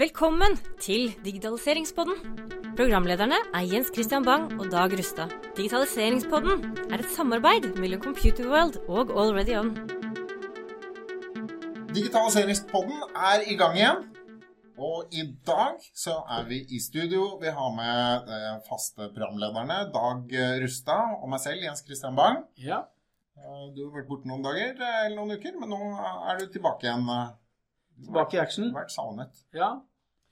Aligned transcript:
Velkommen 0.00 0.54
til 0.80 1.10
Digitaliseringspodden. 1.24 2.16
Programlederne 2.78 3.36
er 3.54 3.66
Jens 3.68 3.90
Christian 3.94 4.24
Bang 4.24 4.46
og 4.60 4.70
Dag 4.72 4.92
Rustad. 4.96 5.32
Digitaliseringspodden 5.58 6.62
er 6.88 7.02
et 7.02 7.10
samarbeid 7.16 7.66
mellom 7.82 8.00
Computerworld 8.04 8.78
og 8.88 9.12
Already 9.22 9.56
On. 9.60 9.72
Digitaliseringspodden 11.94 13.02
er 13.32 13.44
i 13.52 13.58
gang 13.60 13.76
igjen. 13.76 14.06
Og 14.80 15.12
i 15.12 15.26
dag 15.44 15.76
så 15.92 16.14
er 16.38 16.46
vi 16.48 16.62
i 16.72 16.80
studio. 16.80 17.26
Vi 17.42 17.52
har 17.52 17.74
med 17.76 18.30
de 18.30 18.38
faste 18.70 19.10
programlederne 19.12 19.82
Dag 19.92 20.32
Rustad 20.62 21.18
og 21.20 21.28
meg 21.34 21.42
selv, 21.44 21.60
Jens 21.66 21.84
Christian 21.84 22.16
Bang. 22.16 22.46
Ja. 22.56 22.86
Eh, 23.36 23.66
Du 23.76 23.84
har 23.84 23.92
vært 23.98 24.08
borte 24.08 24.28
noen 24.30 24.46
dager 24.48 24.72
eh, 24.80 25.04
eller 25.04 25.18
noen 25.20 25.36
uker, 25.36 25.60
men 25.60 25.68
nå 25.74 25.82
er 26.30 26.40
du 26.40 26.46
tilbake 26.56 26.88
igjen. 26.88 27.04
eh, 27.18 27.36
Tilbake 28.00 28.38
i 28.38 28.40
action. 28.40 28.70
Vært 28.72 28.94
savnet. 28.94 29.42
Ja, 29.52 29.74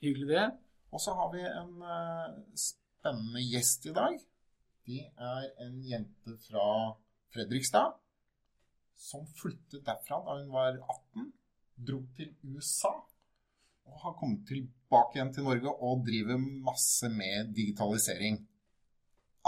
hyggelig 0.05 0.29
det. 0.33 0.47
Og 0.93 1.03
så 1.05 1.15
har 1.19 1.31
vi 1.35 1.45
en 1.45 1.83
eh, 1.85 2.37
spennende 2.57 3.45
gjest 3.45 3.87
i 3.91 3.95
dag. 3.97 4.19
De 4.89 5.01
er 5.05 5.49
en 5.67 5.81
jente 5.85 6.37
fra 6.47 6.67
Fredrikstad 7.35 7.97
som 8.99 9.27
flyttet 9.39 9.85
derfra 9.87 10.19
da 10.25 10.39
hun 10.41 10.49
var 10.51 10.79
18, 10.81 11.29
dro 11.87 12.01
til 12.17 12.33
USA 12.43 12.95
og 13.89 14.01
har 14.03 14.17
kommet 14.19 14.47
tilbake 14.49 15.17
igjen 15.17 15.31
til 15.35 15.47
Norge 15.47 15.73
og 15.73 16.03
driver 16.07 16.41
masse 16.41 17.09
med 17.13 17.53
digitalisering. 17.57 18.41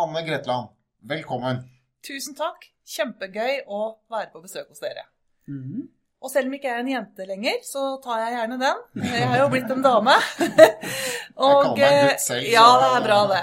Anne 0.00 0.22
Gretland, 0.26 0.70
velkommen. 1.00 1.64
Tusen 2.06 2.36
takk. 2.38 2.68
Kjempegøy 2.90 3.64
å 3.68 3.80
være 4.10 4.30
på 4.32 4.42
besøk 4.44 4.70
hos 4.72 4.80
dere. 4.82 5.04
Mhm. 5.50 5.88
Og 6.20 6.28
selv 6.28 6.50
om 6.50 6.54
ikke 6.56 6.68
jeg 6.68 6.76
er 6.76 6.82
en 6.84 6.90
jente 6.90 7.24
lenger, 7.24 7.62
så 7.64 7.82
tar 8.04 8.18
jeg 8.20 8.34
gjerne 8.36 8.56
den. 8.60 8.80
Jeg 9.08 9.28
har 9.30 9.38
jo 9.40 9.46
blitt 9.54 9.70
en 9.72 9.80
dame. 9.84 10.16
Jeg 10.36 10.66
kaller 11.38 11.70
meg 11.78 11.94
gutt 12.10 12.24
selv, 12.26 12.44
Ja, 12.52 12.64
det 12.82 12.90
er 12.98 13.06
bra, 13.06 13.20
det. 13.30 13.40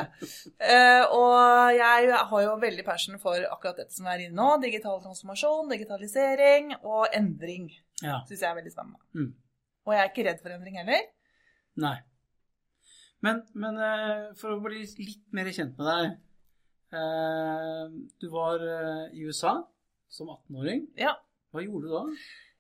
Eh, 0.62 1.16
Og 1.18 1.74
jeg 1.74 2.12
har 2.30 2.44
jo 2.44 2.52
veldig 2.62 2.86
passion 2.86 3.18
for 3.24 3.42
akkurat 3.50 3.82
dette 3.82 3.98
som 3.98 4.06
er 4.12 4.28
inne 4.28 4.38
nå. 4.38 4.60
Digital 4.62 5.02
transformasjon, 5.02 5.72
digitalisering 5.74 6.76
og 6.84 7.08
endring. 7.18 7.72
Ja. 8.04 8.20
Syns 8.30 8.44
jeg 8.46 8.52
er 8.52 8.60
veldig 8.60 8.76
spennende. 8.76 9.02
Mm. 9.18 9.34
Og 9.88 9.96
jeg 9.96 10.04
er 10.04 10.14
ikke 10.14 10.28
redd 10.30 10.46
for 10.46 10.54
endring 10.54 10.78
heller. 10.78 11.10
Nei. 11.82 11.96
Men, 13.26 13.42
men 13.58 13.82
eh, 13.82 14.26
for 14.38 14.54
å 14.54 14.62
bli 14.62 14.84
litt 14.86 15.24
mer 15.34 15.50
kjent 15.50 15.74
med 15.80 15.88
deg 15.90 16.12
eh, 16.94 17.86
Du 18.22 18.28
var 18.30 18.62
eh, 18.62 19.08
i 19.18 19.26
USA 19.26 19.58
som 20.14 20.30
18-åring. 20.36 20.92
Ja. 21.02 21.16
Hva 21.50 21.64
gjorde 21.66 21.88
du 21.90 21.96
da? 21.96 22.04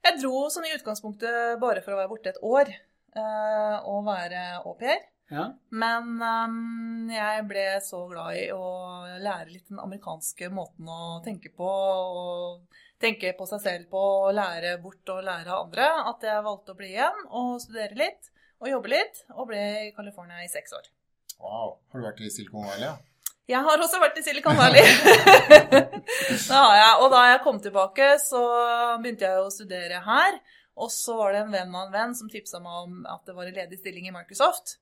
Jeg 0.05 0.21
dro 0.21 0.47
sånn 0.53 0.67
i 0.69 0.75
utgangspunktet 0.77 1.57
bare 1.61 1.83
for 1.83 1.95
å 1.95 1.99
være 1.99 2.11
borte 2.11 2.33
et 2.33 2.41
år 2.45 2.71
uh, 3.17 3.77
og 3.89 4.05
være 4.07 4.43
au 4.61 4.75
pair. 4.79 5.01
Ja. 5.27 5.49
Men 5.75 6.21
um, 6.23 7.09
jeg 7.11 7.43
ble 7.49 7.65
så 7.83 7.99
glad 8.07 8.37
i 8.39 8.45
å 8.55 8.67
lære 9.19 9.51
litt 9.51 9.67
den 9.67 9.81
amerikanske 9.83 10.47
måten 10.53 10.87
å 10.87 11.19
tenke 11.25 11.51
på, 11.51 11.67
og 11.67 12.79
tenke 13.01 13.33
på 13.37 13.47
seg 13.49 13.63
selv 13.65 13.89
på, 13.91 14.03
og 14.27 14.35
lære 14.37 14.77
bort 14.83 15.11
og 15.13 15.25
lære 15.27 15.51
av 15.51 15.65
andre, 15.65 15.89
at 16.13 16.23
jeg 16.29 16.45
valgte 16.47 16.73
å 16.73 16.79
bli 16.79 16.93
igjen 16.93 17.25
og 17.27 17.57
studere 17.63 17.99
litt 17.99 18.31
og 18.57 18.71
jobbe 18.71 18.93
litt, 18.93 19.19
og 19.35 19.51
ble 19.51 19.59
i 19.83 19.91
California 19.93 20.39
i 20.41 20.49
seks 20.49 20.73
år. 20.73 20.87
Wow. 21.37 21.75
Har 21.91 22.01
du 22.01 22.07
vært 22.07 22.23
i 22.25 22.31
Silicon 22.33 22.65
Valley? 22.65 22.87
Ja? 22.87 22.95
Jeg 23.47 23.63
har 23.63 23.79
også 23.79 23.99
vært 24.03 24.17
i 24.19 24.23
Silicon 24.25 24.57
Valley. 24.59 24.83
det 24.83 26.51
har 26.51 26.73
jeg. 26.75 26.95
Og 26.99 27.11
da 27.13 27.21
jeg 27.29 27.43
kom 27.45 27.61
tilbake, 27.63 28.09
så 28.19 28.41
begynte 28.99 29.29
jeg 29.29 29.39
å 29.39 29.53
studere 29.53 30.01
her. 30.03 30.41
Og 30.77 30.91
så 30.93 31.15
var 31.17 31.31
det 31.33 31.45
en 31.45 31.53
venn 31.55 31.71
av 31.71 31.87
en 31.87 31.95
venn 31.95 32.17
som 32.17 32.27
tipsa 32.29 32.59
meg 32.59 32.83
om 32.83 32.99
at 33.07 33.23
det 33.25 33.37
var 33.37 33.47
en 33.47 33.55
ledig 33.55 33.79
stilling 33.79 34.09
i 34.09 34.13
Microsoft. 34.13 34.75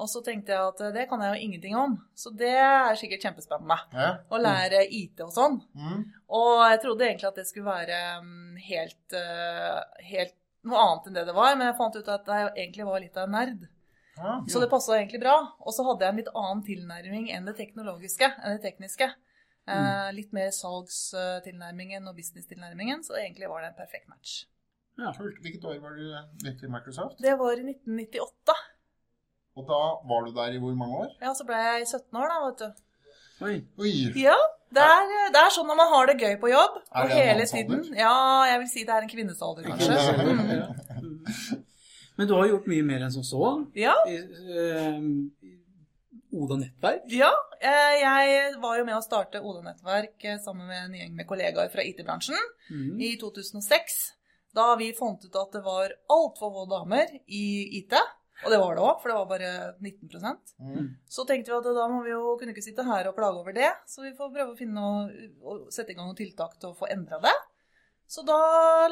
Og 0.00 0.08
så 0.10 0.22
tenkte 0.24 0.54
jeg 0.54 0.72
at 0.72 0.82
det 0.94 1.06
kan 1.10 1.22
jeg 1.22 1.34
jo 1.34 1.46
ingenting 1.46 1.74
om, 1.76 1.96
så 2.16 2.30
det 2.32 2.52
er 2.56 2.96
sikkert 2.96 3.24
kjempespennende. 3.26 3.76
Ja? 3.92 4.10
Å 4.32 4.38
lære 4.40 4.84
IT 4.96 5.20
og 5.26 5.32
sånn. 5.34 5.58
Mm. 5.76 6.04
Og 6.36 6.52
jeg 6.64 6.80
trodde 6.84 7.06
egentlig 7.08 7.28
at 7.28 7.40
det 7.40 7.46
skulle 7.48 7.68
være 7.68 7.98
mm, 8.24 8.54
helt, 8.68 9.16
eh, 9.18 10.06
helt 10.12 10.36
noe 10.68 10.86
annet 10.86 11.10
enn 11.10 11.18
det 11.18 11.26
det 11.28 11.36
var, 11.36 11.52
men 11.56 11.68
jeg 11.68 11.78
fant 11.80 11.98
ut 11.98 12.10
at 12.14 12.32
jeg 12.32 12.48
egentlig 12.54 12.88
var 12.88 13.04
litt 13.04 13.20
av 13.20 13.28
en 13.28 13.36
nerd. 13.36 13.68
Ja. 14.20 14.36
Så 14.52 14.60
det 14.62 14.68
passa 14.72 14.96
egentlig 14.98 15.20
bra. 15.22 15.34
Og 15.64 15.72
så 15.74 15.84
hadde 15.88 16.04
jeg 16.06 16.12
en 16.14 16.20
litt 16.20 16.30
annen 16.36 16.62
tilnærming 16.66 17.28
enn 17.34 17.48
det 17.48 17.56
teknologiske, 17.58 18.28
enn 18.40 18.56
det 18.58 18.62
tekniske. 18.66 19.08
Eh, 19.70 20.08
litt 20.16 20.32
mer 20.34 20.50
salgstilnærmingen 20.56 22.08
og 22.10 22.16
business-tilnærmingen, 22.16 23.04
så 23.06 23.14
egentlig 23.20 23.48
var 23.48 23.62
det 23.62 23.68
en 23.72 23.78
perfekt 23.78 24.08
match. 24.10 24.44
ja. 24.98 25.12
Hvilket 25.16 25.64
år 25.64 25.78
var 25.82 25.94
du 25.96 26.04
begynte 26.42 26.66
i 26.66 26.70
Microsoft? 26.72 27.18
Det 27.22 27.36
var 27.38 27.52
i 27.56 27.64
1998. 27.68 28.56
Og 29.56 29.66
da 29.68 29.80
var 30.10 30.24
du 30.26 30.32
der 30.34 30.56
i 30.56 30.58
hvor 30.62 30.74
mange 30.78 30.96
år? 31.04 31.12
Ja, 31.22 31.32
så 31.34 31.44
ble 31.46 31.56
jeg 31.60 31.86
17 31.86 32.16
år, 32.20 32.28
da, 32.32 32.40
vet 32.48 32.58
du. 32.64 32.82
Oi. 33.46 33.54
Oi. 33.80 33.92
Ja, 34.20 34.36
det 34.74 34.82
er, 34.84 35.14
det 35.34 35.40
er 35.40 35.50
sånn 35.54 35.66
når 35.70 35.78
man 35.80 35.88
har 35.94 36.10
det 36.10 36.18
gøy 36.20 36.34
på 36.42 36.50
jobb, 36.52 36.76
Er 36.92 37.02
og 37.02 37.08
det 37.08 37.16
en 37.16 37.22
hele 37.24 37.38
mannsalder? 37.46 37.80
tiden 37.86 37.98
Ja, 37.98 38.12
jeg 38.50 38.58
vil 38.64 38.68
si 38.74 38.84
det 38.84 38.94
er 38.96 39.06
en 39.06 39.12
kvinnesalder, 39.14 39.62
kanskje. 39.70 39.96
kvinnesalder. 40.20 41.00
Mm. 41.00 41.64
Men 42.20 42.28
du 42.28 42.34
har 42.36 42.50
gjort 42.50 42.66
mye 42.68 42.84
mer 42.84 43.06
enn 43.06 43.12
som 43.14 43.24
så. 43.24 43.46
Ja, 43.80 43.94
I, 44.04 44.18
eh, 44.20 44.96
Oda 46.36 46.58
Nettverk. 46.60 47.06
ja. 47.08 47.30
eh, 47.64 47.94
Jeg 48.02 48.58
var 48.60 48.76
jo 48.76 48.84
med 48.84 48.98
å 48.98 49.02
starte 49.02 49.40
Oda-nettverk 49.40 50.26
eh, 50.28 50.36
sammen 50.44 50.68
med 50.68 50.82
en 50.84 50.98
gjeng 50.98 51.14
med 51.16 51.26
kollegaer 51.30 51.72
fra 51.72 51.82
IT-bransjen 51.88 52.36
mm. 52.68 53.00
i 53.00 53.14
2006. 53.22 53.96
Da 54.52 54.74
vi 54.76 54.92
fant 54.98 55.24
ut 55.24 55.38
at 55.40 55.56
det 55.56 55.62
var 55.64 55.94
altfor 56.12 56.52
få 56.58 56.66
damer 56.68 57.08
i 57.24 57.44
IT. 57.80 57.96
Og 58.44 58.52
det 58.52 58.60
var 58.60 58.76
det 58.76 58.84
òg, 58.84 59.00
for 59.00 59.12
det 59.12 59.16
var 59.16 59.28
bare 59.28 59.50
19 59.80 60.10
Mm. 60.60 60.86
Så 61.08 61.24
tenkte 61.24 61.50
vi 61.50 61.56
at 61.56 61.66
da 61.76 61.88
må 61.88 62.02
vi 62.04 62.12
jo 62.12 62.36
kunne 62.36 62.52
ikke 62.52 62.64
sitte 62.64 62.84
her 62.84 63.08
og 63.08 63.16
klage 63.16 63.40
over 63.40 63.56
det, 63.56 63.68
så 63.88 64.04
vi 64.04 64.12
får 64.16 64.32
prøve 64.32 64.52
å 64.52 64.58
finne 64.58 64.76
noe, 64.76 65.28
å 65.40 65.56
sette 65.72 65.92
i 65.92 65.96
gang 65.96 66.08
noen 66.08 66.18
tiltak 66.20 66.58
til 66.60 66.70
å 66.70 66.76
få 66.76 66.88
endra 66.92 67.20
det. 67.24 67.34
Så 68.10 68.24
da 68.26 68.38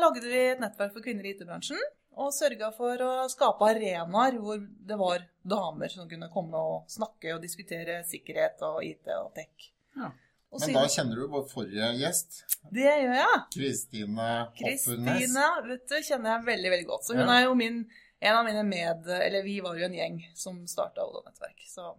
lagde 0.01 0.23
vi 0.25 0.37
et 0.53 0.61
nettverk 0.61 0.93
for 0.95 1.05
kvinner 1.05 1.27
i 1.27 1.33
IT-bransjen, 1.33 1.81
og 2.19 2.33
sørga 2.35 2.69
for 2.75 3.01
å 3.05 3.11
skape 3.31 3.67
arenaer 3.71 4.39
hvor 4.43 4.59
det 4.61 4.97
var 4.99 5.25
damer 5.49 5.89
som 5.93 6.09
kunne 6.11 6.29
komme 6.33 6.59
og 6.59 6.89
snakke 6.91 7.35
og 7.37 7.43
diskutere 7.45 8.01
sikkerhet 8.09 8.63
og 8.67 8.81
IT 8.85 9.07
og 9.17 9.31
tech. 9.37 9.69
Ja. 9.97 10.11
Og 10.51 10.61
Men 10.61 10.69
siden- 10.69 10.81
da 10.81 10.89
kjenner 10.89 11.17
du 11.21 11.27
vår 11.29 11.43
forrige 11.51 11.89
gjest, 12.01 12.43
Det 12.73 12.85
gjør 12.89 13.15
jeg. 13.15 13.41
Kristine 13.55 14.29
Hoppenes. 14.49 14.85
Kristine 14.87 15.47
vet 15.69 15.89
du, 15.89 15.97
kjenner 16.03 16.31
jeg 16.35 16.47
veldig 16.47 16.71
veldig 16.75 16.87
godt. 16.89 17.05
Så 17.05 17.15
hun 17.17 17.27
Ja. 17.29 17.33
er 17.39 17.45
jo 17.45 17.55
min, 17.55 17.87
en 18.21 18.35
av 18.37 18.45
mine 18.47 18.65
med... 18.65 19.07
Eller 19.09 19.43
vi 19.45 19.61
var 19.61 19.77
jo 19.77 19.85
en 19.85 19.93
gjeng 19.95 20.19
som 20.35 20.67
starta 20.67 21.05
Oda-nettverk. 21.05 21.61
Så 21.69 21.95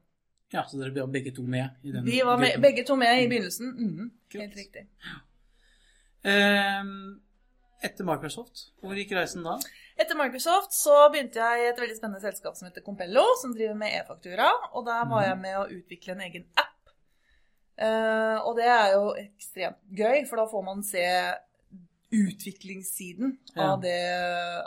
ja, 0.51 0.63
så 0.65 0.79
dere 0.79 0.91
ble 0.91 1.05
begge 1.13 1.31
to 1.35 1.43
med 1.43 1.69
i 1.83 1.91
den 1.91 2.03
vi 2.03 2.21
var 2.25 2.37
med, 2.41 2.59
begge 2.61 2.83
to 2.85 2.95
med 2.95 3.21
i 3.23 3.27
begynnelsen. 3.29 3.69
Mm, 3.77 4.11
helt 4.33 4.55
riktig. 4.55 4.87
riktig. 4.87 4.87
Ehm, 6.23 7.21
etter 7.83 8.03
Microsoft, 8.07 8.65
hvor 8.83 8.95
gikk 8.97 9.11
reisen 9.15 9.43
da? 9.45 9.53
Etter 9.99 10.17
Microsoft 10.19 10.73
så 10.75 10.95
begynte 11.13 11.39
jeg 11.39 11.61
i 11.63 11.69
et 11.69 11.79
veldig 11.79 11.95
spennende 11.97 12.21
selskap 12.23 12.55
som 12.57 12.67
heter 12.67 12.83
Compello, 12.85 13.23
som 13.41 13.53
driver 13.55 13.75
med 13.79 13.93
e-faktura. 14.01 14.49
Og 14.73 14.85
der 14.87 15.05
var 15.11 15.23
jeg 15.27 15.37
med 15.39 15.57
å 15.59 15.67
utvikle 15.77 16.15
en 16.17 16.21
egen 16.27 16.45
app. 16.59 16.93
Eh, 17.79 18.37
og 18.43 18.57
det 18.59 18.65
er 18.67 18.93
jo 18.97 19.13
ekstremt 19.21 19.79
gøy, 19.95 20.25
for 20.27 20.41
da 20.41 20.47
får 20.51 20.65
man 20.67 20.83
se 20.83 21.05
utviklingssiden 22.11 23.35
Ja. 23.55 23.71
av, 23.73 23.81
det, 23.81 23.97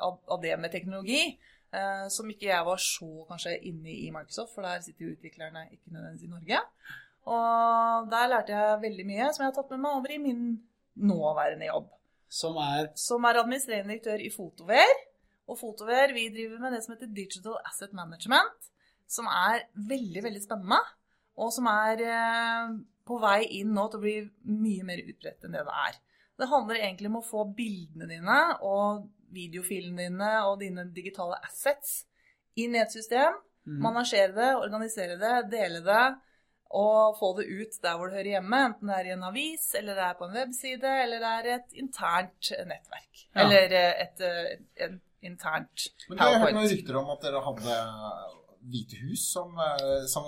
av, 0.01 0.19
av 0.27 0.41
det 0.43 0.57
med 0.61 0.71
teknologi. 0.73 1.39
eh, 1.73 2.09
som 2.13 2.29
ikke 2.29 2.51
jeg 2.51 2.65
var 2.67 2.77
så 2.77 3.07
kanskje 3.31 3.55
inne 3.65 3.89
i 3.89 4.11
Microsoft, 4.13 4.53
for 4.55 4.61
der 4.63 4.81
sitter 4.85 5.07
jo 5.07 5.15
utviklerne 5.15 5.63
ikke 5.73 5.89
nødvendigvis 5.95 6.27
i 6.27 6.33
Norge. 6.33 6.59
Og 7.33 8.11
der 8.13 8.27
lærte 8.29 8.53
jeg 8.53 8.81
veldig 8.83 9.07
mye 9.09 9.29
som 9.33 9.45
jeg 9.45 9.49
har 9.53 9.57
tatt 9.57 9.71
med 9.73 9.81
meg 9.81 9.97
over 9.97 10.13
i 10.13 10.19
min 10.21 10.43
nåværende 11.01 11.71
jobb 11.71 11.89
Som 12.33 12.57
er 12.63 12.89
som 12.99 13.25
er 13.29 13.41
administrerende 13.43 13.93
direktør 13.93 14.23
i 14.25 14.31
Fotover. 14.33 14.95
Og 15.51 15.59
Fotover, 15.61 16.15
vi 16.17 16.31
driver 16.33 16.63
med 16.63 16.77
det 16.77 16.81
som 16.85 16.95
heter 16.95 17.11
Digital 17.13 17.59
Asset 17.69 17.93
Management, 17.97 18.71
som 19.11 19.27
er 19.29 19.67
veldig, 19.77 20.23
veldig 20.25 20.41
spennende, 20.41 20.79
og 21.37 21.51
som 21.53 21.67
er 21.69 22.01
eh, 22.07 22.73
på 23.05 23.19
vei 23.21 23.43
inn 23.59 23.75
nå 23.77 23.85
til 23.91 24.01
å 24.01 24.05
bli 24.07 24.17
mye 24.49 24.87
mer 24.89 25.03
utbredt 25.03 25.45
enn 25.45 25.57
det 25.59 25.65
det 25.67 25.77
er. 25.89 25.99
Det 26.41 26.49
handler 26.49 26.81
egentlig 26.81 27.11
om 27.11 27.19
å 27.21 27.27
få 27.27 27.45
bildene 27.57 28.09
dine 28.09 28.39
og 28.65 29.05
videofilene 29.35 30.07
dine 30.07 30.31
og 30.49 30.61
dine 30.63 30.87
digitale 30.95 31.37
assets 31.45 32.03
inn 32.61 32.77
i 32.77 32.83
et 32.83 32.95
system, 32.95 33.41
Mm. 33.63 33.77
manasjere 33.79 34.33
det, 34.35 34.47
organisere 34.59 35.15
det, 35.21 35.37
dele 35.53 35.81
det, 35.87 36.07
og 36.73 37.17
få 37.19 37.35
det 37.37 37.47
ut 37.53 37.79
der 37.85 37.97
hvor 37.99 38.09
det 38.09 38.17
hører 38.17 38.31
hjemme, 38.39 38.61
enten 38.71 38.89
det 38.89 38.99
er 38.99 39.09
i 39.11 39.15
en 39.15 39.25
avis, 39.29 39.67
eller 39.79 39.99
det 39.99 40.05
er 40.09 40.19
på 40.19 40.29
en 40.29 40.37
webside, 40.41 40.93
eller 41.05 41.21
det 41.21 41.33
er 41.33 41.49
et 41.59 41.81
internt 41.85 42.53
nettverk. 42.69 43.25
Ja. 43.35 43.45
Eller 43.45 43.75
et, 43.77 44.23
et, 44.23 44.29
et, 44.77 45.01
internt 45.23 45.89
internt 45.93 46.09
Men 46.09 46.19
Jeg 46.19 46.27
har 46.27 46.33
hørt 46.33 46.55
noen 46.55 46.63
PowerPoint. 46.63 46.73
rykter 46.77 46.99
om 46.99 47.11
at 47.15 47.27
dere 47.27 47.43
hadde 47.47 47.77
Hvite 48.73 48.99
hus 49.03 49.23
som, 49.33 49.55
eh, 49.59 50.03
som 50.11 50.27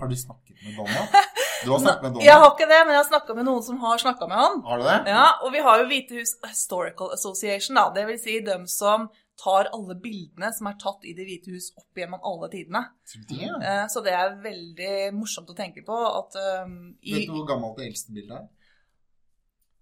Har 0.00 0.08
du 0.08 0.16
snakket 0.16 0.56
med 0.64 0.76
Donald? 0.76 1.16
Du 1.64 1.70
har 1.70 1.80
snakket 1.80 2.02
med 2.02 2.22
Jeg 2.28 2.38
har 2.42 2.50
ikke 2.52 2.68
det, 2.68 2.80
men 2.86 2.94
jeg 2.94 3.02
har 3.02 3.08
snakka 3.10 3.36
med 3.38 3.48
noen 3.48 3.62
som 3.62 3.80
har 3.82 3.98
snakka 4.00 4.28
med 4.28 4.40
han. 4.40 4.62
Har 4.66 4.80
du 4.80 4.84
det? 4.88 4.98
Ja, 5.12 5.26
og 5.44 5.52
vi 5.52 5.60
har 5.66 5.82
jo 5.82 5.88
Hvite 5.90 6.20
hus 6.20 6.32
Historical 6.48 7.12
Association, 7.14 7.76
da. 7.78 7.84
Det 7.94 8.06
vil 8.08 8.18
si 8.20 8.38
dem 8.46 8.64
som 8.66 9.10
tar 9.40 9.70
alle 9.72 9.94
bildene 9.98 10.52
som 10.54 10.66
er 10.68 10.74
tatt 10.78 11.04
i 11.08 11.14
Det 11.16 11.24
hvite 11.26 11.50
hus 11.54 11.70
opp 11.76 11.96
gjennom 11.98 12.20
alle 12.22 12.48
tidene. 12.52 12.82
Så 13.04 13.18
det, 13.28 13.48
Eh, 13.62 13.86
Så 13.88 14.02
det 14.04 14.12
er 14.12 14.36
veldig 14.42 15.12
morsomt 15.16 15.48
å 15.50 15.56
tenke 15.56 15.82
på 15.84 15.96
at 15.96 16.36
um, 16.66 16.96
i 17.02 17.14
Vet 17.14 17.26
du 17.26 17.32
hvor 17.32 17.46
gammelt 17.48 17.76
det 17.78 17.86
eldste 17.88 18.12
bildet 18.12 18.36
er? 18.38 18.48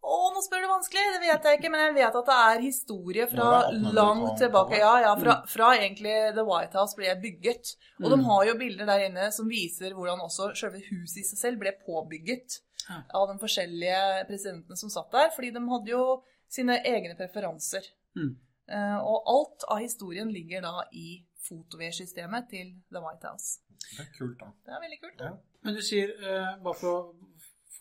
Å, 0.00 0.17
nå 0.32 0.41
spør 0.43 0.62
du 0.64 0.69
vanskelig! 0.70 1.02
Det 1.12 1.20
vet 1.20 1.44
jeg 1.44 1.58
ikke, 1.58 1.70
men 1.70 1.82
jeg 1.85 1.94
vet 1.99 2.14
at 2.17 2.29
det 2.31 2.37
er 2.47 2.62
historie 2.64 3.26
fra 3.29 3.49
ja, 3.52 3.58
er 3.69 3.93
langt 3.99 4.38
tilbake. 4.41 4.79
Ja, 4.81 4.94
ja, 5.05 5.11
fra, 5.20 5.35
fra 5.47 5.69
egentlig 5.76 6.14
The 6.38 6.44
White 6.49 6.79
House 6.81 6.97
ble 6.97 7.12
bygget. 7.20 7.75
Og 8.00 8.08
de 8.08 8.17
Mm. 8.17 8.25
har 8.31 8.47
jo 8.49 8.55
bilder 8.62 8.87
der 8.88 9.05
inne 9.11 9.26
som 9.32 9.47
viser 9.52 9.93
hvordan 9.93 10.23
også 10.25 10.55
selve 10.56 10.81
huset 10.88 11.20
i 11.20 11.26
seg 11.29 11.38
selv 11.38 11.58
ble 11.61 11.75
påbygget 11.85 12.61
Ja. 12.88 13.02
av 13.14 13.29
de 13.29 13.37
forskjellige 13.44 14.26
presidentene 14.26 14.76
som 14.81 14.88
satt 14.91 15.11
der, 15.12 15.29
fordi 15.37 15.52
de 15.52 15.61
hadde 15.69 15.93
jo 15.93 16.23
sine 16.49 16.81
egne 16.82 17.14
preferanser. 17.14 17.85
Mm. 18.17 18.32
Eh, 18.71 18.99
og 18.99 19.33
alt 19.35 19.67
av 19.69 19.81
historien 19.83 20.31
ligger 20.33 20.63
da 20.67 20.85
i 20.93 21.21
fotoversystemet 21.49 22.51
til 22.51 22.75
The 22.93 23.03
White 23.03 23.27
House. 23.31 23.61
Det 23.91 24.05
er 24.05 24.13
kult, 24.19 24.37
da. 24.41 24.53
Det 24.67 24.77
er 24.77 24.85
veldig 24.85 25.01
kult. 25.01 25.25
Ja. 25.25 25.33
Men 25.65 25.77
du 25.77 25.83
sier, 25.85 26.13
eh, 26.21 26.53
bare 26.63 26.79
for 26.79 26.93
å 26.93 27.01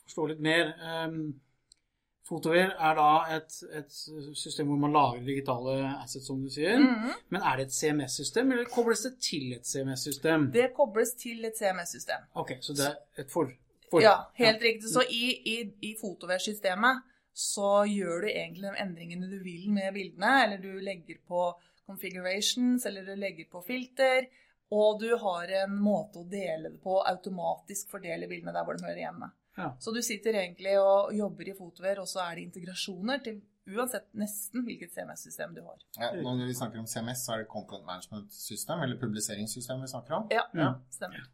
forstå 0.06 0.26
litt 0.32 0.42
mer 0.44 0.74
um, 1.06 1.22
Fotover 2.30 2.76
er 2.78 2.98
da 2.98 3.06
et, 3.34 3.56
et 3.74 3.96
system 4.38 4.68
hvor 4.70 4.78
man 4.78 4.94
lagrer 4.94 5.24
digitale 5.26 5.78
assets, 5.96 6.28
som 6.30 6.44
du 6.44 6.50
sier. 6.54 6.78
Mhm. 6.78 7.16
Men 7.34 7.42
er 7.42 7.58
det 7.58 7.66
et 7.70 7.74
CMS-system, 7.74 8.52
eller 8.54 8.70
kobles 8.70 9.02
det 9.08 9.16
til 9.26 9.56
et 9.56 9.66
CMS-system? 9.66 10.52
Det 10.54 10.68
kobles 10.76 11.16
til 11.18 11.46
et 11.50 11.58
CMS-system. 11.58 12.28
Ok, 12.38 12.54
så 12.62 12.76
det 12.78 12.86
er 12.86 13.24
et 13.24 13.32
for... 13.34 13.50
for 13.90 14.06
Ja, 14.06 14.14
helt 14.38 14.62
riktig. 14.62 14.92
Så 14.94 15.02
i, 15.10 15.24
i, 15.54 15.58
i 15.90 15.96
fotoversystemet 16.02 17.02
så 17.40 17.70
gjør 17.88 18.26
du 18.26 18.30
egentlig 18.34 18.68
de 18.68 18.82
endringene 18.84 19.30
du 19.32 19.38
vil 19.46 19.70
med 19.72 19.94
bildene, 19.96 20.32
eller 20.44 20.60
du 20.64 20.74
legger 20.84 21.22
på 21.30 21.44
configurations, 21.90 22.86
eller 22.86 23.06
du 23.08 23.16
legger 23.16 23.48
på 23.52 23.62
filter, 23.66 24.28
og 24.76 25.00
du 25.02 25.10
har 25.18 25.50
en 25.64 25.78
måte 25.82 26.22
å 26.22 26.28
dele 26.30 26.70
det 26.76 26.82
på, 26.84 27.00
automatisk 27.10 27.90
fordele 27.96 28.28
bildene 28.30 28.54
der 28.54 28.68
hvor 28.68 28.78
de 28.78 28.86
hører 28.86 29.02
hjemme. 29.06 29.32
Ja. 29.58 29.72
Så 29.82 29.92
du 29.96 30.02
sitter 30.06 30.38
egentlig 30.44 30.76
og 30.80 31.14
jobber 31.16 31.50
i 31.50 31.56
fotover, 31.58 32.04
og 32.04 32.08
så 32.12 32.22
er 32.28 32.38
det 32.38 32.46
integrasjoner 32.50 33.24
til 33.26 33.40
uansett 33.70 34.08
nesten 34.18 34.64
hvilket 34.66 34.94
CMS-system 34.96 35.56
du 35.58 35.64
har. 35.66 35.82
Ja, 36.00 36.12
når 36.22 36.46
vi 36.48 36.56
snakker 36.58 36.82
om 36.82 36.88
CMS, 36.90 37.26
så 37.26 37.36
er 37.36 37.44
det 37.44 37.50
Content 37.52 37.86
Management 37.86 38.34
System, 38.34 38.82
eller 38.86 39.00
publiseringssystem 39.02 39.82
vi 39.84 39.92
snakker 39.92 40.20
om. 40.22 40.30
Ja, 40.34 40.46
Ja. 40.58 40.74
stemmer. 40.94 41.28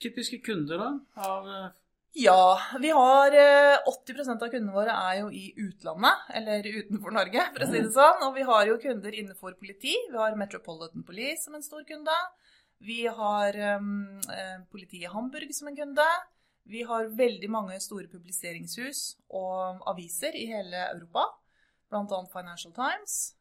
Typiske 0.00 0.38
kunder, 0.44 0.78
da? 0.80 0.90
Av 1.28 1.48
eh, 1.48 1.68
Ja, 2.12 2.60
vi 2.80 2.90
har 2.90 3.32
eh, 3.32 3.78
80% 4.06 4.42
av 4.42 4.50
kundene 4.50 4.74
våre 4.74 4.94
er 4.98 5.20
jo 5.20 5.28
i 5.30 5.52
utlandet, 5.62 6.24
eller 6.34 6.66
utenfor 6.66 7.14
Norge, 7.14 7.44
for 7.54 7.62
å 7.62 7.68
si 7.70 7.82
det 7.84 7.92
sånn. 7.94 8.24
Og 8.26 8.34
vi 8.34 8.46
har 8.48 8.66
jo 8.66 8.80
kunder 8.82 9.14
innenfor 9.14 9.54
politi. 9.60 9.94
Vi 10.10 10.18
har 10.18 10.38
Metropolitan 10.38 11.06
Police 11.06 11.46
som 11.46 11.54
en 11.54 11.62
stor 11.62 11.84
kunde. 11.86 12.16
Vi 12.82 13.04
har 13.06 13.56
um, 13.78 14.18
eh, 14.32 14.58
politiet 14.72 15.06
i 15.06 15.12
Hamburg 15.12 15.54
som 15.54 15.70
en 15.70 15.78
kunde. 15.78 16.06
Vi 16.70 16.82
har 16.88 17.12
veldig 17.14 17.50
mange 17.50 17.78
store 17.82 18.08
publiseringshus 18.10 19.16
og 19.30 19.82
aviser 19.90 20.34
i 20.38 20.46
hele 20.50 20.88
Europa, 20.90 21.28
bl.a. 21.90 22.24
Financial 22.32 22.74
Times. 22.74 23.36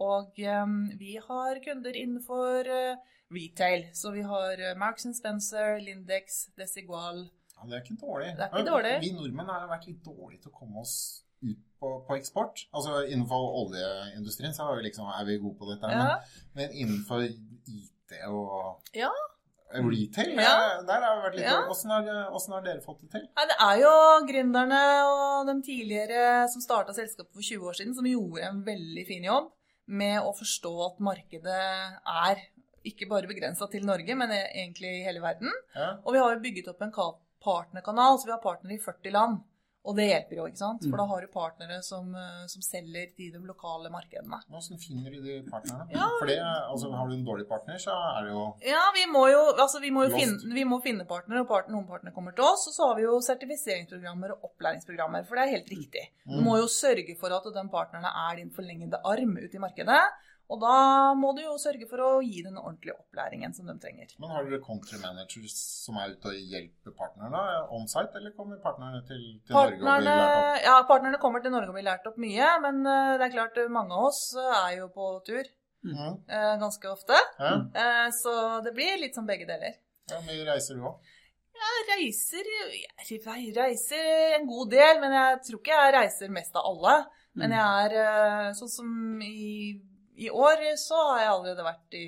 Og 0.00 0.36
um, 0.44 0.76
vi 1.00 1.16
har 1.24 1.64
kunder 1.64 1.96
innenfor 1.96 2.68
uh, 2.68 3.16
retail, 3.30 3.88
så 3.92 4.10
vi 4.10 4.22
har 4.22 4.60
eh, 4.60 4.76
Marks 4.76 5.06
Spencer, 5.16 5.78
Lindex, 5.80 6.48
Desigual. 6.58 7.28
Ja, 7.60 7.66
det 7.68 7.76
er 7.76 7.82
ikke 7.84 8.00
dårlig. 8.00 8.30
Det 8.36 8.44
er 8.46 8.54
ikke 8.56 8.70
dårlig. 8.70 8.92
Vi 9.04 9.10
nordmenn 9.16 9.50
har 9.52 9.66
vært 9.68 9.86
litt 9.90 10.02
dårlige 10.04 10.40
til 10.42 10.50
å 10.52 10.58
komme 10.60 10.80
oss 10.80 10.94
ut 11.42 11.58
på, 11.80 11.90
på 12.08 12.16
eksport. 12.16 12.66
Altså 12.76 13.02
Innenfor 13.08 13.46
oljeindustrien 13.64 14.52
så 14.56 14.66
er 14.70 14.80
vi, 14.80 14.86
liksom, 14.88 15.08
er 15.12 15.24
vi 15.28 15.38
gode 15.40 15.56
på 15.60 15.68
dette. 15.70 15.90
Ja. 15.92 16.06
Men, 16.06 16.16
men 16.54 16.70
innenfor 16.84 17.22
IT 17.24 18.16
og 18.28 18.80
Ja. 18.96 19.10
retail, 19.72 20.32
Ja. 20.34 20.82
der 20.82 21.00
har 21.06 21.16
vi 21.16 21.22
vært 21.28 21.36
litt 21.38 21.44
Ja. 21.46 21.60
Hvordan 21.68 21.90
har, 21.94 22.30
hvordan 22.32 22.52
har 22.56 22.62
dere 22.66 22.80
fått 22.84 23.00
det 23.04 23.10
til? 23.12 23.28
Nei, 23.36 23.46
det 23.46 23.56
er 23.60 23.76
jo 23.84 23.92
gründerne 24.32 24.80
og 25.06 25.46
de 25.46 25.54
tidligere 25.62 26.48
som 26.50 26.60
starta 26.64 26.92
selskapet 26.96 27.32
for 27.32 27.42
20 27.42 27.68
år 27.70 27.74
siden, 27.78 27.94
som 27.94 28.04
gjorde 28.04 28.42
en 28.48 28.64
veldig 28.66 29.06
fin 29.06 29.24
jobb 29.24 29.50
med 29.86 30.20
å 30.22 30.32
forstå 30.36 30.72
at 30.86 31.00
markedet 31.00 31.46
er 32.06 32.42
ikke 32.84 33.08
bare 33.08 33.28
begrensa 33.28 33.66
til 33.70 33.84
Norge, 33.84 34.14
men 34.16 34.30
egentlig 34.30 34.90
i 35.00 35.04
hele 35.04 35.20
verden. 35.20 35.50
Ja. 35.76 35.96
Og 36.04 36.12
vi 36.14 36.18
har 36.18 36.34
jo 36.34 36.40
bygget 36.40 36.68
opp 36.68 36.80
en 36.82 36.92
ka- 36.92 37.16
partnerkanal, 37.44 38.18
så 38.18 38.26
vi 38.26 38.32
har 38.36 38.42
partnere 38.42 38.74
i 38.76 38.82
40 38.82 39.10
land. 39.12 39.40
Og 39.82 39.94
det 39.96 40.10
hjelper 40.10 40.36
jo, 40.36 40.44
ikke 40.44 40.58
sant? 40.60 40.82
For 40.84 40.92
Mm. 40.92 40.98
da 41.00 41.04
har 41.08 41.20
du 41.22 41.26
partnere 41.32 41.82
som, 41.82 42.14
eh, 42.14 42.46
som 42.52 42.60
selger 42.60 43.06
i 43.16 43.30
de 43.32 43.38
lokale 43.40 43.88
markedene. 43.88 44.36
Hvordan 44.52 44.76
finner 44.78 45.10
du 45.10 45.22
de 45.24 45.40
partnerne? 45.48 45.86
Ja. 45.90 46.04
For 46.18 46.26
det, 46.28 46.36
altså, 46.38 46.90
har 46.92 47.08
du 47.08 47.14
en 47.14 47.24
dårlig 47.24 47.48
partner, 47.48 47.78
så 47.80 47.88
er 48.18 48.24
det 48.26 48.30
jo 48.34 48.42
Ja, 48.60 48.82
vi 48.92 49.06
må 49.10 49.30
jo, 49.32 49.40
altså 49.56 49.80
vi 49.80 49.88
må 49.90 50.04
jo 50.06 50.14
finne, 50.14 50.52
vi 50.52 50.64
må 50.64 50.82
finne 50.84 51.06
partnere, 51.08 51.40
og 51.40 51.48
partner, 51.48 51.72
noen 51.76 51.88
partnere 51.88 52.12
kommer 52.12 52.34
til 52.36 52.44
oss. 52.44 52.68
Og 52.68 52.74
så 52.76 52.88
har 52.88 52.96
vi 52.96 53.02
jo 53.08 53.16
sertifiseringsprogrammer 53.24 54.32
og 54.36 54.50
opplæringsprogrammer, 54.50 55.24
for 55.26 55.36
det 55.36 55.44
er 55.48 55.56
helt 55.56 55.70
riktig. 55.72 56.04
Du 56.28 56.40
Mm. 56.40 56.44
må 56.44 56.58
jo 56.60 56.66
sørge 56.68 57.16
for 57.18 57.28
at 57.32 57.42
de 57.44 57.68
partnerne 57.72 58.04
er 58.30 58.36
din 58.36 58.50
forlengede 58.50 59.00
arm 59.02 59.36
ut 59.38 59.54
i 59.54 59.58
markedet. 59.58 60.02
Og 60.50 60.58
da 60.58 61.12
må 61.14 61.30
du 61.36 61.44
jo 61.44 61.52
sørge 61.62 61.86
for 61.86 62.02
å 62.02 62.08
gi 62.26 62.42
den 62.42 62.56
ordentlige 62.58 62.96
opplæringen 62.96 63.52
som 63.54 63.68
de 63.70 63.76
trenger. 63.82 64.10
Men 64.18 64.32
har 64.34 64.46
dere 64.46 64.58
country 64.64 64.98
managers 64.98 65.54
som 65.84 65.98
er 66.02 66.16
ute 66.16 66.32
og 66.32 66.40
hjelper 66.54 66.94
partnerne 66.98 67.42
on-site, 67.76 68.18
eller 68.18 68.34
kommer 68.34 68.58
partnerne 68.64 69.04
til, 69.06 69.22
til 69.46 69.54
Norge 69.54 69.78
og 69.78 69.84
blir 69.84 70.08
lært 70.08 70.38
opp? 70.40 70.64
ja, 70.66 70.74
partnerne 70.88 71.20
kommer 71.22 71.44
til 71.44 71.54
Norge 71.54 71.70
og 71.70 71.78
blir 71.78 71.86
lært 71.86 72.08
opp 72.10 72.18
mye, 72.22 72.48
men 72.64 72.82
eh, 72.82 73.12
det 73.20 73.28
er 73.28 73.36
klart 73.36 73.60
eh, 73.62 73.70
mange 73.70 73.94
av 73.94 74.08
oss 74.08 74.24
eh, 74.34 74.56
er 74.56 74.74
jo 74.80 74.88
på 74.96 75.12
tur 75.28 75.52
mm. 75.86 76.18
ganske 76.64 76.90
ofte. 76.90 77.20
Ja, 77.38 77.54
Så 78.16 78.34
det 78.66 78.74
blir 78.74 78.98
litt 79.00 79.14
som 79.16 79.28
begge 79.28 79.46
deler. 79.48 79.78
ja, 80.10 80.18
mye 80.26 80.48
reiser 80.50 80.80
du 80.80 80.88
òg. 80.90 81.14
Jeg 81.60 81.86
reiser, 81.90 82.46
jeg 83.04 83.54
reiser 83.54 84.36
en 84.38 84.46
god 84.48 84.70
del, 84.72 84.98
men 85.02 85.14
jeg 85.14 85.40
tror 85.46 85.60
ikke 85.60 85.78
jeg 85.78 85.94
reiser 85.94 86.34
mest 86.34 86.58
av 86.58 86.66
alle. 86.72 86.98
Men 87.38 87.52
jeg 87.54 87.86
er 87.86 88.54
sånn 88.58 88.70
som 88.72 88.88
i, 89.22 89.76
i 90.20 90.28
år, 90.30 90.62
så 90.80 90.98
har 91.10 91.22
jeg 91.22 91.32
allerede 91.32 91.64
vært 91.64 91.96
i 91.96 92.06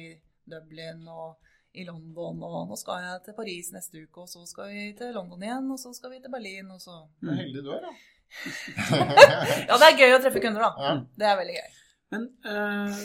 Dublin 0.52 1.06
og 1.08 1.38
i 1.72 1.84
London, 1.88 2.42
og 2.44 2.68
nå 2.68 2.76
skal 2.76 3.00
jeg 3.00 3.20
til 3.26 3.36
Paris 3.36 3.70
neste 3.72 4.02
uke, 4.02 4.24
og 4.24 4.28
så 4.28 4.42
skal 4.48 4.72
vi 4.72 4.88
til 4.96 5.14
London 5.16 5.44
igjen, 5.44 5.70
og 5.72 5.78
så 5.80 5.92
skal 5.96 6.12
vi 6.12 6.20
til 6.20 6.32
Berlin, 6.32 6.68
og 6.74 6.82
så 6.82 6.98
Så 7.22 7.36
heldig 7.38 7.62
du 7.64 7.70
er, 7.72 7.86
da. 7.86 7.92
Ja, 9.68 9.78
det 9.78 9.86
er 9.86 9.96
gøy 10.00 10.16
å 10.16 10.20
treffe 10.20 10.42
kunder, 10.44 10.66
da. 10.66 10.72
Ja. 10.84 10.92
Det 11.16 11.30
er 11.30 11.38
veldig 11.40 11.56
gøy. 11.56 11.78
Men 12.12 12.26
eh, 12.52 13.00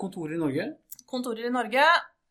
kontorer 0.00 0.34
i 0.34 0.40
Norge? 0.42 0.66
Kontorer 1.10 1.46
i 1.46 1.54
Norge, 1.54 1.84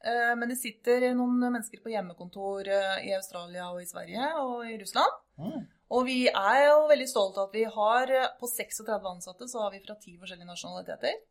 eh, 0.03 0.33
men 0.39 0.51
det 0.51 0.59
sitter 0.59 1.07
noen 1.15 1.39
mennesker 1.45 1.79
på 1.83 1.93
hjemmekontor 1.93 2.67
eh, 2.67 2.97
i 3.07 3.15
Australia 3.15 3.69
og 3.71 3.79
i 3.83 3.87
Sverige 3.87 4.33
og 4.43 4.67
i 4.67 4.75
Russland. 4.81 5.21
Mm. 5.39 5.61
Og 5.93 6.07
vi 6.09 6.25
er 6.27 6.59
jo 6.65 6.87
veldig 6.89 7.07
stolte 7.07 7.39
av 7.39 7.51
at 7.51 7.55
vi 7.55 7.63
har 7.77 8.11
eh, 8.11 8.31
på 8.39 8.49
36 8.51 9.09
ansatte 9.13 9.47
så 9.47 9.63
har 9.63 9.71
vi 9.71 9.83
fra 9.85 9.95
ti 10.01 10.17
forskjellige 10.19 10.49
nasjonaliteter. 10.49 11.23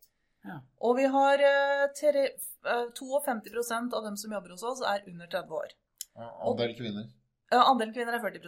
Ja. 0.45 0.59
Og 0.83 0.97
vi 0.99 1.09
har 1.17 1.43
eh, 1.49 1.89
tre, 1.99 2.25
eh, 2.27 2.87
52 2.99 3.95
av 3.95 4.05
dem 4.05 4.17
som 4.17 4.33
jobber 4.33 4.55
hos 4.57 4.63
oss, 4.63 4.81
er 4.83 5.05
under 5.07 5.27
30 5.27 5.59
år. 5.59 5.75
Ja, 6.15 6.31
Andel 6.51 6.75
kvinner. 6.79 7.11
Ja, 7.53 7.67
Andelen 7.69 7.93
kvinner 7.95 8.17
er 8.17 8.23
40 8.25 8.41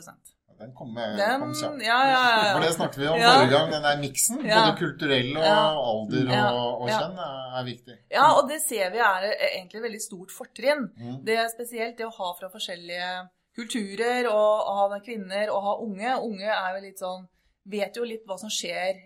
Ja, 0.48 0.54
Den 0.58 0.74
kom, 0.74 0.94
med, 0.94 1.16
Den, 1.18 1.40
kom 1.40 1.54
kjapt. 1.54 1.82
ja, 1.82 1.98
ja, 2.08 2.18
ja. 2.46 2.52
For 2.54 2.64
det 2.64 2.72
snakket 2.74 2.98
vi 2.98 3.08
om 3.08 3.20
forrige 3.20 3.52
gang. 3.52 3.70
Den 3.72 3.86
der 3.86 4.00
miksen, 4.00 4.42
både 4.42 4.74
kulturell 4.78 5.30
og 5.36 5.46
alder 5.92 6.32
og, 6.40 6.82
og 6.82 6.90
kjønn, 6.90 7.16
er, 7.28 7.38
er 7.58 7.64
viktig. 7.68 7.96
Ja, 8.14 8.26
og 8.38 8.50
det 8.50 8.60
ser 8.64 8.92
vi 8.94 9.02
er 9.02 9.28
eh, 9.30 9.46
egentlig 9.52 9.80
et 9.80 9.86
veldig 9.88 10.02
stort 10.02 10.34
fortrinn. 10.34 10.86
Mm. 10.98 11.16
Det 11.26 11.38
er 11.42 11.50
spesielt 11.52 11.98
det 11.98 12.06
å 12.08 12.14
ha 12.18 12.30
fra 12.38 12.50
forskjellige 12.52 13.10
kulturer, 13.54 14.26
og 14.30 14.70
ha 14.78 15.00
kvinner 15.04 15.52
og 15.54 15.62
ha 15.68 15.76
unge. 15.84 16.16
Unge 16.26 16.50
er 16.50 16.76
jo 16.76 16.84
litt 16.86 17.02
sånn 17.02 17.28
Vet 17.64 17.96
jo 17.96 18.04
litt 18.04 18.26
hva 18.28 18.36
som 18.36 18.50
skjer 18.52 18.98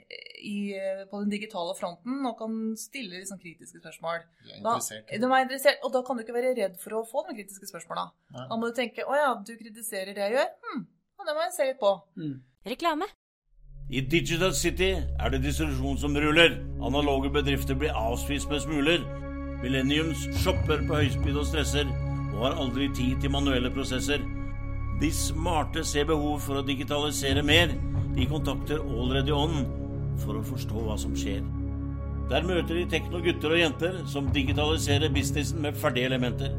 i, 0.42 0.74
på 1.10 1.20
den 1.22 1.30
digitale 1.30 1.76
fronten, 1.78 2.24
og 2.26 2.34
kan 2.40 2.56
stille 2.80 3.20
liksom 3.20 3.38
kritiske 3.38 3.78
spørsmål. 3.78 4.24
De 4.42 4.56
er 4.56 4.64
Da, 4.64 4.74
de 5.14 5.28
er 5.28 5.44
interessert, 5.44 5.78
og 5.86 5.92
da 5.94 6.02
kan 6.02 6.18
du 6.18 6.24
ikke 6.24 6.34
være 6.34 6.56
redd 6.58 6.74
for 6.82 6.98
å 6.98 7.04
få 7.06 7.22
de 7.28 7.36
kritiske 7.38 7.70
spørsmåla. 7.70 8.08
Da 8.34 8.58
må 8.58 8.66
du 8.66 8.74
tenke 8.74 9.06
'Å 9.06 9.14
ja, 9.14 9.30
du 9.38 9.54
kritiserer 9.54 10.10
det 10.10 10.24
jeg 10.26 10.34
gjør'. 10.34 10.52
Hm, 10.64 10.86
ja, 11.18 11.24
det 11.28 11.34
må 11.38 11.46
jeg 11.46 11.54
se 11.54 11.70
litt 11.70 11.78
på. 11.78 11.92
Mm. 12.18 12.42
Reklame. 12.66 13.06
I 13.90 14.00
Digital 14.00 14.52
City 14.54 14.90
er 15.18 15.30
det 15.30 15.42
distribusjon 15.42 15.98
som 15.98 16.16
ruller. 16.16 16.58
Analoge 16.84 17.30
bedrifter 17.32 17.74
blir 17.74 17.94
avspist 17.96 18.50
med 18.50 18.60
smuler. 18.60 19.00
Millenniums 19.62 20.26
shopper 20.42 20.82
på 20.88 20.98
høyspeed 20.98 21.38
og 21.40 21.46
stresser, 21.46 21.88
og 22.34 22.42
har 22.44 22.58
aldri 22.60 22.90
tid 22.94 23.20
til 23.20 23.30
manuelle 23.30 23.70
prosesser. 23.70 24.20
De 25.00 25.08
smarte 25.14 25.84
ser 25.84 26.04
behov 26.04 26.40
for 26.44 26.60
å 26.60 26.66
digitalisere 26.66 27.42
mer. 27.42 27.72
De 28.18 28.26
kontakter 28.26 28.80
Allready 28.82 29.30
On 29.30 29.52
for 30.18 30.40
å 30.40 30.42
forstå 30.42 30.80
hva 30.88 30.96
som 30.98 31.12
skjer. 31.14 31.44
Der 32.26 32.42
møter 32.42 32.74
de 32.80 32.88
tekno-gutter 32.90 33.52
og 33.54 33.60
jenter 33.60 34.00
som 34.10 34.26
digitaliserer 34.34 35.12
businessen 35.14 35.60
med 35.62 35.78
ferdige 35.78 36.08
elementer. 36.10 36.50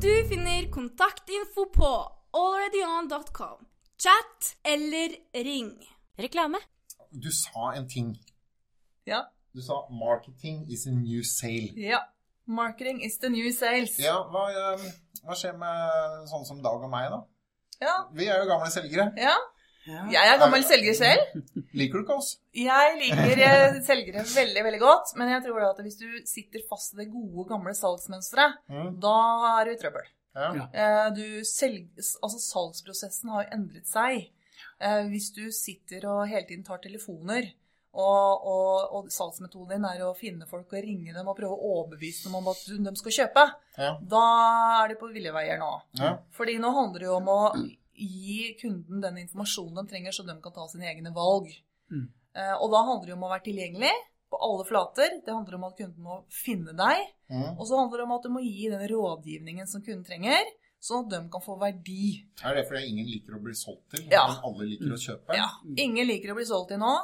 Du 0.00 0.08
finner 0.30 0.70
kontaktinfo 0.72 1.66
på 1.76 1.90
alreadyon.com. 2.40 3.68
Chat 4.00 4.54
eller 4.64 5.12
ring. 5.44 5.74
Reklame. 6.16 6.62
Du 7.12 7.28
sa 7.28 7.74
en 7.76 7.84
ting. 7.84 8.14
Ja. 9.04 9.26
Du 9.52 9.60
sa 9.60 9.84
'marketing 9.90 10.64
is 10.72 10.86
a 10.86 10.90
new 10.90 11.20
sale'. 11.20 11.76
Ja. 11.76 12.00
Marketing 12.46 13.04
is 13.04 13.18
the 13.18 13.28
new 13.28 13.52
sales. 13.52 13.98
Ja, 13.98 14.24
hva, 14.24 14.48
eh, 14.48 14.90
hva 15.24 15.36
skjer 15.36 15.52
med 15.52 16.28
sånne 16.32 16.46
som 16.46 16.62
Dag 16.62 16.80
og 16.82 16.90
meg, 16.90 17.10
da? 17.10 17.20
Ja. 17.80 17.96
Vi 18.12 18.24
er 18.24 18.40
jo 18.40 18.48
gamle 18.48 18.70
selgere. 18.70 19.12
ja. 19.18 19.36
Ja. 19.86 20.02
Jeg 20.14 20.28
er 20.32 20.38
gammel 20.40 20.62
selger 20.64 20.94
selv. 20.96 21.40
Liker 21.78 21.98
du 22.00 22.04
ikke 22.04 22.16
oss? 22.16 22.30
Jeg 22.56 22.94
liker 23.00 23.80
selgere 23.84 24.22
veldig, 24.24 24.62
veldig 24.64 24.80
godt, 24.80 25.12
men 25.20 25.28
jeg 25.34 25.42
tror 25.44 25.60
da 25.60 25.70
at 25.74 25.82
hvis 25.84 25.98
du 26.00 26.06
sitter 26.28 26.62
fast 26.70 26.94
i 26.94 27.02
det 27.02 27.08
gode, 27.12 27.48
gamle 27.50 27.74
salgsmønsteret, 27.76 28.60
Mm. 28.70 28.94
da 29.02 29.16
er 29.60 29.64
du 29.68 29.74
i 29.74 29.80
trøbbel. 29.82 30.06
Ja. 30.34 30.48
Eh, 30.72 31.10
Du 31.14 31.26
selg, 31.46 31.84
altså 32.22 32.40
salgsprosessen 32.42 33.30
har 33.30 33.44
jo 33.44 33.52
endret 33.58 33.86
seg. 33.86 34.30
Eh, 34.80 35.04
Hvis 35.12 35.28
du 35.36 35.44
sitter 35.52 36.06
og 36.10 36.26
hele 36.28 36.46
tiden 36.48 36.64
tar 36.66 36.78
telefoner, 36.82 37.52
og, 37.94 38.42
og, 38.50 38.94
og 38.96 39.10
salgsmetoden 39.14 39.68
din 39.76 39.84
er 39.86 40.00
å 40.02 40.16
finne 40.18 40.48
folk 40.50 40.72
og 40.72 40.82
ringe 40.82 41.12
dem 41.14 41.28
og 41.30 41.36
prøve 41.38 41.54
å 41.54 41.68
overbevise 41.76 42.24
dem 42.26 42.34
om 42.40 42.48
at 42.50 42.64
de 42.66 42.96
skal 42.98 43.12
kjøpe, 43.20 43.44
Ja. 43.78 43.92
da 44.02 44.24
er 44.82 44.88
de 44.88 44.96
på 44.98 45.12
ville 45.14 45.30
veier 45.30 45.60
nå. 45.60 45.70
Ja. 46.00 46.16
Fordi 46.34 46.56
nå 46.58 46.72
handler 46.74 46.98
det 47.04 47.06
jo 47.06 47.14
om 47.20 47.28
å 47.30 47.38
gi 47.96 48.54
kunden 48.60 49.00
den 49.00 49.18
informasjonen 49.24 49.74
de 49.80 49.86
trenger, 49.92 50.12
så 50.12 50.24
de 50.26 50.34
kan 50.42 50.52
ta 50.52 50.66
sine 50.68 50.88
egne 50.90 51.12
valg. 51.14 51.48
Mm. 51.90 52.08
Eh, 52.34 52.54
Og 52.60 52.70
da 52.72 52.82
handler 52.88 53.06
det 53.06 53.14
om 53.16 53.24
å 53.26 53.30
være 53.30 53.44
tilgjengelig 53.46 53.92
på 54.30 54.40
alle 54.42 54.64
flater. 54.66 55.20
Det 55.24 55.32
handler 55.34 55.54
om 55.54 55.64
at 55.68 55.76
kunden 55.78 56.02
må 56.02 56.24
finne 56.28 56.72
deg. 56.74 57.06
Mm. 57.30 57.58
Og 57.58 57.66
så 57.68 57.78
handler 57.78 57.98
det 57.98 58.04
om 58.08 58.12
at 58.18 58.22
du 58.26 58.28
må 58.34 58.42
gi 58.42 58.68
den 58.72 58.82
rådgivningen 58.90 59.66
som 59.70 59.82
kunden 59.82 60.04
trenger, 60.04 60.42
sånn 60.82 61.06
at 61.06 61.10
de 61.14 61.20
kan 61.32 61.40
få 61.44 61.54
verdi. 61.60 62.24
Er 62.44 62.54
det 62.58 62.66
fordi 62.68 62.88
ingen 62.90 63.06
liker 63.06 63.36
å 63.38 63.42
bli 63.42 63.54
solgt 63.54 63.90
til, 63.94 64.08
Ja. 64.10 64.26
men 64.28 64.42
alle 64.44 64.66
liker 64.72 64.92
å 64.92 64.98
kjøpe? 65.00 65.34
Ja, 65.38 65.48
Ingen 65.76 66.06
liker 66.06 66.32
å 66.32 66.34
bli 66.36 66.44
solgt 66.44 66.68
til 66.74 66.78
nå. 66.82 66.94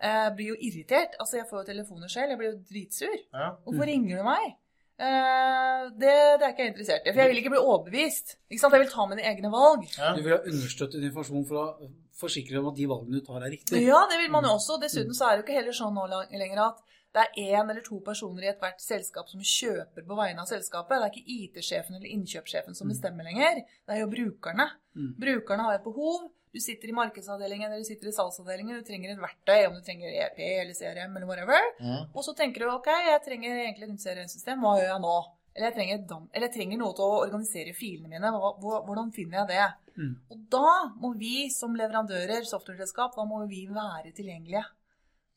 Jeg 0.00 0.32
blir 0.36 0.46
jo 0.48 0.56
irritert. 0.56 1.14
Altså, 1.20 1.36
jeg 1.36 1.46
får 1.50 1.60
jo 1.60 1.66
telefoner 1.74 2.08
selv. 2.08 2.30
Jeg 2.30 2.38
blir 2.38 2.52
jo 2.54 2.58
dritsur. 2.70 3.16
Ja. 3.34 3.56
Hvorfor 3.66 3.84
ringer 3.86 4.16
du 4.16 4.24
meg? 4.24 4.56
Eh, 5.00 5.88
det, 5.96 6.12
det 6.40 6.44
er 6.44 6.52
ikke 6.52 6.66
jeg 6.66 6.72
interessert 6.74 7.06
i. 7.06 7.12
For 7.14 7.22
jeg 7.22 7.32
vil 7.32 7.40
ikke 7.40 7.54
bli 7.54 7.62
overbevist. 7.62 8.36
Ikke 8.50 8.60
sant? 8.60 8.76
Jeg 8.76 8.84
vil 8.84 8.92
ta 8.92 9.06
mine 9.08 9.24
egne 9.30 9.50
valg. 9.52 9.86
Ja. 9.96 10.12
Du 10.16 10.22
vil 10.26 10.34
ha 10.36 10.40
understøttet 10.42 11.00
informasjon 11.00 11.46
for 11.48 11.62
å 11.62 11.90
forsikre 12.20 12.56
deg 12.56 12.60
om 12.60 12.70
at 12.72 12.76
de 12.76 12.88
valgene 12.90 13.20
du 13.20 13.24
tar, 13.24 13.40
er 13.40 13.54
riktige. 13.54 13.80
Ja, 13.86 14.02
det 14.10 14.20
vil 14.20 14.32
man 14.34 14.44
jo 14.44 14.54
også. 14.58 14.76
Dessuten 14.82 15.16
så 15.16 15.28
er 15.28 15.36
det 15.36 15.42
jo 15.42 15.46
ikke 15.48 15.60
heller 15.62 15.76
sånn 15.76 15.96
nå 15.96 16.08
lenger 16.10 16.64
at 16.66 16.82
det 17.10 17.22
er 17.24 17.56
én 17.56 17.70
eller 17.72 17.82
to 17.82 17.96
personer 18.06 18.44
i 18.44 18.50
ethvert 18.52 18.82
selskap 18.82 19.30
som 19.30 19.40
kjøper 19.42 20.04
på 20.06 20.18
vegne 20.18 20.44
av 20.44 20.50
selskapet. 20.50 21.00
Det 21.00 21.06
er 21.08 21.14
ikke 21.16 21.38
IT-sjefen 21.38 21.96
eller 21.96 22.12
innkjøpssjefen 22.12 22.76
som 22.78 22.92
bestemmer 22.92 23.26
lenger. 23.26 23.64
Det 23.66 23.96
er 23.96 24.04
jo 24.04 24.10
brukerne. 24.12 24.68
Mm. 24.94 25.08
Brukerne 25.24 25.66
har 25.66 25.80
et 25.80 25.88
behov. 25.88 26.28
Du 26.50 26.58
sitter 26.58 26.90
i 26.90 26.94
markedsavdelingen 26.96 27.68
eller 27.68 27.84
du 27.84 27.86
sitter 27.86 28.10
i 28.10 28.14
salgsavdelingen, 28.14 28.80
du 28.80 28.86
trenger 28.86 29.12
et 29.12 29.20
verktøy, 29.22 29.68
om 29.68 29.76
du 29.76 29.84
trenger 29.86 30.16
EP 30.24 30.40
eller 30.46 30.74
CRM 30.74 31.14
eller 31.14 31.28
whatever. 31.28 31.68
Mm. 31.78 32.08
Og 32.10 32.24
så 32.26 32.34
tenker 32.38 32.64
du 32.64 32.72
ok, 32.72 32.88
jeg 33.06 33.22
trenger 33.26 33.54
egentlig 33.54 33.86
et 33.86 33.92
nytt 33.92 34.06
CRM-system, 34.06 34.64
hva 34.64 34.74
gjør 34.80 34.90
jeg 34.90 35.04
nå? 35.04 35.14
Eller 35.54 35.66
jeg, 35.66 35.76
trenger, 35.76 36.02
eller 36.30 36.46
jeg 36.46 36.54
trenger 36.54 36.78
noe 36.78 36.94
til 36.94 37.06
å 37.06 37.22
organisere 37.24 37.72
filene 37.74 38.10
mine, 38.10 38.28
hvordan 38.62 39.08
finner 39.14 39.40
jeg 39.40 39.48
det? 39.50 39.94
Mm. 40.00 40.12
Og 40.30 40.44
da 40.54 40.74
må 41.02 41.14
vi 41.18 41.48
som 41.54 41.74
leverandører, 41.78 42.46
software-selskap, 42.46 43.16
da 43.18 43.26
må 43.26 43.42
vi 43.50 43.64
være 43.70 44.14
tilgjengelige. 44.14 44.62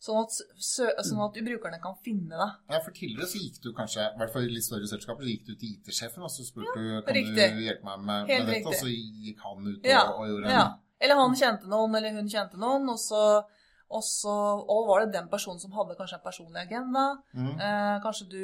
Sånn 0.04 0.20
at, 0.20 0.36
sånn 0.60 1.22
at 1.24 1.38
brukerne 1.46 1.78
kan 1.80 1.94
finne 2.04 2.36
det. 2.36 2.48
Ja, 2.74 2.80
for 2.84 2.92
tidligere 2.92 3.28
så 3.32 3.40
gikk 3.40 3.62
du 3.64 3.70
kanskje, 3.78 4.04
i 4.04 4.20
hvert 4.20 4.34
fall 4.34 4.50
i 4.50 4.52
litt 4.52 4.66
større 4.66 4.90
selskaper, 4.90 5.24
så 5.24 5.32
gikk 5.32 5.46
du 5.48 5.54
til 5.54 5.78
IT-sjefen 5.78 6.26
og 6.28 6.32
så 6.34 6.44
spurte 6.44 6.74
du 6.76 6.90
kan 7.06 7.16
riktig. 7.16 7.46
du 7.56 7.62
hjelpe 7.64 7.88
meg 7.88 8.02
med, 8.10 8.34
med 8.34 8.50
dette, 8.52 8.66
og 8.68 8.76
så 8.82 8.92
gikk 8.92 9.46
han 9.46 9.70
ut 9.70 9.78
og, 9.78 9.88
Ja, 9.88 10.02
og 10.12 10.28
gjorde 10.28 10.58
ja. 10.58 10.66
Eller 11.04 11.20
han 11.20 11.36
kjente 11.36 11.68
noen, 11.68 11.96
eller 12.00 12.16
hun 12.16 12.30
kjente 12.32 12.60
noen, 12.62 12.88
og 12.94 13.00
så, 13.02 13.22
og 13.94 14.04
så 14.08 14.34
og 14.64 14.88
var 14.88 15.04
det 15.04 15.14
den 15.18 15.28
personen 15.32 15.60
som 15.60 15.74
hadde 15.76 15.98
kanskje 16.00 16.18
en 16.22 16.24
personlig 16.26 16.62
agenda. 16.64 17.02
mm. 17.36 17.50
Eh, 17.60 17.96
kanskje, 18.06 18.30
du, 18.32 18.44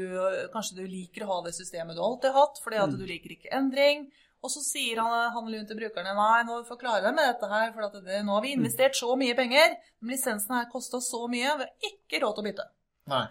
kanskje 0.54 0.76
du 0.82 0.88
liker 0.88 1.24
å 1.26 1.30
ha 1.32 1.38
det 1.46 1.56
systemet 1.56 1.96
du 1.96 2.02
alltid 2.04 2.34
har 2.34 2.42
hatt, 2.46 2.60
fordi 2.64 2.82
at 2.84 2.90
Mm. 2.92 2.98
du 3.00 3.06
liker 3.08 3.32
ikke 3.38 3.54
endring. 3.56 4.10
Og 4.42 4.50
så 4.52 4.62
sier 4.64 5.00
han, 5.02 5.32
han 5.36 5.68
til 5.68 5.76
brukerne 5.76 6.14
nei, 6.16 6.44
nå 6.48 6.62
forklarer 6.68 7.10
jeg 7.10 7.16
med 7.16 7.26
dette 7.28 7.48
her, 7.52 7.72
for 7.76 7.84
at 7.88 7.96
det, 8.06 8.22
nå 8.24 8.36
har 8.38 8.42
vi 8.46 8.54
investert 8.56 8.96
så 8.96 9.16
mye 9.20 9.36
penger. 9.36 9.76
Men 10.00 10.14
lisensen 10.16 10.56
her 10.56 10.70
kosta 10.72 11.02
så 11.04 11.26
mye, 11.28 11.58
vi 11.60 11.66
har 11.66 11.90
ikke 11.92 12.22
råd 12.24 12.36
til 12.38 12.44
å 12.44 12.48
bytte. 12.48 12.68
Nei. 13.12 13.26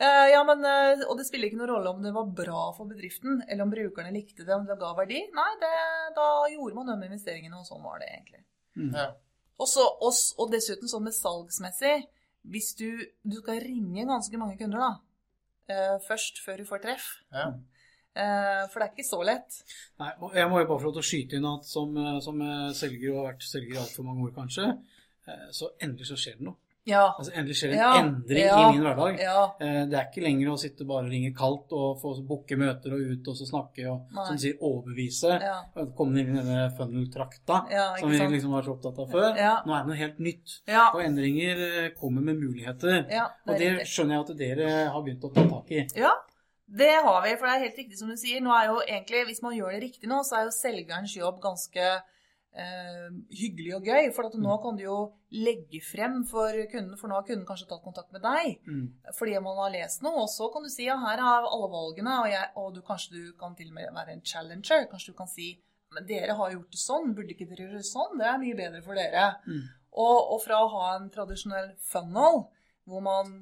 Eh, 0.00 0.26
ja, 0.32 0.42
men, 0.44 0.64
eh, 0.64 1.04
Og 1.08 1.16
det 1.16 1.26
spiller 1.28 1.48
ikke 1.48 1.60
noen 1.60 1.72
rolle 1.74 1.90
om 1.94 2.02
det 2.02 2.12
var 2.12 2.24
bra 2.24 2.72
for 2.76 2.84
bedriften, 2.88 3.42
eller 3.48 3.62
om 3.64 3.70
brukerne 3.72 4.12
likte 4.12 4.44
det, 4.44 4.54
om 4.54 4.66
det 4.66 4.78
ga 4.80 4.92
verdi. 4.96 5.20
Nei, 5.32 5.50
det, 5.60 5.72
da 6.16 6.28
gjorde 6.52 6.74
man 6.74 6.86
de 7.00 7.08
investeringene, 7.08 7.56
og 7.58 7.64
sånn 7.68 7.82
var 7.84 7.98
det 8.00 8.08
egentlig. 8.08 8.44
Mm. 8.80 8.94
Ja. 8.96 9.10
Og, 9.60 9.68
så, 9.68 9.84
og, 9.84 10.14
og 10.40 10.52
dessuten 10.54 10.88
sånn 10.88 11.04
med 11.04 11.12
salgsmessig 11.16 12.06
Hvis 12.48 12.70
du, 12.78 12.86
du 13.28 13.36
skal 13.42 13.60
ringe 13.60 14.06
ganske 14.08 14.38
mange 14.40 14.56
kunder 14.56 14.80
da, 14.80 14.92
uh, 15.74 15.98
først 16.06 16.40
før 16.40 16.62
du 16.62 16.64
får 16.70 16.80
treff, 16.86 17.10
Ja. 17.36 17.50
uh, 17.52 18.62
for 18.72 18.80
det 18.80 18.86
er 18.86 18.94
ikke 18.94 19.04
så 19.10 19.20
lett. 19.28 19.58
Nei, 20.00 20.08
og 20.24 20.32
jeg 20.40 20.48
må 20.48 20.62
jo 20.62 20.70
bare 20.70 20.80
få 20.80 20.88
lov 20.88 20.96
til 20.96 21.04
å 21.04 21.10
skyte 21.10 21.36
inn 21.36 21.50
at 21.50 21.68
som, 21.68 21.92
eh, 22.00 22.16
som 22.24 22.40
selger, 22.72 23.12
og 23.12 23.20
har 23.20 23.34
vært 23.34 23.44
selger 23.44 23.76
i 23.76 23.82
altfor 23.82 24.08
mange 24.08 24.24
år 24.24 24.32
kanskje, 24.38 24.70
eh, 25.28 25.44
så 25.52 25.68
endelig 25.84 26.08
så 26.08 26.16
skjer 26.16 26.40
det 26.40 26.48
noe. 26.48 26.56
Ja. 26.88 27.02
Altså 27.18 27.32
endelig 27.36 27.56
skjer 27.58 27.74
en 27.74 27.78
Ja, 27.78 27.90
endring 28.00 28.46
ja, 28.46 28.56
i 28.60 28.72
min 28.72 28.84
hverdag. 28.86 29.18
Ja. 29.20 29.42
Eh, 29.60 29.80
Det 29.90 29.98
er 29.98 30.06
ikke 30.08 30.22
lenger 30.24 30.48
å 30.52 30.56
sitte 30.58 30.86
bare 30.88 31.04
og 31.04 31.10
ringe 31.12 31.32
kaldt 31.36 31.72
og 31.76 32.00
få 32.00 32.14
booke 32.26 32.56
møter 32.56 32.94
og 32.96 33.00
ut 33.12 33.28
og 33.28 33.36
så 33.36 33.46
snakke 33.50 33.84
og 33.90 34.08
Nei. 34.16 34.24
som 34.26 34.36
du 34.38 34.42
sier, 34.46 34.56
overbevise. 34.64 35.36
Komme 35.98 36.20
inn 36.22 36.32
i 36.32 36.38
denne 36.40 36.70
funnel-trakta 36.78 37.60
som 38.00 38.10
vi 38.10 38.18
liksom 38.18 38.52
var 38.56 38.62
så 38.64 38.74
opptatt 38.76 38.98
av 39.04 39.12
før. 39.12 39.28
Nå 39.66 39.74
er 39.76 39.84
det 39.84 39.90
noe 39.92 40.00
helt 40.00 40.18
nytt. 40.18 40.56
Og 40.94 41.02
endringer 41.04 41.62
eh, 41.68 41.90
kommer 42.00 42.22
med 42.22 42.40
muligheter. 42.40 43.04
Ja, 43.12 43.28
og 43.46 43.54
det 43.56 43.58
det 43.60 43.70
er 43.84 43.84
skjønner 43.92 44.16
jeg 44.16 44.24
at 44.26 44.36
dere 44.40 44.70
har 44.94 45.02
begynt 45.04 45.24
å 45.28 45.32
ta 45.34 45.44
tak 45.52 45.70
i. 45.76 45.84
Ja, 46.00 46.14
det 46.70 46.92
har 47.02 47.22
vi, 47.24 47.34
for 47.36 47.46
det 47.46 47.52
er 47.56 47.64
helt 47.66 47.78
riktig 47.82 47.98
som 47.98 48.08
du 48.08 48.16
sier. 48.16 48.40
Nå 48.40 48.52
er 48.54 48.66
jo 48.70 48.80
egentlig, 48.86 49.24
Hvis 49.26 49.42
man 49.42 49.52
gjør 49.56 49.72
det 49.74 49.82
riktig 49.82 50.08
nå, 50.08 50.22
så 50.24 50.38
er 50.38 50.44
jo 50.48 50.54
selgerens 50.54 51.16
jobb 51.16 51.40
ganske 51.42 51.86
eh, 52.56 53.08
hyggelig 53.40 53.74
og 53.78 53.88
gøy. 53.88 54.10
For 54.16 54.28
at 54.28 54.36
nå 54.40 54.58
kan 54.64 54.78
du 54.78 54.84
jo 54.84 54.98
legge 55.30 55.82
frem 55.84 56.20
for 56.28 56.54
kunden, 56.72 56.98
for 57.00 57.10
nå 57.10 57.18
har 57.18 57.26
kunden 57.28 57.46
kanskje 57.48 57.68
tatt 57.70 57.84
kontakt 57.84 58.12
med 58.16 58.24
deg. 58.26 58.60
Mm. 58.66 58.86
Fordi 59.18 59.38
man 59.44 59.58
har 59.64 59.74
lest 59.76 60.04
noe, 60.06 60.26
og 60.26 60.30
så 60.32 60.50
kan 60.52 60.66
du 60.66 60.72
si 60.72 60.88
ja, 60.88 60.98
her 61.02 61.22
er 61.22 61.48
alle 61.48 61.72
valgene, 61.72 62.20
og, 62.22 62.30
jeg, 62.32 62.52
og 62.60 62.70
du, 62.76 62.84
kanskje 62.86 63.16
du 63.16 63.34
kan 63.40 63.58
til 63.58 63.72
og 63.72 63.78
med 63.78 63.92
være 63.96 64.16
en 64.16 64.24
challenger. 64.26 64.88
Kanskje 64.90 65.14
du 65.14 65.20
kan 65.20 65.30
si 65.30 65.52
men 65.90 66.06
dere 66.06 66.36
har 66.38 66.52
gjort 66.54 66.70
det 66.70 66.78
sånn, 66.78 67.14
burde 67.16 67.34
ikke 67.34 67.48
dere 67.50 67.64
gjøre 67.64 67.80
det 67.80 67.88
sånn? 67.88 68.18
Det 68.20 68.26
er 68.30 68.36
mye 68.38 68.58
bedre 68.58 68.82
for 68.84 68.98
dere. 68.98 69.24
Mm. 69.42 69.64
Og, 69.98 70.18
og 70.34 70.42
fra 70.44 70.60
å 70.62 70.68
ha 70.70 70.90
en 70.94 71.08
tradisjonell 71.10 71.72
funnel, 71.82 72.44
hvor 72.86 73.02
man 73.02 73.32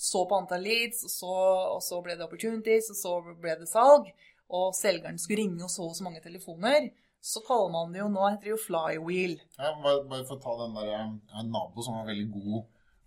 så 0.00 0.26
på 0.28 0.36
antall 0.36 0.64
leads, 0.64 1.02
og 1.08 1.12
så, 1.12 1.36
og 1.76 1.80
så 1.84 2.00
ble 2.04 2.16
det 2.16 2.26
opportunities, 2.26 2.90
og 2.92 2.98
så 3.00 3.14
ble 3.40 3.56
det 3.62 3.68
salg, 3.68 4.10
og 4.50 4.74
selgeren 4.76 5.20
skulle 5.20 5.44
ringe 5.44 5.64
og 5.64 5.72
så 5.72 5.88
så 5.94 6.04
mange 6.04 6.22
telefoner, 6.24 6.90
så 7.20 7.40
kaller 7.46 7.70
man 7.74 7.92
det 7.92 8.00
jo 8.00 8.08
nå 8.08 8.22
heter 8.30 8.48
det 8.48 8.52
jo 8.54 8.60
flywheel. 8.66 9.34
Ja, 9.58 9.74
bare, 9.82 10.04
bare 10.08 10.24
for 10.28 10.36
å 10.38 10.42
ta 10.42 10.54
den 10.64 10.74
der 10.78 10.92
har 10.96 11.40
en 11.42 11.50
nabo 11.52 11.82
som 11.84 11.94
har 11.98 12.06
veldig 12.08 12.30
god 12.32 12.62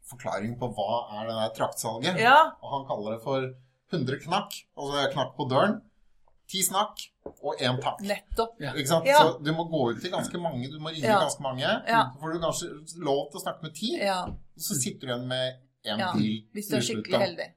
forklaring 0.10 0.58
på 0.60 0.70
hva 0.76 1.00
er 1.20 1.30
det 1.30 1.36
der 1.40 1.54
traktsalget. 1.58 2.20
Ja, 2.22 2.38
Og 2.62 2.70
han 2.76 2.86
kaller 2.90 3.16
det 3.18 3.24
for 3.24 3.50
100 3.94 4.20
knakk. 4.26 4.58
Altså 4.78 5.08
knakk 5.14 5.34
på 5.38 5.48
døren, 5.50 5.80
10 6.52 6.64
snakk 6.68 7.04
og 7.42 7.58
én 7.64 7.80
takk. 7.82 8.02
nettopp. 8.06 8.58
Ja. 8.62 8.74
Ikke 8.76 8.88
sant? 8.92 9.06
Ja. 9.08 9.22
Så 9.24 9.40
du 9.44 9.52
må 9.56 9.64
gå 9.72 9.84
ut 9.94 10.02
til 10.04 10.12
ganske 10.14 10.38
mange, 10.44 10.68
du 10.70 10.78
må 10.80 10.92
ringe 10.94 11.08
Ja. 11.08 11.20
ganske 11.24 11.42
mange. 11.42 11.64
Ja. 11.88 12.04
Så 12.14 12.20
får 12.22 12.34
du 12.34 12.40
kanskje 12.44 13.00
lov 13.02 13.32
til 13.32 13.40
å 13.40 13.44
snakke 13.46 13.64
med 13.64 13.76
ti, 13.76 13.94
Ja, 13.98 14.24
og 14.28 14.60
så 14.62 14.76
sitter 14.76 15.08
du 15.08 15.14
igjen 15.14 15.28
med 15.28 15.60
én 15.86 15.98
Ja, 16.00 16.12
til 16.14 16.44
hvis 16.54 16.70
du 16.70 16.76
er 16.78 16.82
skikkelig 16.82 17.20
heldig. 17.20 17.48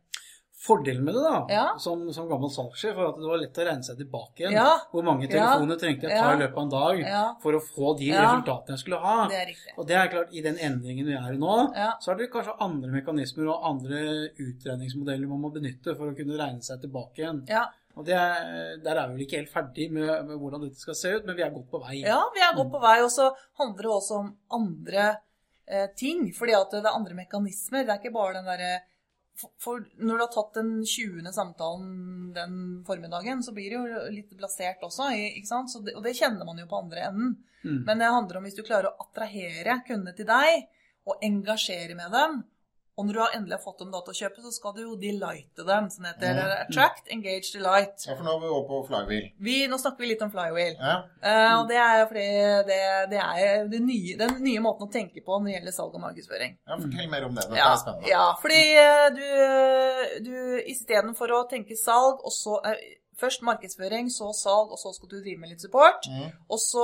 Fordelen 0.67 1.05
med 1.07 1.15
det, 1.15 1.23
da, 1.23 1.39
Ja. 1.53 1.65
som, 1.79 2.03
som 2.13 2.27
gammel 2.29 2.51
salgssjef, 2.51 2.97
var 2.99 3.13
at 3.13 3.21
det 3.23 3.29
var 3.31 3.39
lett 3.39 3.61
å 3.63 3.67
regne 3.69 3.87
seg 3.87 4.01
tilbake 4.01 4.43
igjen. 4.43 4.57
Ja. 4.59 4.73
Hvor 4.91 5.07
mange 5.07 5.29
telefoner 5.31 5.79
trengte 5.81 6.09
jeg 6.11 6.19
ta 6.19 6.33
i 6.35 6.41
løpet 6.43 6.59
av 6.59 6.65
en 6.67 6.75
dag 6.75 7.03
for 7.45 7.59
å 7.59 7.63
få 7.63 7.95
de 8.01 8.11
resultatene 8.17 8.75
jeg 8.77 8.83
skulle 8.83 9.01
ha. 9.05 9.17
Det. 9.31 9.45
Og 9.77 9.87
det 9.87 9.97
er 10.01 10.11
klart, 10.13 10.35
i 10.35 10.43
den 10.45 10.59
endringen 10.59 11.07
vi 11.07 11.15
er 11.19 11.33
i 11.37 11.41
nå, 11.41 11.57
så 12.03 12.13
er 12.13 12.21
det 12.21 12.31
kanskje 12.35 12.57
andre 12.67 12.91
mekanismer 12.99 13.53
og 13.55 13.69
andre 13.71 14.03
utregningsmodeller 14.43 15.31
man 15.31 15.43
må 15.45 15.51
benytte 15.55 15.95
for 15.97 16.11
å 16.11 16.17
kunne 16.17 16.39
regne 16.41 16.65
seg 16.67 16.81
tilbake 16.85 17.23
igjen. 17.23 17.43
Ja. 17.51 17.67
Og 17.97 18.05
det 18.05 18.13
er, 18.13 18.75
der 18.85 18.99
er 19.01 19.07
vi 19.09 19.15
vel 19.17 19.25
ikke 19.25 19.39
helt 19.41 19.53
ferdig 19.55 19.87
med, 19.95 20.11
med 20.29 20.37
hvordan 20.37 20.67
dette 20.67 20.83
skal 20.83 20.97
se 20.99 21.15
ut, 21.17 21.25
men 21.25 21.37
vi 21.39 21.45
er 21.47 21.55
godt 21.55 21.71
på 21.73 21.81
vei. 21.81 22.03
Ja, 22.03 22.19
vi 22.35 22.43
er 22.45 22.53
godt 22.59 22.75
på 22.75 22.81
vei. 22.83 22.99
Og 23.07 23.09
så 23.15 23.31
handler 23.57 23.87
det 23.87 23.93
også 23.95 24.19
om 24.19 24.27
andre 24.59 25.07
eh, 25.65 25.87
ting. 25.97 26.27
Fordi 26.37 26.53
at 26.59 26.75
det 26.77 26.83
er 26.83 26.93
andre 26.93 27.17
mekanismer. 27.17 27.87
Det 27.87 27.95
er 27.95 28.03
ikke 28.03 28.13
bare 28.19 28.35
den 28.37 28.51
derre 28.51 28.75
for, 29.37 29.85
når 30.01 30.17
du 30.17 30.25
har 30.25 30.33
tatt 30.33 30.57
den 30.57 30.71
20. 30.87 31.27
samtalen 31.33 32.33
den 32.37 32.57
formiddagen, 32.87 33.43
så 33.45 33.53
blir 33.57 33.73
det 33.73 33.77
jo 33.77 34.01
litt 34.15 34.33
blasert 34.39 34.85
også. 34.87 35.11
Ikke 35.37 35.51
sant? 35.51 35.73
Så 35.73 35.83
det, 35.85 35.97
og 35.99 36.05
det 36.07 36.17
kjenner 36.19 36.49
man 36.49 36.61
jo 36.61 36.69
på 36.71 36.81
andre 36.81 37.09
enden. 37.11 37.37
Mm. 37.67 37.83
Men 37.89 38.01
det 38.01 38.13
handler 38.15 38.39
om 38.39 38.47
hvis 38.49 38.57
du 38.57 38.65
klarer 38.65 38.91
å 38.91 39.07
attrahere 39.07 39.81
kundene 39.87 40.17
til 40.17 40.29
deg, 40.29 40.69
og 41.07 41.23
engasjere 41.23 41.95
med 41.99 42.11
dem, 42.15 42.41
Og 42.97 43.05
når 43.05 43.13
du 43.13 43.21
har 43.21 43.35
endelig 43.37 43.59
fått 43.61 43.83
dem 43.83 43.91
da 43.93 43.99
til 44.07 44.15
å 44.15 44.17
kjøpe, 44.17 44.41
så 44.41 44.51
skal 44.55 44.73
du 44.73 44.79
jo 44.81 44.95
delighte 44.97 45.65
dem, 45.69 45.89
Sånn 45.93 46.07
det 46.07 46.13
heter. 46.15 46.39
Mm. 46.41 46.53
Attract, 46.63 47.11
engage, 47.13 47.51
delight. 47.53 48.07
Ja, 48.09 48.15
for 48.17 48.25
nå 48.25 48.33
er 48.39 48.41
vi 48.41 48.49
over 48.55 48.65
på 48.71 48.79
flywheel. 48.89 49.27
Vi, 49.49 49.57
nå 49.69 49.77
snakker 49.83 50.01
vi 50.07 50.09
litt 50.15 50.25
om 50.25 50.33
flywheel. 50.33 50.79
Ja. 50.81 50.95
Uh, 51.21 51.53
og 51.59 51.69
det 51.69 51.77
er 51.83 52.07
fordi 52.09 52.25
det, 52.71 52.81
det 53.13 53.21
er 53.21 53.69
det 53.75 53.83
nye, 53.85 54.17
den 54.23 54.37
nye 54.47 54.63
måten 54.65 54.89
å 54.89 54.93
tenke 54.97 55.21
på 55.27 55.37
når 55.37 55.51
det 55.51 55.57
gjelder 55.59 55.77
salg 55.77 55.99
og 56.01 56.05
markedsføring. 56.07 56.57
ja, 56.65 56.79
fortell 56.87 57.11
mer 57.13 57.29
om 57.29 57.37
det. 57.37 57.45
Dette 57.51 57.61
Ja, 57.61 57.69
er 57.75 57.83
spennende. 57.85 58.09
ja 58.15 58.27
fordi 58.41 58.63
eh, 58.81 59.09
du, 59.19 60.31
du 60.31 60.37
istedenfor 60.73 61.37
å 61.37 61.43
tenke 61.53 61.77
salg, 61.77 62.23
og 62.25 62.33
så 62.33 62.61
uh, 62.65 62.79
Først 63.17 63.41
markedsføring, 63.49 64.11
så 64.13 64.27
salg, 64.37 64.75
og 64.75 64.77
så 64.77 64.91
skal 64.93 65.09
du 65.09 65.15
drive 65.25 65.41
med 65.41 65.49
litt 65.55 65.63
support. 65.65 66.05
Mm. 66.13 66.35
Og 66.53 66.59
så 66.61 66.83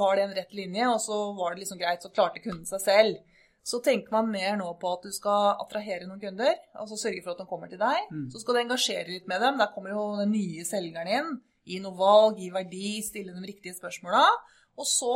var 0.00 0.16
det 0.16 0.22
en 0.24 0.32
rett 0.38 0.54
linje, 0.56 0.86
og 0.88 0.96
så 1.04 1.18
var 1.36 1.52
det 1.52 1.60
liksom 1.60 1.76
greit, 1.76 2.00
så 2.00 2.08
klarte 2.08 2.40
kunden 2.40 2.64
seg 2.64 2.80
selv. 2.80 3.18
Så 3.64 3.80
tenker 3.82 4.12
man 4.12 4.28
mer 4.30 4.58
nå 4.60 4.66
på 4.78 4.90
at 4.92 5.06
du 5.06 5.10
skal 5.16 5.54
attrahere 5.62 6.04
noen 6.06 6.20
kunder, 6.20 6.54
altså 6.76 6.98
sørge 7.00 7.22
for 7.24 7.32
at 7.32 7.38
de 7.40 7.46
kommer 7.48 7.70
til 7.72 7.80
deg. 7.80 8.10
Mm. 8.12 8.26
Så 8.30 8.42
skal 8.42 8.54
du 8.54 8.60
engasjere 8.60 9.08
litt 9.08 9.26
med 9.30 9.40
dem. 9.40 9.56
Der 9.58 9.70
kommer 9.72 9.94
jo 9.94 10.02
den 10.20 10.34
nye 10.36 10.64
selgeren 10.68 11.08
inn. 11.08 11.30
Gi 11.64 11.78
noe 11.80 11.96
valg, 11.96 12.36
gi 12.42 12.50
verdi, 12.52 12.90
stille 13.06 13.32
de 13.32 13.46
riktige 13.48 13.72
spørsmåla. 13.78 14.26
Og 14.76 14.84
så 14.90 15.14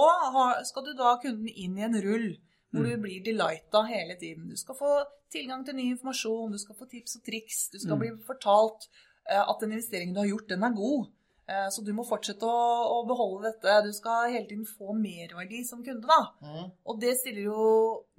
skal 0.64 0.86
du 0.86 0.94
da 0.96 1.18
kunden 1.20 1.48
inn 1.50 1.76
i 1.76 1.84
en 1.84 1.98
rull 2.00 2.30
hvor 2.72 2.84
Mm. 2.84 2.88
du 2.90 2.96
blir 3.04 3.22
delighta 3.24 3.80
hele 3.88 4.14
tiden. 4.20 4.48
Du 4.48 4.56
skal 4.56 4.74
få 4.76 5.04
tilgang 5.32 5.64
til 5.64 5.74
ny 5.74 5.86
informasjon, 5.92 6.52
du 6.52 6.58
skal 6.58 6.76
få 6.76 6.84
tips 6.88 7.16
og 7.16 7.22
triks, 7.24 7.68
du 7.72 7.78
skal 7.78 7.96
Mm. 7.96 8.00
bli 8.00 8.10
fortalt 8.26 8.88
eh, 9.30 9.40
at 9.40 9.56
den 9.60 9.72
investeringen 9.72 10.14
du 10.14 10.20
har 10.20 10.28
gjort, 10.28 10.48
den 10.48 10.62
er 10.62 10.72
god. 10.76 11.06
Eh, 11.48 11.68
Så 11.72 11.80
du 11.84 11.94
må 11.96 12.04
fortsette 12.04 12.44
å, 12.44 12.56
å 12.98 13.06
beholde 13.08 13.48
dette. 13.48 13.78
Du 13.86 13.92
skal 13.96 14.32
hele 14.34 14.46
tiden 14.50 14.66
få 14.68 14.92
merverdi 14.96 15.62
som 15.64 15.80
kunde, 15.84 16.04
da. 16.04 16.20
Mm. 16.44 16.66
Og 16.84 17.00
det 17.00 17.14
stiller 17.22 17.46
jo 17.46 17.68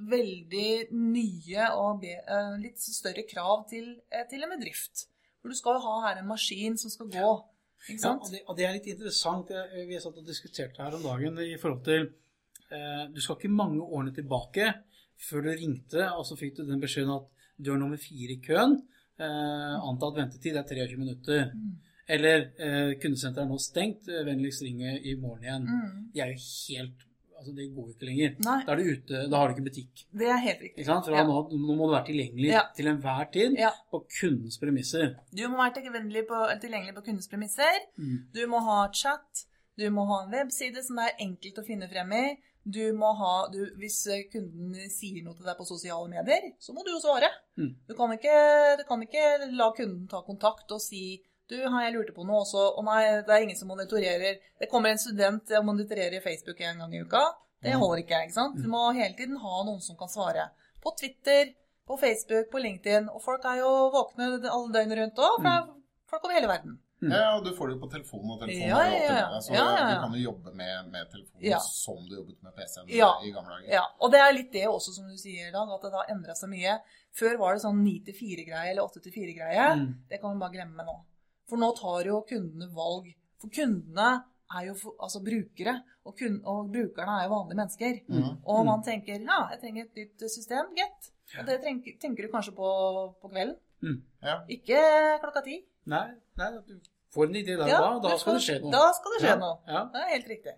veldig 0.09 0.89
nye 0.97 1.67
og 1.77 2.01
be, 2.01 2.15
eh, 2.17 2.55
litt 2.63 2.81
større 2.81 3.25
krav 3.29 3.67
til, 3.69 3.91
eh, 4.09 4.25
til 4.31 4.43
en 4.43 4.55
bedrift. 4.55 5.05
For 5.41 5.53
du 5.53 5.55
skal 5.55 5.77
jo 5.77 5.85
ha 5.85 5.95
her 6.07 6.21
en 6.21 6.27
maskin 6.31 6.77
som 6.77 6.89
skal 6.91 7.11
gå. 7.13 7.31
Ikke 7.87 8.01
Ja, 8.01 8.15
og, 8.17 8.31
det, 8.31 8.41
og 8.47 8.57
det 8.57 8.65
er 8.65 8.73
litt 8.75 8.89
interessant. 8.91 9.51
Vi 9.87 9.99
satt 10.01 10.17
og 10.17 10.25
diskuterte 10.27 10.83
her 10.83 10.97
om 10.97 11.05
dagen 11.05 11.37
i 11.39 11.55
forhold 11.55 11.83
til 11.85 12.09
eh, 12.71 13.05
Du 13.13 13.21
skal 13.21 13.37
ikke 13.37 13.49
mange 13.53 13.79
årene 13.85 14.11
tilbake 14.13 14.73
før 15.19 15.45
du 15.45 15.49
ringte, 15.53 16.09
og 16.15 16.25
så 16.27 16.35
fikk 16.39 16.57
du 16.57 16.65
den 16.67 16.81
beskjeden 16.81 17.13
at 17.13 17.29
du 17.59 17.71
er 17.73 17.79
nummer 17.79 17.99
fire 17.99 18.35
i 18.35 18.41
køen. 18.43 18.75
Eh, 19.19 19.75
antatt 19.79 20.17
ventetid 20.17 20.57
er 20.59 20.67
23 20.67 20.97
minutter. 20.99 21.53
Mm. 21.53 21.77
Eller 22.09 22.47
eh, 22.57 22.95
kundesenteret 23.01 23.45
er 23.45 23.51
nå 23.51 23.59
stengt, 23.61 24.07
eh, 24.09 24.23
vennligst 24.25 24.63
ring 24.65 24.81
i 24.81 25.13
morgen 25.21 25.43
igjen. 25.45 25.67
Mm. 25.69 26.09
De 26.15 26.23
er 26.25 26.33
jo 26.33 26.41
helt 26.41 27.05
Altså, 27.39 27.53
det 27.55 27.69
går 27.71 27.85
jo 27.87 27.93
ikke 27.93 28.07
lenger. 28.09 28.31
Nei, 28.43 28.55
Da 28.67 28.73
er 28.73 28.79
du 28.81 28.87
ute, 28.91 29.19
da 29.31 29.37
har 29.39 29.47
du 29.47 29.53
ikke 29.53 29.63
butikk. 29.69 30.01
det 30.11 30.25
er 30.27 30.39
helt 30.43 30.59
riktig. 30.65 30.83
For 30.85 31.13
Ja. 31.15 31.23
nå, 31.23 31.35
nå 31.55 31.75
må 31.79 31.85
du 31.87 31.93
være 31.93 32.07
tilgjengelig 32.09 32.49
Ja. 32.51 32.63
til 32.75 32.85
enhver 32.91 33.31
tid 33.31 33.55
Ja. 33.57 33.69
på 33.93 34.01
kundens 34.19 34.57
premisser. 34.59 35.15
Du 35.31 35.47
må 35.47 35.55
være 35.55 35.75
tilgjengelig 35.79 36.27
på, 36.27 36.35
tilgjengelig 36.59 36.95
på 36.97 37.05
kundens 37.05 37.29
premisser. 37.31 37.79
Mm. 37.97 38.17
Du 38.35 38.45
må 38.51 38.59
ha 38.59 38.89
chat. 38.91 39.45
Du 39.77 39.87
må 39.89 40.03
ha 40.09 40.25
en 40.25 40.33
webside 40.33 40.83
som 40.83 40.97
er 40.99 41.15
enkelt 41.17 41.55
å 41.63 41.65
finne 41.65 41.87
frem 41.87 42.11
i. 42.11 42.37
Du 42.69 42.91
må 42.91 43.15
ha, 43.15 43.47
du, 43.49 43.71
hvis 43.79 44.05
eh, 44.11 44.23
kunden 44.33 44.75
sier 44.91 45.23
noe 45.23 45.33
til 45.33 45.45
deg 45.45 45.55
på 45.57 45.65
sosiale 45.65 46.09
medier, 46.11 46.51
så 46.59 46.73
må 46.75 46.83
du 46.83 46.91
jo 46.91 46.99
svare. 46.99 47.29
Mm. 47.57 47.71
Du, 47.87 47.95
kan 47.95 48.11
ikke, 48.11 48.77
du 48.77 48.83
kan 48.83 48.99
ikke 49.01 49.55
la 49.55 49.71
kunden 49.71 50.09
ta 50.09 50.19
kontakt 50.27 50.69
og 50.75 50.81
si 50.81 51.21
du, 51.49 51.57
har 51.67 51.83
jeg 51.87 51.93
lurte 51.95 52.13
på 52.15 52.25
noe 52.27 52.43
også? 52.45 52.63
Å 52.79 52.83
nei, 52.85 53.01
det 53.25 53.29
er 53.35 53.43
ingen 53.45 53.57
som 53.57 53.67
monitorerer. 53.71 54.39
Det 54.61 54.69
kommer 54.71 54.93
en 54.93 55.01
student 55.01 55.51
og 55.57 55.65
monitorerer 55.65 56.21
Facebook 56.23 56.61
en 56.61 56.79
gang 56.83 56.93
i 56.93 57.01
uka. 57.03 57.23
Det 57.61 57.73
Mm. 57.75 57.79
holder 57.81 58.03
ikke, 58.03 58.19
ikke 58.25 58.33
sant? 58.37 58.55
Du 58.61 58.67
må 58.71 58.83
hele 58.95 59.15
tiden 59.17 59.35
ha 59.37 59.63
noen 59.67 59.81
som 59.81 59.97
kan 59.99 60.07
svare. 60.07 60.49
På 60.81 60.93
Twitter, 60.95 61.53
på 61.87 61.97
Facebook, 61.99 62.51
på 62.51 62.59
LinkedIn. 62.61 63.09
Og 63.09 63.21
folk 63.21 63.43
er 63.45 63.57
jo 63.59 63.71
våkne 63.91 64.29
alle 64.47 64.71
døgnet 64.71 64.97
rundt 65.01 65.17
òg, 65.19 65.43
er 65.45 65.65
folk 66.07 66.23
over 66.23 66.33
hele 66.37 66.47
verden. 66.47 66.77
Mm. 67.01 67.11
Ja, 67.15 67.35
og 67.37 67.45
du 67.45 67.53
får 67.55 67.67
det 67.69 67.75
jo 67.77 67.81
på 67.85 67.91
telefonen, 67.93 68.31
og 68.31 68.39
telefonen 68.41 68.69
Ja, 68.69 68.79
ja, 68.83 69.13
ja. 69.31 69.39
Så 69.39 69.53
Ja, 69.53 69.65
ja, 69.75 69.83
du 69.95 70.01
kan 70.03 70.13
jo 70.13 70.31
jobbe 70.31 70.53
med, 70.53 70.89
med 70.91 71.07
telefonen 71.11 71.43
Ja. 71.47 71.59
som 71.59 71.95
du 72.09 72.15
jobbet 72.17 72.43
med 72.43 72.53
PC-en 72.55 72.89
Ja. 72.89 73.13
i 73.23 73.31
gamle 73.31 73.49
dager. 73.55 73.71
Ja, 73.71 73.83
og 74.01 74.11
det 74.11 74.19
er 74.19 74.33
litt 74.33 74.51
det 74.51 74.65
også, 74.67 74.91
som 74.93 75.07
du 75.07 75.15
sier, 75.17 75.51
Dag, 75.51 75.67
at 75.71 75.81
det 75.81 75.91
har 75.93 76.05
endra 76.11 76.35
seg 76.35 76.49
mye. 76.49 76.79
Før 77.15 77.37
var 77.39 77.53
det 77.55 77.61
sånn 77.63 77.79
9-4-greie 77.83 78.71
eller 78.71 78.83
8-4-greie. 78.83 79.75
Mm. 79.79 79.95
Det 80.09 80.19
kan 80.21 80.29
man 80.37 80.39
bare 80.39 80.51
glemme 80.57 80.83
nå. 80.85 80.97
For 81.49 81.57
nå 81.61 81.69
tar 81.77 82.05
jo 82.09 82.21
kundene 82.29 82.67
valg. 82.75 83.07
For 83.41 83.49
kundene 83.55 84.09
er 84.57 84.65
jo 84.67 84.73
for, 84.77 84.95
altså 84.99 85.19
brukere, 85.23 85.75
og, 86.05 86.15
kun, 86.17 86.39
og 86.49 86.69
brukerne 86.73 87.15
er 87.19 87.27
jo 87.27 87.33
vanlige 87.35 87.57
mennesker. 87.61 87.97
Mm. 88.09 88.29
Og 88.45 88.59
Mm. 88.63 88.65
man 88.71 88.83
tenker 88.83 89.19
ja, 89.21 89.39
jeg 89.51 89.59
trenger 89.61 89.83
et 89.83 89.95
nytt 89.99 90.23
system, 90.33 90.71
get. 90.77 91.11
Og 91.39 91.45
det 91.45 91.59
tenker, 91.61 91.97
tenker 92.01 92.25
du 92.25 92.31
kanskje 92.33 92.55
på 92.57 92.69
på 93.21 93.29
kvelden. 93.29 93.57
Ja. 94.23 94.39
Ikke 94.49 94.79
klokka 95.21 95.43
ti. 95.45 95.59
Nei, 95.85 96.07
nei, 96.37 96.49
du 96.67 96.79
får 97.13 97.29
en 97.29 97.35
idé 97.39 97.55
der 97.57 97.67
Ja, 97.69 97.77
da. 97.79 97.99
Da 98.03 98.17
skal, 98.17 98.19
skal 98.19 98.33
det 98.39 98.43
skje 98.47 98.55
noe. 98.63 98.71
Da 98.73 98.91
skal 98.97 99.13
det 99.15 99.19
skje 99.23 99.29
Ja, 99.29 99.35
noe. 99.39 99.57
Ja. 99.67 99.83
Det 99.93 100.01
er 100.01 100.09
helt 100.15 100.27
riktig. 100.33 100.55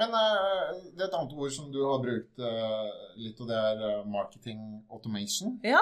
Men 0.00 0.10
uh, 0.10 0.72
det 0.96 1.04
er 1.04 1.06
et 1.06 1.14
annet 1.14 1.34
ord 1.38 1.52
som 1.54 1.68
du 1.70 1.78
har 1.86 2.00
brukt 2.02 2.40
uh, 2.42 2.88
litt, 3.20 3.38
og 3.40 3.46
det 3.52 3.54
er 3.68 3.84
uh, 4.00 4.06
marketing 4.10 4.64
automation. 4.90 5.60
Ja. 5.62 5.78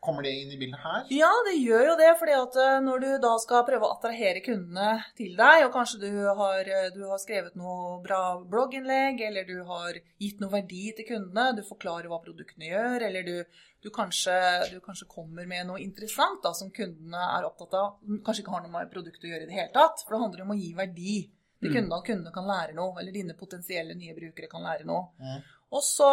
Kommer 0.00 0.24
det 0.24 0.30
inn 0.32 0.52
i 0.54 0.56
bildet 0.56 0.80
her? 0.80 1.02
Ja, 1.12 1.28
det 1.44 1.58
gjør 1.60 1.90
jo 1.90 1.96
det, 2.00 2.10
fordi 2.16 2.32
at 2.32 2.54
eh, 2.56 2.76
når 2.80 3.02
du 3.02 3.08
da 3.20 3.34
skal 3.42 3.66
prøve 3.68 3.84
å 3.84 3.90
attrahere 3.98 4.40
kundene 4.40 4.94
til 5.18 5.34
deg, 5.36 5.64
og 5.66 5.74
kanskje 5.74 5.98
du 6.06 6.14
har, 6.38 6.60
eh, 6.64 6.86
du 6.94 7.02
har 7.04 7.20
skrevet 7.20 7.58
noe 7.60 7.98
bra 8.04 8.20
blogginnlegg, 8.40 9.20
eller 9.28 9.44
du 9.44 9.58
har 9.68 9.98
gitt 10.22 10.40
noe 10.40 10.54
verdi 10.54 10.86
til 10.96 11.08
kundene, 11.10 11.50
du 11.58 11.60
forklarer 11.68 12.08
hva 12.08 12.20
produktene 12.24 12.70
gjør, 12.70 13.04
eller 13.10 13.28
du, 13.28 13.60
du, 13.84 13.90
kanskje, 13.92 14.38
du 14.72 14.80
kanskje 14.80 15.10
kommer 15.12 15.44
med 15.52 15.68
noe 15.68 15.84
interessant 15.84 16.40
da, 16.48 16.54
som 16.56 16.72
kundene 16.72 17.20
er 17.36 17.50
opptatt 17.50 17.76
av, 17.76 18.00
kanskje 18.24 18.46
ikke 18.46 18.56
har 18.56 18.64
noe 18.64 18.72
med 18.78 18.90
produktet 18.96 19.28
å 19.28 19.34
gjøre 19.34 19.44
i 19.44 19.52
det 19.52 19.60
hele 19.60 19.74
tatt, 19.76 20.00
for 20.06 20.16
det 20.16 20.24
handler 20.24 20.48
om 20.48 20.56
å 20.56 20.60
gi 20.62 20.72
verdi 20.80 21.16
til 21.60 21.68
Mm. 21.68 21.74
kundene, 21.76 21.96
at 22.00 22.06
kundene 22.08 22.32
kan 22.32 22.46
lære 22.48 22.72
noe, 22.72 22.96
eller 22.96 23.12
dine 23.12 23.34
potensielle 23.36 23.92
nye 23.92 24.16
brukere 24.16 24.48
kan 24.48 24.62
lære 24.64 24.86
noe. 24.88 25.10
Mm. 25.20 25.42
Og 25.76 25.82
så 25.84 26.08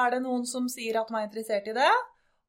er 0.00 0.14
det 0.16 0.22
noen 0.24 0.46
som 0.48 0.64
sier 0.72 0.96
at 0.96 1.10
de 1.12 1.14
er 1.18 1.26
interessert 1.28 1.68
i 1.68 1.74
det. 1.76 1.90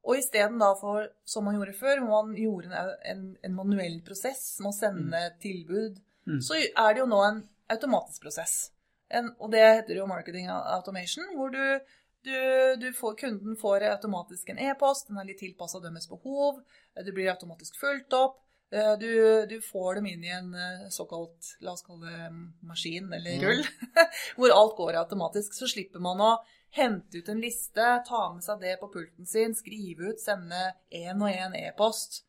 Og 0.07 0.17
isteden 0.17 0.59
da 0.62 0.71
for, 0.79 1.09
som 1.27 1.43
man 1.45 1.57
gjorde 1.57 1.73
før, 1.75 1.99
hvor 1.99 2.27
man 2.27 2.35
gjorde 2.39 2.69
en, 2.71 2.93
en, 3.12 3.25
en 3.43 3.55
manuell 3.57 3.99
prosess 4.05 4.59
med 4.63 4.71
å 4.71 4.77
sende 4.77 5.25
tilbud, 5.43 5.99
Mm. 6.29 6.41
så 6.45 6.59
er 6.59 6.93
det 6.93 6.99
jo 7.01 7.07
nå 7.09 7.19
en 7.25 7.39
automatisk 7.73 8.21
prosess. 8.21 8.71
En, 9.09 9.31
og 9.39 9.49
det 9.49 9.63
heter 9.63 9.97
jo 9.97 10.05
marketing 10.05 10.49
automation, 10.51 11.25
hvor 11.33 11.49
du, 11.49 11.79
du, 12.27 12.35
du 12.77 12.89
får, 12.93 13.15
kunden 13.17 13.57
får 13.57 13.88
automatisk 13.89 14.51
en 14.53 14.62
e-post, 14.62 15.07
den 15.09 15.17
er 15.17 15.25
litt 15.25 15.41
tilpassa 15.41 15.81
deres 15.81 16.05
behov, 16.12 16.59
du 16.93 17.12
blir 17.15 17.31
automatisk 17.33 17.79
fulgt 17.81 18.13
opp. 18.13 18.38
Eh, 18.71 18.93
Du, 19.01 19.12
du 19.49 19.58
får 19.62 19.95
dem 19.99 20.05
inn 20.12 20.23
i 20.23 20.32
en 20.36 20.53
eh, 20.53 20.86
såkalt, 20.93 21.55
la 21.62 21.71
oss 21.73 21.84
kalle 21.86 22.05
det 22.10 22.29
mm, 22.29 22.45
maskin 22.69 23.12
eller 23.13 23.38
Mm. 23.39 23.43
rull, 23.47 23.63
hvor 24.38 24.55
alt 24.55 24.77
går 24.77 24.99
automatisk. 25.03 25.53
Så 25.58 25.67
slipper 25.71 25.99
man 26.03 26.21
å 26.21 26.32
hente 26.75 27.17
ut 27.23 27.29
en 27.34 27.41
liste, 27.41 27.86
ta 28.05 28.21
med 28.34 28.43
seg 28.45 28.60
det 28.62 28.75
på 28.82 28.91
pulten 28.93 29.25
sin, 29.25 29.55
skrive 29.58 30.12
ut, 30.12 30.19
sende 30.21 30.60
én 30.93 31.21
og 31.21 31.29
én 31.34 31.55
e-post. 31.58 32.23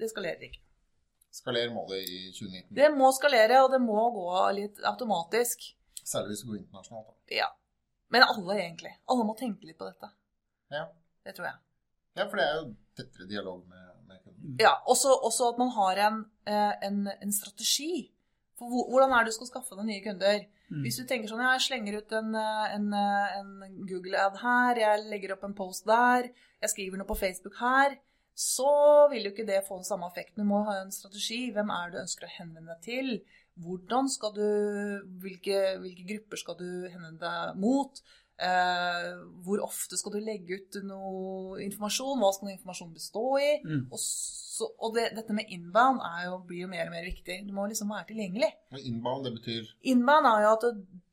Det 0.00 0.08
skalerer 0.08 0.46
ikke. 0.48 0.62
Skaler 1.32 1.70
må 1.72 1.86
det 1.88 1.98
i 2.04 2.16
2019. 2.32 2.72
Det 2.76 2.88
må 2.92 3.08
skalere, 3.16 3.62
og 3.64 3.70
det 3.72 3.80
må 3.80 4.00
gå 4.12 4.24
litt 4.56 4.80
automatisk. 4.88 5.62
Særlig 6.04 6.34
hvis 6.34 6.42
du 6.44 6.48
går 6.50 6.58
internasjonalt. 6.62 7.06
Da. 7.12 7.36
Ja. 7.36 7.46
Men 8.12 8.24
alle, 8.26 8.56
egentlig. 8.60 8.90
Alle 9.08 9.24
må 9.24 9.32
tenke 9.38 9.64
litt 9.68 9.78
på 9.80 9.86
dette. 9.88 10.10
Ja. 10.72 10.82
Det 11.24 11.32
tror 11.36 11.46
jeg. 11.48 11.60
ja, 12.18 12.26
for 12.28 12.36
det 12.40 12.44
er 12.48 12.56
jo 12.58 12.64
tettere 12.98 13.28
dialog 13.30 13.62
med. 13.70 13.91
Ja, 14.60 14.74
også, 14.90 15.12
også 15.28 15.52
at 15.52 15.60
man 15.60 15.70
har 15.76 16.00
en, 16.08 16.24
eh, 16.46 16.72
en, 16.88 17.06
en 17.22 17.32
strategi. 17.32 18.10
For 18.58 18.88
hvordan 18.90 19.12
er 19.14 19.24
det 19.24 19.32
du 19.32 19.38
skal 19.38 19.50
skaffe 19.50 19.78
deg 19.78 19.88
nye 19.88 20.04
kunder? 20.04 20.44
Mm. 20.72 20.80
Hvis 20.84 20.98
du 21.00 21.04
tenker 21.08 21.30
sånn, 21.30 21.42
jeg 21.44 21.66
slenger 21.66 21.98
ut 22.00 22.14
en, 22.18 22.32
eh, 22.38 22.74
en, 22.76 22.88
eh, 22.96 23.36
en 23.40 23.84
Google-ad 23.88 24.40
her, 24.42 24.80
jeg 24.82 25.04
legger 25.10 25.34
opp 25.34 25.44
en 25.48 25.58
post 25.58 25.86
der, 25.88 26.30
jeg 26.62 26.72
skriver 26.72 27.00
noe 27.00 27.08
på 27.08 27.18
Facebook 27.18 27.58
her, 27.60 27.98
så 28.38 28.72
vil 29.12 29.26
jo 29.26 29.32
ikke 29.34 29.46
det 29.48 29.60
få 29.66 29.78
den 29.80 29.88
samme 29.88 30.08
effekten. 30.08 30.40
Du 30.40 30.48
må 30.48 30.62
ha 30.64 30.78
en 30.80 30.92
strategi. 30.94 31.50
Hvem 31.52 31.70
er 31.70 31.90
det 31.90 31.98
du 31.98 32.02
ønsker 32.06 32.26
å 32.26 32.34
henvende 32.38 32.72
deg 32.72 32.86
til? 32.86 33.10
Hvordan 33.60 34.08
skal 34.08 34.32
du, 34.32 34.46
hvilke, 35.20 35.58
hvilke 35.82 36.06
grupper 36.08 36.40
skal 36.40 36.56
du 36.56 36.68
henvende 36.88 37.20
deg 37.20 37.60
mot? 37.60 38.00
Eh, 38.40 39.08
hvor 39.44 39.60
ofte 39.62 39.98
skal 40.00 40.16
du 40.16 40.20
legge 40.24 40.58
ut 40.58 40.78
noe 40.86 41.60
informasjon? 41.62 42.18
Hva 42.18 42.32
skal 42.34 42.48
den 42.48 42.56
informasjonen 42.56 42.96
bestå 42.96 43.24
i? 43.38 43.50
Mm. 43.64 43.84
Og, 43.92 44.00
så, 44.00 44.68
og 44.78 44.96
det, 44.96 45.10
dette 45.18 45.36
med 45.36 45.52
inbound 45.52 46.02
er 46.06 46.28
jo, 46.30 46.38
blir 46.48 46.64
jo 46.64 46.70
mer 46.72 46.88
og 46.88 46.94
mer 46.96 47.06
viktig. 47.06 47.42
Du 47.46 47.52
må 47.56 47.68
liksom 47.70 47.92
være 47.92 48.08
tilgjengelig. 48.10 48.50
Og 48.72 48.88
inbound, 48.90 49.26
det 49.28 49.34
betyr 49.38 49.72
Inbound 49.92 50.30
er 50.32 50.46
jo 50.46 50.54
at 50.56 50.70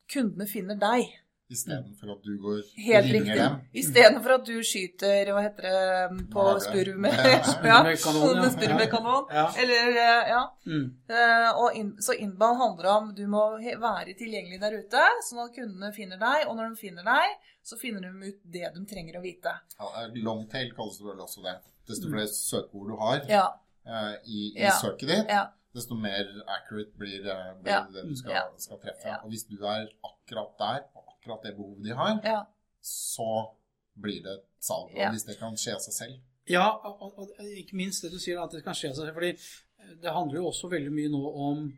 kundene 0.09 0.49
finner 0.49 0.79
deg. 0.79 1.11
Istedenfor 1.49 2.11
at 2.13 2.23
du 2.23 2.33
går 2.41 2.59
Helt 2.85 3.07
ringer 3.09 3.33
riktig. 3.33 3.37
dem. 3.41 3.55
Istedenfor 3.81 4.33
at 4.35 4.45
du 4.45 4.59
skyter, 4.63 5.31
hva 5.33 5.41
heter 5.41 5.65
det, 5.65 6.27
på 6.29 6.43
Hage. 6.45 6.61
spurv 6.67 6.99
med 7.01 7.13
Ja. 7.17 7.39
ja, 7.71 7.79
Med 7.83 7.97
kanon, 8.03 8.35
ja. 8.37 8.49
spurv 8.55 8.75
med 8.77 8.89
kanon. 8.91 9.25
Ja. 9.33 9.45
Eller, 9.63 9.89
eh, 10.03 10.29
ja. 10.29 10.43
Mm. 10.67 10.85
Eh, 11.09 11.49
Og 11.63 11.75
inn, 11.79 11.89
så 12.05 12.13
inbound 12.13 12.57
handler 12.61 12.89
om 12.93 13.09
du 13.17 13.23
må 13.27 13.41
være 13.81 14.13
tilgjengelig 14.19 14.59
der 14.61 14.77
ute, 14.77 15.01
sånn 15.25 15.41
at 15.47 15.55
kundene 15.57 15.89
finner 15.95 16.21
deg. 16.21 16.45
Og 16.47 16.55
når 16.59 16.69
de 16.75 16.81
finner 16.83 17.03
deg, 17.09 17.33
så 17.65 17.77
finner 17.81 18.05
de 18.05 18.29
ut 18.29 18.39
det 18.45 18.69
de 18.75 18.85
trenger 18.85 19.17
å 19.19 19.23
vite. 19.25 19.55
Ja, 19.79 20.05
Longtail 20.21 20.71
kalles 20.77 20.97
det 21.01 21.09
vel 21.09 21.25
også 21.25 21.41
det. 21.49 21.57
Desto 21.89 22.09
flere 22.13 22.29
søkeord 22.29 22.91
du 22.93 22.95
har 23.01 23.25
Ja, 23.27 23.47
eh, 23.89 24.15
i, 24.29 24.53
i 24.53 24.61
Ja. 24.67 24.77
søket 24.77 25.07
ditt, 25.09 25.27
ja, 25.33 25.47
desto 25.73 25.95
mer 25.97 26.29
accurate 26.45 26.93
blir, 26.97 27.25
eh, 27.25 27.53
blir 27.63 27.73
Ja. 27.73 27.81
det 27.89 28.05
du 28.07 28.15
skal, 28.15 28.31
Ja. 28.37 28.43
skal 28.57 28.77
treffe. 28.77 29.05
Ja. 29.09 29.17
Og 29.23 29.29
hvis 29.33 29.47
du 29.49 29.57
er 29.65 29.87
akkurat 30.05 30.53
der, 30.61 30.85
på 30.93 31.01
akkurat 31.19 31.43
det 31.43 31.55
behovet 31.57 31.83
de 31.83 31.95
har, 31.95 32.19
ja. 32.23 32.45
så 32.81 33.29
blir 33.99 34.23
det 34.23 34.37
et 34.39 34.45
salg. 34.63 34.91
Ja. 34.95 35.11
hvis 35.11 35.25
det 35.27 35.37
kan 35.39 35.55
skje 35.59 35.75
av 35.75 35.83
seg 35.83 35.93
selv. 35.93 36.19
Ja, 36.49 36.65
og, 36.83 37.01
og, 37.03 37.29
og 37.37 37.45
ikke 37.59 37.75
minst 37.77 38.01
det 38.03 38.11
du 38.11 38.19
sier, 38.19 38.39
at 38.41 38.51
det 38.55 38.63
kan 38.65 38.73
skje 38.73 38.89
av 38.89 38.95
seg. 38.97 39.05
selv. 39.05 39.13
fordi 39.13 39.99
det 40.01 40.11
handler 40.15 40.39
jo 40.41 40.47
også 40.49 40.69
veldig 40.71 40.91
mye 40.91 41.11
nå 41.11 41.19
om 41.49 41.69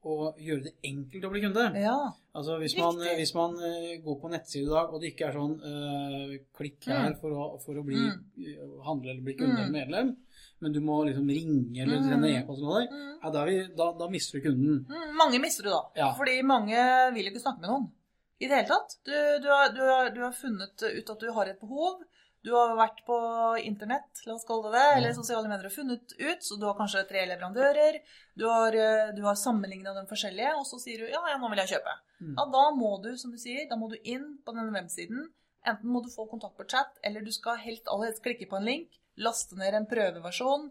å 0.00 0.30
gjøre 0.40 0.62
det 0.64 0.74
enkelt 0.88 1.24
å 1.24 1.30
bli 1.32 1.40
kunde. 1.44 1.64
ja. 1.76 1.96
Altså 2.30 2.60
hvis 2.62 2.76
man, 2.78 2.94
hvis 3.18 3.32
man 3.34 3.56
eh, 3.66 3.96
går 4.04 4.16
på 4.22 4.28
nettside 4.30 4.62
i 4.62 4.70
dag, 4.70 4.92
og 4.94 5.00
det 5.02 5.08
ikke 5.10 5.26
er 5.26 5.34
sånn 5.34 5.56
øh, 5.66 6.34
klikk 6.56 6.86
her 6.86 7.16
for 7.18 7.34
å, 7.34 7.46
for 7.60 7.74
å 7.80 7.82
bli 7.84 7.98
Mm. 7.98 8.20
eh, 8.38 8.60
handle 8.86 9.10
eller 9.10 9.24
bli 9.26 9.34
kunde 9.34 9.56
Mm. 9.56 9.62
eller 9.64 9.72
medlem, 9.74 10.12
men 10.60 10.72
du 10.72 10.80
må 10.80 11.00
liksom 11.08 11.26
ringe 11.28 11.82
eller 11.82 11.98
Mm. 11.98 12.06
sende 12.08 12.30
e-post 12.30 12.62
og 12.62 12.68
noe 12.68 12.84
der, 12.86 12.94
ja, 13.24 13.30
da, 13.34 13.42
er 13.42 13.46
vi, 13.50 13.74
da, 13.76 13.92
da 13.98 14.08
mister 14.08 14.38
du 14.38 14.44
kunden. 14.46 14.86
Mm, 14.88 15.16
mange 15.18 15.40
mister 15.42 15.64
du 15.66 15.70
da. 15.74 15.82
Ja. 15.96 16.12
Fordi 16.16 16.36
mange 16.46 16.78
vil 17.18 17.26
ikke 17.32 17.42
snakke 17.42 17.60
med 17.60 17.68
noen 17.74 17.90
i 18.40 18.48
det 18.48 18.56
hele 18.56 18.70
tatt. 18.70 18.96
Du, 19.04 19.12
du, 19.44 19.48
har, 19.52 19.68
du, 19.76 19.82
har, 19.84 20.10
du 20.14 20.22
har 20.24 20.32
funnet 20.32 20.82
ut 20.82 21.12
at 21.12 21.20
du 21.20 21.30
har 21.36 21.50
et 21.50 21.60
behov. 21.60 22.00
Du 22.40 22.54
har 22.54 22.72
vært 22.72 23.02
på 23.04 23.16
internett, 23.60 24.22
la 24.24 24.32
oss 24.32 24.46
kalle 24.48 24.70
det 24.70 24.78
det, 24.78 24.92
eller 24.96 25.12
sosiale 25.12 25.48
medier 25.50 25.68
og 25.68 25.74
funnet 25.74 26.14
ut, 26.16 26.46
så 26.46 26.56
du 26.56 26.64
har 26.64 26.78
kanskje 26.78 27.02
tre 27.10 27.26
leverandører. 27.28 27.98
Du 28.32 28.46
har, 28.48 28.72
eh, 28.72 29.10
du 29.12 29.20
har 29.26 29.36
sammenligna 29.36 29.92
dem 29.92 30.08
forskjellige, 30.08 30.54
og 30.56 30.64
så 30.64 30.80
sier 30.80 31.04
du 31.04 31.10
ja, 31.12 31.20
ja, 31.28 31.36
nå 31.36 31.50
vil 31.52 31.60
jeg 31.60 31.74
kjøpe. 31.74 31.92
Mm. 32.22 32.32
Ja, 32.38 32.46
da 32.54 32.62
må 32.78 32.94
du, 33.04 33.10
som 33.20 33.34
du 33.34 33.36
sier, 33.42 33.66
da 33.68 33.76
må 33.76 33.90
du 33.92 33.98
inn 34.00 34.38
på 34.40 34.56
denne 34.56 34.72
websiden. 34.72 35.28
Enten 35.68 35.92
må 35.92 36.00
du 36.00 36.08
få 36.08 36.24
kontakt 36.30 36.56
på 36.56 36.64
chat, 36.64 36.96
eller 37.04 37.20
du 37.20 37.32
skal 37.36 37.60
helt 37.60 37.92
aller 37.92 38.08
helst 38.08 38.24
klikke 38.24 38.48
på 38.48 38.56
en 38.56 38.68
link, 38.70 38.96
laste 39.20 39.60
ned 39.60 39.76
en 39.76 39.90
prøveversjon, 39.90 40.70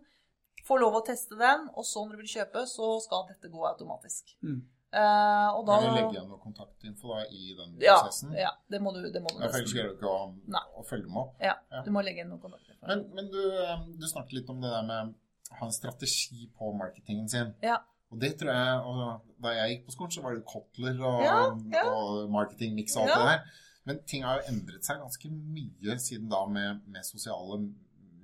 få 0.65 0.81
lov 0.81 0.97
å 0.97 1.05
teste 1.05 1.37
den, 1.37 1.69
og 1.77 1.85
så 1.85 2.01
når 2.01 2.17
du 2.17 2.23
vil 2.23 2.33
kjøpe, 2.33 2.65
så 2.65 2.95
skal 3.05 3.29
dette 3.29 3.53
gå 3.53 3.61
automatisk. 3.69 4.33
Mm. 4.41 4.63
Eh, 4.91 5.47
og 5.53 5.65
da 5.67 5.75
Kan 5.79 5.89
du 5.93 5.95
legge 5.99 6.13
igjen 6.15 6.29
noe 6.31 6.39
kontaktinfo 6.41 7.11
da, 7.13 7.19
i 7.29 7.53
den 7.57 7.75
prosessen? 7.77 8.31
ja, 8.33 8.49
det 8.71 8.79
må 8.81 8.91
du, 8.95 9.03
det 9.13 9.21
må 9.21 9.29
du 9.29 9.37
Ja, 9.43 9.49
ellers 9.51 9.73
greier 9.73 9.91
du 9.91 9.95
ikke 9.99 10.09
å, 10.09 10.33
å 10.81 10.85
følge 10.89 11.05
dem 11.05 11.17
opp. 11.21 11.35
Ja, 11.39 11.53
Ja. 11.71 11.81
du 11.85 11.91
må 11.91 12.01
legge 12.01 12.23
igjen 12.23 12.29
noen 12.33 12.41
kontaktinfo. 12.41 12.87
Men, 12.87 13.03
men 13.13 13.29
du, 13.29 13.39
eh, 13.61 13.83
du 13.99 14.07
snakket 14.09 14.33
litt 14.39 14.49
om 14.49 14.61
det 14.61 14.71
der 14.73 14.81
med 14.87 15.13
å 15.51 15.59
ha 15.59 15.65
en 15.67 15.71
strategi 15.75 16.47
på 16.57 16.71
marketingen 16.77 17.29
sin. 17.29 17.53
Ja. 17.61 17.77
Og 18.09 18.17
det 18.19 18.39
tror 18.39 18.49
jeg, 18.49 18.77
og 18.89 19.21
Da 19.41 19.51
jeg 19.53 19.75
gikk 19.77 19.85
på 19.85 19.91
skolen, 19.93 20.11
så 20.11 20.21
var 20.25 20.33
det 20.35 20.43
Kotler 20.49 20.97
og, 21.05 21.21
Ja, 21.23 21.35
ja. 21.71 21.83
og 21.93 22.29
marketingmiks 22.33 22.95
og 22.97 23.05
alt 23.05 23.13
det 23.13 23.27
der. 23.29 23.43
Men 23.85 23.99
ting 24.09 24.23
har 24.25 24.41
jo 24.41 24.49
endret 24.51 24.83
seg 24.83 24.97
ganske 24.99 25.29
mye 25.31 25.95
siden 26.01 26.27
da 26.29 26.41
med, 26.45 26.81
med 26.87 27.05
sosiale 27.05 27.59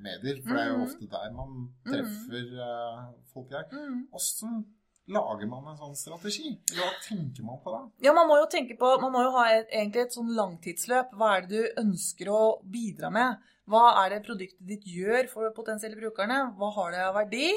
medier. 0.02 0.42
For 0.44 0.54
det 0.58 0.64
er 0.66 0.72
jo 0.74 0.78
Mhm. 0.82 0.88
ofte 0.90 1.08
der 1.14 1.32
man 1.38 1.70
treffer 1.86 2.50
eh, 2.66 3.14
folk 3.34 3.50
dag 3.50 3.70
Mm. 3.72 4.08
Åssen 4.14 4.66
lager 5.12 5.50
man 5.50 5.68
en 5.70 5.78
sånn 5.80 5.98
strategi? 5.98 6.56
Hva 6.74 6.88
tenker 7.06 7.46
man 7.46 7.60
på 7.64 7.74
da? 7.74 7.82
Ja, 8.06 8.14
man 8.18 8.30
må 8.30 8.40
jo 8.42 8.48
tenke 8.52 8.78
på 8.80 8.90
Man 9.02 9.14
må 9.14 9.22
jo 9.26 9.34
ha 9.38 9.46
et, 9.54 9.70
egentlig 9.70 10.06
et 10.06 10.18
sånn 10.18 10.32
langtidsløp. 10.38 11.14
Hva 11.20 11.36
er 11.36 11.46
det 11.46 11.52
du 11.54 11.82
ønsker 11.84 12.32
å 12.34 12.42
bidra 12.62 13.12
med? 13.14 13.44
Hva 13.70 13.86
er 14.04 14.14
det 14.14 14.26
produktet 14.26 14.66
ditt 14.70 14.86
gjør 14.90 15.30
for 15.32 15.54
potensielle 15.58 15.98
brukerne? 16.00 16.42
Hva 16.58 16.72
har 16.78 16.92
det 16.94 17.06
av 17.06 17.16
verdi? 17.18 17.50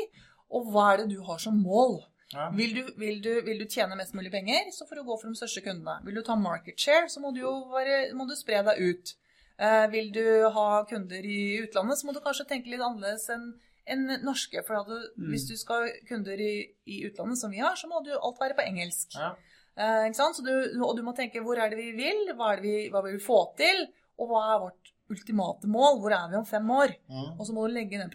Og 0.57 0.71
hva 0.73 0.93
er 0.93 1.03
det 1.03 1.11
du 1.13 1.19
har 1.25 1.41
som 1.43 1.57
mål? 1.61 2.01
Ja. 2.33 2.51
Vil 2.53 2.75
du, 2.77 2.83
vil, 3.01 3.23
du, 3.25 3.31
vil 3.45 3.61
du 3.61 3.65
tjene 3.69 3.97
mest 3.97 4.13
mulig 4.17 4.31
penger, 4.33 4.69
så 4.73 4.85
får 4.89 5.01
du 5.01 5.07
gå 5.07 5.17
for 5.17 5.31
de 5.31 5.39
største 5.39 5.63
kundene. 5.65 5.97
Vil 6.05 6.19
du 6.19 6.25
ta 6.25 6.37
market 6.37 6.81
share, 6.81 7.09
så 7.09 7.23
må 7.25 7.33
du 7.33 7.41
jo 7.41 7.55
være, 7.73 8.11
må 8.17 8.29
du 8.29 8.35
spre 8.37 8.61
deg 8.67 8.83
ut. 8.85 9.15
Eh, 9.59 9.87
vil 9.91 10.11
du 10.15 10.27
ha 10.55 10.67
kunder 10.89 11.25
i 11.25 11.59
utlandet, 11.65 11.99
så 11.99 12.07
må 12.07 12.15
du 12.15 12.21
kanskje 12.25 12.47
tenke 12.51 12.71
litt 12.71 12.85
annerledes 12.85 13.25
enn 13.33 13.49
enn 13.93 14.07
norske. 14.25 14.63
For 14.67 14.85
du, 14.89 14.97
Mm. 15.19 15.31
hvis 15.33 15.47
du 15.49 15.55
skal 15.57 15.87
ha 15.87 15.93
kunder 16.09 16.41
i, 16.41 16.53
i 16.87 17.01
utlandet, 17.09 17.39
som 17.41 17.51
vi 17.51 17.59
har, 17.63 17.75
så 17.77 17.89
må 17.91 18.03
du 18.05 18.13
alt 18.17 18.41
være 18.41 18.57
på 18.59 18.67
engelsk. 18.67 19.15
Ja. 19.17 19.33
Eh, 19.79 20.09
ikke 20.09 20.19
sant? 20.21 20.37
Så 20.37 20.45
du, 20.45 20.83
og 20.85 20.97
du 20.97 21.03
må 21.07 21.15
tenke 21.17 21.43
hvor 21.45 21.59
er 21.59 21.71
det 21.71 21.79
vi 21.79 21.93
vil, 21.97 22.33
hva, 22.37 22.55
vi, 22.61 22.89
hva 22.93 23.03
vil 23.05 23.19
vi 23.19 23.25
få 23.25 23.41
til, 23.59 23.87
og 24.19 24.29
hva 24.33 24.45
er 24.55 24.63
vårt 24.67 24.93
ultimate 25.09 25.69
mål, 25.71 26.01
hvor 26.03 26.13
er 26.13 26.29
vi 26.31 26.37
om 26.37 26.45
fem 26.47 26.71
år? 26.71 26.93
Mm. 27.09 27.39
Og 27.39 27.47
så 27.47 27.55
må 27.57 27.67
du 27.67 27.75
legge 27.75 27.99
den 27.99 28.11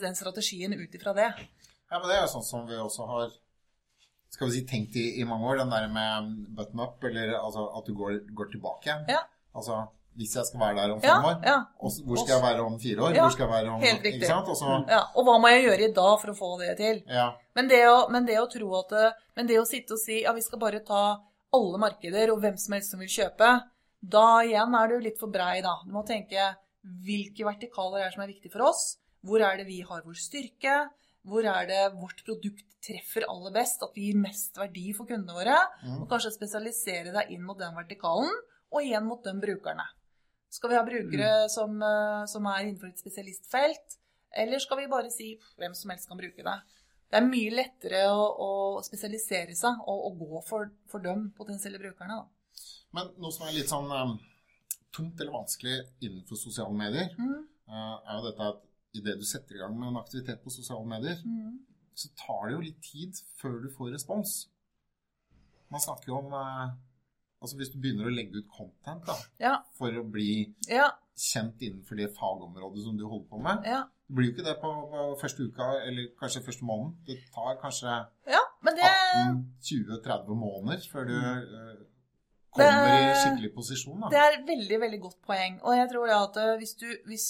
den 0.00 0.14
strategien 0.18 0.74
ut 0.74 0.94
ifra 0.94 1.14
det. 1.14 1.30
Ja, 1.90 1.98
men 2.00 2.08
det 2.08 2.16
er 2.16 2.24
jo 2.24 2.32
sånn 2.32 2.46
som 2.48 2.66
vi 2.66 2.74
også 2.80 3.06
har 3.06 3.32
skal 4.34 4.48
vi 4.50 4.56
si, 4.56 4.64
tenkt 4.66 4.96
i, 4.98 5.20
i 5.20 5.24
mange 5.28 5.46
år, 5.46 5.60
den 5.62 5.70
der 5.70 5.84
med 5.94 6.32
button 6.56 6.80
up, 6.82 7.04
eller 7.06 7.36
altså 7.38 7.68
at 7.78 7.86
du 7.86 7.94
går, 7.94 8.16
går 8.34 8.48
tilbake. 8.50 8.96
Ja. 9.06 9.20
Altså, 9.54 9.76
hvis 10.14 10.36
jeg 10.38 10.48
skal 10.48 10.60
være 10.60 10.76
der 10.78 10.94
om 10.94 11.02
Ja, 11.02 11.14
fem 11.14 11.28
år, 11.30 11.36
ja. 11.48 11.56
Også, 11.78 12.04
hvor 12.06 12.20
skal 12.22 12.34
jeg 12.34 12.42
være 12.44 12.64
om 12.64 12.78
fire 12.80 13.02
år? 13.02 13.14
Ja, 13.16 13.26
hvor 13.26 13.34
skal 13.34 13.46
jeg 13.46 13.52
være 13.52 13.74
om, 13.74 13.82
helt 13.82 14.08
riktig. 14.08 14.22
Ikke 14.22 14.30
sant? 14.30 14.48
Og 14.48 14.90
Ja, 14.94 15.02
og 15.14 15.28
hva 15.28 15.36
må 15.42 15.52
jeg 15.52 15.64
gjøre 15.66 15.88
i 15.88 15.92
dag 16.00 16.14
for 16.22 16.32
å 16.32 16.36
få 16.38 16.50
det 16.62 16.76
til? 16.80 17.02
ja, 17.08 17.28
Men 17.54 17.70
det 17.70 17.82
å, 17.90 18.08
men 18.10 18.26
det 18.26 18.40
å 18.40 18.48
tro 18.50 18.72
at 18.80 18.96
Men 19.36 19.46
det 19.50 19.58
å 19.58 19.66
sitte 19.66 19.94
og 19.94 20.02
si 20.02 20.22
ja, 20.22 20.32
vi 20.32 20.42
skal 20.42 20.62
bare 20.62 20.80
ta 20.86 21.04
alle 21.54 21.78
markeder 21.78 22.32
og 22.32 22.42
hvem 22.42 22.58
som 22.58 22.74
helst 22.74 22.94
som 22.94 23.00
vil 23.02 23.10
kjøpe, 23.10 23.48
da 24.04 24.26
igjen 24.44 24.74
er 24.74 24.90
du 24.90 24.98
litt 25.00 25.18
for 25.18 25.32
brei, 25.32 25.62
da. 25.64 25.78
Du 25.86 25.92
må 25.94 26.04
tenke 26.06 26.54
hvilke 26.84 27.46
vertikaler 27.46 28.02
er 28.02 28.10
det 28.10 28.16
som 28.16 28.24
er 28.24 28.32
viktig 28.34 28.52
for 28.52 28.66
oss? 28.68 28.98
Hvor 29.24 29.40
er 29.40 29.56
det 29.60 29.66
vi 29.68 29.80
har 29.86 30.04
vår 30.04 30.18
styrke? 30.20 30.74
Hvor 31.24 31.46
er 31.48 31.68
det 31.70 31.82
vårt 31.96 32.20
produkt 32.26 32.66
treffer 32.84 33.24
aller 33.30 33.54
best? 33.54 33.80
At 33.82 33.94
vi 33.96 34.10
gir 34.10 34.18
mest 34.20 34.58
verdi 34.60 34.90
for 34.96 35.08
kundene 35.08 35.36
våre? 35.38 35.56
Mm. 35.84 36.02
Og 36.02 36.10
kanskje 36.10 36.34
spesialisere 36.34 37.14
deg 37.14 37.32
inn 37.32 37.46
mot 37.46 37.56
den 37.60 37.72
vertikalen, 37.76 38.28
og 38.74 38.82
igjen 38.84 39.06
mot 39.08 39.24
de 39.24 39.32
brukerne. 39.40 39.86
Skal 40.54 40.70
vi 40.70 40.78
ha 40.78 40.84
brukere 40.86 41.48
som, 41.50 41.82
eh, 41.82 42.24
som 42.30 42.46
er 42.46 42.62
innenfor 42.62 42.92
et 42.92 43.00
spesialistfelt, 43.02 43.98
eller 44.42 44.62
skal 44.62 44.78
vi 44.78 44.90
bare 44.90 45.10
si 45.10 45.32
hvem 45.58 45.74
som 45.74 45.90
helst 45.90 46.08
kan 46.10 46.20
bruke 46.20 46.46
det? 46.46 46.56
Det 47.10 47.18
er 47.20 47.26
mye 47.26 47.50
lettere 47.54 48.04
å, 48.10 48.22
å 48.46 48.50
spesialisere 48.82 49.54
seg 49.58 49.82
og, 49.90 49.98
og 50.08 50.22
gå 50.22 50.44
for, 50.46 50.70
for 50.90 51.02
de 51.02 51.14
potensielle 51.36 51.78
brukerne. 51.82 52.20
Da. 52.22 52.62
Men 52.94 53.10
noe 53.22 53.34
som 53.34 53.48
er 53.48 53.56
litt 53.56 53.70
sånn 53.70 53.90
um, 53.90 54.16
tungt 54.94 55.20
eller 55.20 55.34
vanskelig 55.34 55.76
innenfor 56.02 56.38
sosiale 56.38 56.74
medier, 56.78 57.10
Mm, 57.18 57.44
uh, 57.70 57.98
er 57.98 58.18
jo 58.18 58.24
dette 58.28 58.48
at 58.54 58.64
idet 58.98 59.18
du 59.18 59.26
setter 59.26 59.58
i 59.58 59.62
gang 59.62 59.76
med 59.78 59.90
en 59.90 60.00
aktivitet 60.02 60.42
på 60.42 60.54
sosiale 60.54 60.86
medier, 60.86 61.18
mm. 61.26 61.54
så 61.98 62.10
tar 62.18 62.46
det 62.46 62.56
jo 62.56 62.64
litt 62.66 62.82
tid 62.82 63.22
før 63.40 63.60
du 63.62 63.70
får 63.74 63.94
respons. 63.94 64.34
Man 65.70 65.82
snakker 65.82 66.12
jo 66.12 66.18
om 66.22 66.34
uh, 66.34 66.74
Altså 67.44 67.58
hvis 67.60 67.72
du 67.72 67.78
begynner 67.82 68.08
å 68.08 68.14
legge 68.14 68.40
ut 68.40 68.48
content 68.48 69.04
da, 69.04 69.16
Ja, 69.42 69.56
for 69.76 69.92
å 70.00 70.04
bli 70.08 70.46
ja, 70.70 70.88
kjent 71.14 71.60
innenfor 71.60 72.00
det 72.00 72.08
fagområdet 72.16 72.86
som 72.86 72.96
du 72.96 73.04
holder 73.04 73.28
på 73.28 73.42
med. 73.44 73.68
ja. 73.68 73.82
Det 74.04 74.14
blir 74.18 74.26
jo 74.28 74.32
ikke 74.34 74.44
det 74.44 74.52
på, 74.60 74.70
på 74.92 75.04
første 75.16 75.46
uka, 75.48 75.66
eller 75.88 76.10
kanskje 76.20 76.42
første 76.44 76.66
måneden. 76.68 76.90
Det 77.06 77.14
tar 77.32 77.54
kanskje 77.62 77.94
ja. 78.28 78.42
Det 78.64 78.74
18-20-30 78.84 80.36
måneder 80.40 80.82
før 80.92 81.06
du 81.08 81.14
mm. 81.14 81.86
kommer 82.56 82.90
Det- 82.90 82.98
i 83.06 83.14
skikkelig 83.22 83.54
posisjon. 83.54 84.02
Da. 84.02 84.10
Det 84.12 84.20
er 84.20 84.36
et 84.38 84.44
veldig, 84.48 84.80
veldig 84.84 85.00
godt 85.06 85.20
poeng. 85.24 85.56
Og 85.62 85.76
jeg 85.78 85.88
tror 85.92 86.12
at 86.18 86.36
eh, 86.42 86.52
hvis 86.60 86.74
du 86.80 86.86
hvis, 87.08 87.28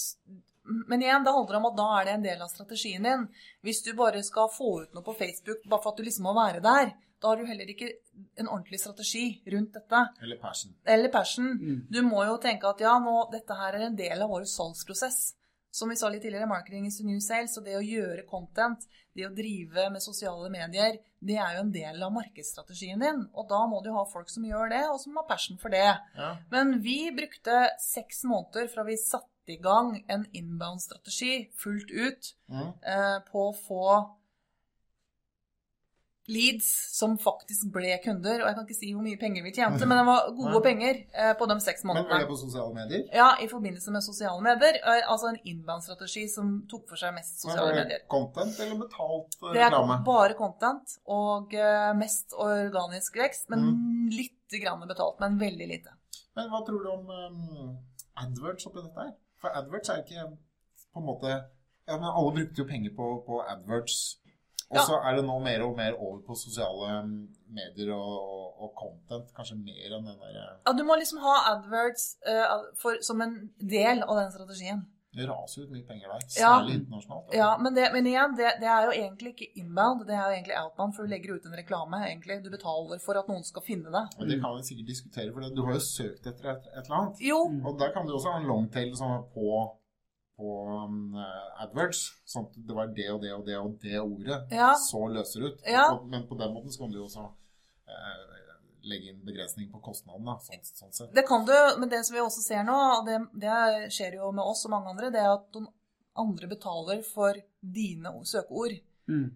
Men 0.89 1.01
igjen, 1.01 1.23
det 1.23 1.31
handler 1.33 1.59
om 1.59 1.65
at 1.69 1.75
da 1.77 1.87
er 1.99 2.05
det 2.05 2.13
en 2.15 2.23
del 2.25 2.39
av 2.41 2.49
strategien 2.49 3.03
din. 3.05 3.27
Hvis 3.61 3.83
du 3.85 3.91
bare 3.93 4.23
skal 4.25 4.49
få 4.49 4.81
ut 4.83 4.95
noe 4.97 5.05
på 5.05 5.13
Facebook 5.15 5.61
bare 5.69 5.83
for 5.83 5.93
at 5.93 5.99
du 5.99 6.03
liksom 6.03 6.25
må 6.25 6.33
være 6.33 6.63
der, 6.65 6.95
da 7.21 7.27
har 7.31 7.37
du 7.37 7.45
heller 7.47 7.69
ikke 7.71 7.87
en 8.37 8.47
ordentlig 8.47 8.79
strategi 8.79 9.41
rundt 9.51 9.73
dette. 9.73 10.01
Eller 10.21 10.37
passion. 10.41 10.75
Eller 10.85 11.09
passion. 11.09 11.47
Mm. 11.59 11.79
Du 11.89 12.01
må 12.05 12.25
jo 12.27 12.37
tenke 12.43 12.67
at 12.69 12.79
ja, 12.83 12.97
nå, 12.99 13.15
dette 13.31 13.55
her 13.57 13.73
er 13.79 13.87
en 13.87 13.95
del 13.95 14.21
av 14.21 14.29
vår 14.29 14.45
salgsprosess. 14.51 15.33
Som 15.75 15.89
vi 15.91 15.95
sa 15.99 16.07
litt 16.07 16.21
tidligere, 16.23 16.47
marketing 16.47 16.85
is 16.87 16.97
the 17.01 17.03
new 17.07 17.19
sales. 17.19 17.57
Og 17.59 17.65
det 17.65 17.73
å 17.75 17.81
gjøre 17.83 18.23
content, 18.29 18.85
det 19.15 19.25
å 19.27 19.33
drive 19.35 19.89
med 19.91 20.03
sosiale 20.03 20.47
medier, 20.53 20.99
det 21.19 21.35
er 21.35 21.57
jo 21.57 21.63
en 21.65 21.71
del 21.73 22.03
av 22.05 22.13
markedsstrategien 22.15 23.01
din. 23.03 23.23
Og 23.35 23.47
da 23.49 23.65
må 23.67 23.81
du 23.83 23.89
ha 23.91 24.05
folk 24.07 24.29
som 24.31 24.45
gjør 24.47 24.69
det, 24.71 24.83
og 24.87 24.99
som 25.03 25.17
har 25.19 25.25
passion 25.27 25.57
for 25.59 25.73
det. 25.75 25.87
Ja. 26.15 26.29
Men 26.51 26.77
vi 26.85 27.09
brukte 27.15 27.65
seks 27.83 28.23
måneder 28.23 28.69
fra 28.71 28.85
vi 28.87 28.95
satte 29.01 29.51
i 29.51 29.57
gang 29.61 29.97
en 30.07 30.23
inbound-strategi 30.33 31.49
fullt 31.59 31.91
ut 31.91 32.31
Mm. 32.49 32.73
eh, 32.83 33.19
på 33.31 33.49
å 33.49 33.55
få 33.55 33.83
leads 36.27 36.67
som 36.97 37.17
faktisk 37.21 37.67
ble 37.73 37.91
kunder. 38.03 38.39
Og 38.41 38.47
jeg 38.49 38.55
kan 38.57 38.65
ikke 38.65 38.77
si 38.79 38.87
hvor 38.95 39.03
mye 39.05 39.17
penger 39.21 39.43
vi 39.45 39.51
tjente, 39.53 39.85
men 39.85 39.99
det 39.99 40.05
var 40.07 40.29
gode 40.37 40.61
penger 40.65 41.01
eh, 41.13 41.33
på 41.37 41.45
de 41.51 41.57
seks 41.61 41.83
månedene. 41.85 42.07
Men 42.09 42.15
var 42.15 42.23
det 42.23 42.29
på 42.31 42.37
sosiale 42.41 42.73
medier? 42.73 43.03
Ja, 43.13 43.27
i 43.43 43.47
forbindelse 43.51 43.91
med 43.93 44.01
sosiale 44.05 44.41
medier. 44.41 44.79
eh, 44.81 45.03
Altså 45.11 45.29
en 45.29 45.37
inbound-strategi 45.45 46.23
som 46.33 46.53
tok 46.71 46.87
for 46.89 46.97
seg 46.97 47.13
mest 47.13 47.35
Men 47.45 47.51
sosiale 47.51 47.75
medier. 47.75 47.99
det 48.01 48.07
content 48.09 48.59
eller 48.59 48.79
betalt 48.81 49.37
reklame? 49.41 49.53
Det 49.53 49.61
er 49.61 49.69
reklame? 49.69 49.99
bare 50.05 50.33
content 50.41 50.97
og 51.05 51.53
eh, 51.53 51.93
mest 52.01 52.33
organisk 52.33 53.17
vekst, 53.21 53.49
men 53.49 53.59
Mm. 53.69 54.09
litt 54.17 54.59
grann 54.63 54.87
betalt, 54.87 55.19
men 55.19 55.37
veldig 55.39 55.67
lite. 55.67 55.89
Men 56.35 56.49
hva 56.49 56.65
tror 56.65 56.83
du 56.83 56.89
om 56.91 57.07
um, 57.09 57.77
AdWords 58.17 58.65
oppi 58.67 58.81
dette 58.81 58.99
her? 59.05 59.13
For 59.41 59.49
AdWords 59.49 59.89
er 59.89 60.01
ikke 60.03 60.25
på 60.93 60.99
en 61.01 61.05
måte 61.05 61.31
Ja, 61.87 61.97
men 62.01 62.09
alle 62.09 62.31
brukte 62.33 62.57
jo 62.63 62.65
penger 62.65 62.89
på, 62.97 63.07
på 63.27 63.41
AdWords. 63.45 63.97
Og 64.71 64.79
Ja. 64.79 64.85
så 64.87 64.97
er 64.97 65.15
det 65.15 65.25
nå 65.27 65.35
mer 65.43 65.61
og 65.61 65.75
mer 65.77 65.93
over 65.93 66.23
på 66.25 66.35
sosiale 66.35 67.03
um, 67.03 67.27
medier 67.53 67.93
og, 67.93 68.55
og, 68.61 68.71
content. 68.79 69.29
Kanskje 69.37 69.59
mer 69.61 69.93
enn 69.97 70.09
den 70.09 70.17
der 70.23 70.39
Ja, 70.65 70.73
du 70.73 70.83
må 70.83 70.97
liksom 70.97 71.21
ha 71.21 71.35
adverts 71.53 72.17
uh, 72.25 72.65
for, 72.81 72.97
som 73.01 73.21
en 73.21 73.51
del 73.61 74.01
av 74.03 74.17
den 74.23 74.31
strategien. 74.33 74.85
Det 75.15 75.23
raser 75.29 75.63
ut 75.63 75.69
mye 75.71 75.85
penger 75.87 76.09
der. 76.11 76.23
Ja. 76.35 76.49
Særlig 76.57 76.73
internasjonalt. 76.81 77.29
da. 77.29 77.37
Ja, 77.37 77.51
men, 77.63 77.75
det, 77.77 77.85
men 77.93 78.07
igjen, 78.09 78.33
det, 78.35 78.49
det 78.59 78.67
er 78.67 78.89
jo 78.89 78.91
egentlig 78.91 79.31
ikke 79.31 79.47
inbound, 79.61 80.03
det 80.09 80.15
er 80.17 80.25
jo 80.25 80.33
egentlig 80.35 80.57
outbound, 80.59 80.95
for 80.97 81.05
du 81.05 81.13
legger 81.13 81.37
ut 81.37 81.45
en 81.47 81.55
reklame, 81.55 82.01
egentlig. 82.09 82.41
Du 82.43 82.49
betaler 82.51 82.99
for 83.05 83.21
at 83.21 83.29
noen 83.31 83.45
skal 83.47 83.63
finne 83.63 83.93
det. 83.93 84.03
Men 84.19 84.33
det 84.33 84.41
kan 84.41 84.57
vi 84.57 84.67
sikkert 84.67 84.91
diskutere, 84.91 85.31
for 85.31 85.55
du 85.55 85.61
har 85.69 85.77
jo 85.77 85.85
søkt 85.85 86.27
etter 86.27 86.51
et, 86.57 86.67
et 86.73 86.83
eller 86.83 86.97
annet. 86.99 87.23
Jo, 87.29 87.39
Og 87.63 87.79
der 87.79 87.95
kan 87.95 88.09
du 88.09 88.11
også 88.17 88.33
ha 88.33 88.41
en 88.41 88.49
longtail 88.51 88.91
sånn 88.99 89.23
på, 89.31 89.47
på 90.35 90.53
um, 90.67 91.15
AdWords. 91.63 92.01
Sånn 92.27 92.47
at 92.49 92.57
det 92.67 92.75
var 92.75 92.91
det 92.95 93.07
og 93.13 93.21
det 93.23 93.33
og 93.35 93.45
det 93.47 93.57
og 93.59 93.75
det 93.81 93.99
ordet. 94.01 94.39
Ja. 94.51 94.73
Så 94.79 95.01
løser 95.11 95.47
ut. 95.49 95.63
Ja. 95.69 95.87
Men 96.03 96.27
på 96.29 96.37
den 96.39 96.53
måten 96.55 96.73
så 96.73 96.83
kan 96.83 96.91
du 96.93 96.99
jo 96.99 97.07
også 97.07 97.27
eh, 97.87 98.35
legge 98.85 99.13
inn 99.13 99.23
begrensning 99.25 99.71
på 99.71 99.81
kostnadene. 99.85 100.37
Sånn, 100.45 100.67
sånn 100.67 100.93
sett. 100.93 101.15
det 101.15 101.25
kan 101.27 101.47
du, 101.47 101.55
men 101.79 101.89
det 101.91 102.03
som 102.05 102.17
vi 102.17 102.23
også 102.23 102.43
ser 102.43 102.67
nå, 102.67 102.75
og 102.99 103.07
det, 103.07 103.21
det 103.41 103.55
skjer 103.95 104.19
jo 104.19 104.31
med 104.35 104.45
oss 104.45 104.65
og 104.67 104.75
mange 104.75 104.93
andre, 104.93 105.11
det 105.13 105.23
er 105.23 105.31
at 105.33 105.47
de 105.55 105.65
andre 106.15 106.51
betaler 106.51 107.01
for 107.07 107.39
dine 107.59 108.13
søkeord. 108.27 108.77
Mm. 109.11 109.33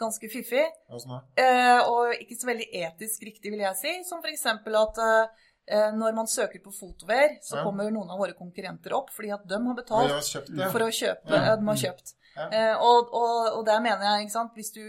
Ganske 0.00 0.30
fiffig. 0.32 0.64
Ja, 0.88 0.98
sånn. 1.00 1.18
Eh, 1.40 1.78
og 1.84 2.14
ikke 2.16 2.38
så 2.38 2.48
veldig 2.48 2.68
etisk 2.86 3.24
riktig, 3.26 3.52
vil 3.52 3.64
jeg 3.66 3.76
si. 3.80 3.94
Som 4.08 4.22
f.eks. 4.24 4.46
at 4.48 5.00
eh, 5.04 5.48
når 5.94 6.14
man 6.16 6.26
søker 6.30 6.62
på 6.64 6.72
fotover, 6.74 7.36
så 7.42 7.58
Ja. 7.58 7.64
kommer 7.64 7.90
noen 7.90 8.10
av 8.10 8.18
våre 8.18 8.34
konkurrenter 8.34 8.92
opp 8.96 9.10
fordi 9.14 9.30
at 9.34 9.46
de 9.46 9.58
har 9.66 9.76
betalt 9.76 10.10
har 10.10 10.24
kjøpt 10.26 10.56
det. 10.56 10.70
for 10.72 10.80
å 10.86 10.90
kjøpe. 10.90 11.30
Ja. 11.30 11.56
De 11.56 11.68
har 11.68 11.80
kjøpt. 11.84 12.14
Ja. 12.36 12.46
Eh, 12.54 12.76
og, 12.78 13.10
og, 13.12 13.58
og 13.58 13.64
der 13.66 13.80
mener 13.82 14.04
jeg, 14.06 14.26
ikke 14.26 14.36
sant, 14.36 14.52
hvis 14.54 14.70
du, 14.72 14.82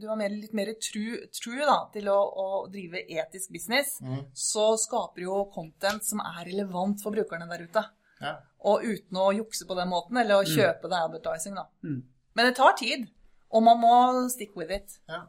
du 0.00 0.08
har 0.08 0.18
mer, 0.18 0.34
litt 0.34 0.54
mer 0.56 0.72
true, 0.82 1.20
true 1.34 1.64
da, 1.64 1.78
til 1.94 2.08
å, 2.10 2.18
å 2.18 2.46
drive 2.72 3.04
etisk 3.06 3.52
business, 3.54 4.00
mm. 4.02 4.24
så 4.34 4.72
skaper 4.82 5.22
jo 5.22 5.44
content 5.54 6.04
som 6.04 6.20
er 6.24 6.42
relevant 6.50 7.00
for 7.02 7.14
brukerne 7.14 7.48
der 7.50 7.64
ute. 7.68 7.84
Ja. 8.20 8.34
Og 8.66 8.82
uten 8.82 9.20
å 9.22 9.30
jukse 9.36 9.66
på 9.68 9.78
den 9.78 9.90
måten, 9.92 10.18
eller 10.18 10.40
å 10.40 10.48
kjøpe 10.48 10.90
det 10.90 10.98
advertising, 10.98 11.54
da. 11.54 11.68
Mm. 11.86 12.02
Men 12.34 12.50
det 12.50 12.56
tar 12.58 12.74
tid, 12.78 13.06
og 13.54 13.62
man 13.64 13.78
må 13.80 13.94
stick 14.34 14.56
with 14.58 14.74
it. 14.74 14.98
Ja. 15.08 15.22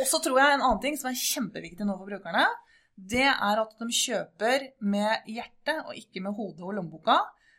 Og 0.00 0.08
så 0.10 0.18
tror 0.24 0.40
jeg 0.40 0.56
en 0.56 0.64
annen 0.64 0.80
ting 0.82 0.96
som 0.98 1.12
er 1.12 1.20
kjempeviktig 1.20 1.84
nå 1.86 1.98
for 2.00 2.08
brukerne, 2.08 2.48
det 2.96 3.24
er 3.26 3.60
at 3.60 3.72
de 3.80 3.86
kjøper 3.90 4.68
med 4.80 5.24
hjertet 5.26 5.80
og 5.86 5.94
ikke 5.98 6.22
med 6.22 6.34
hodet 6.36 6.62
og 6.62 6.74
lommeboka. 6.76 7.16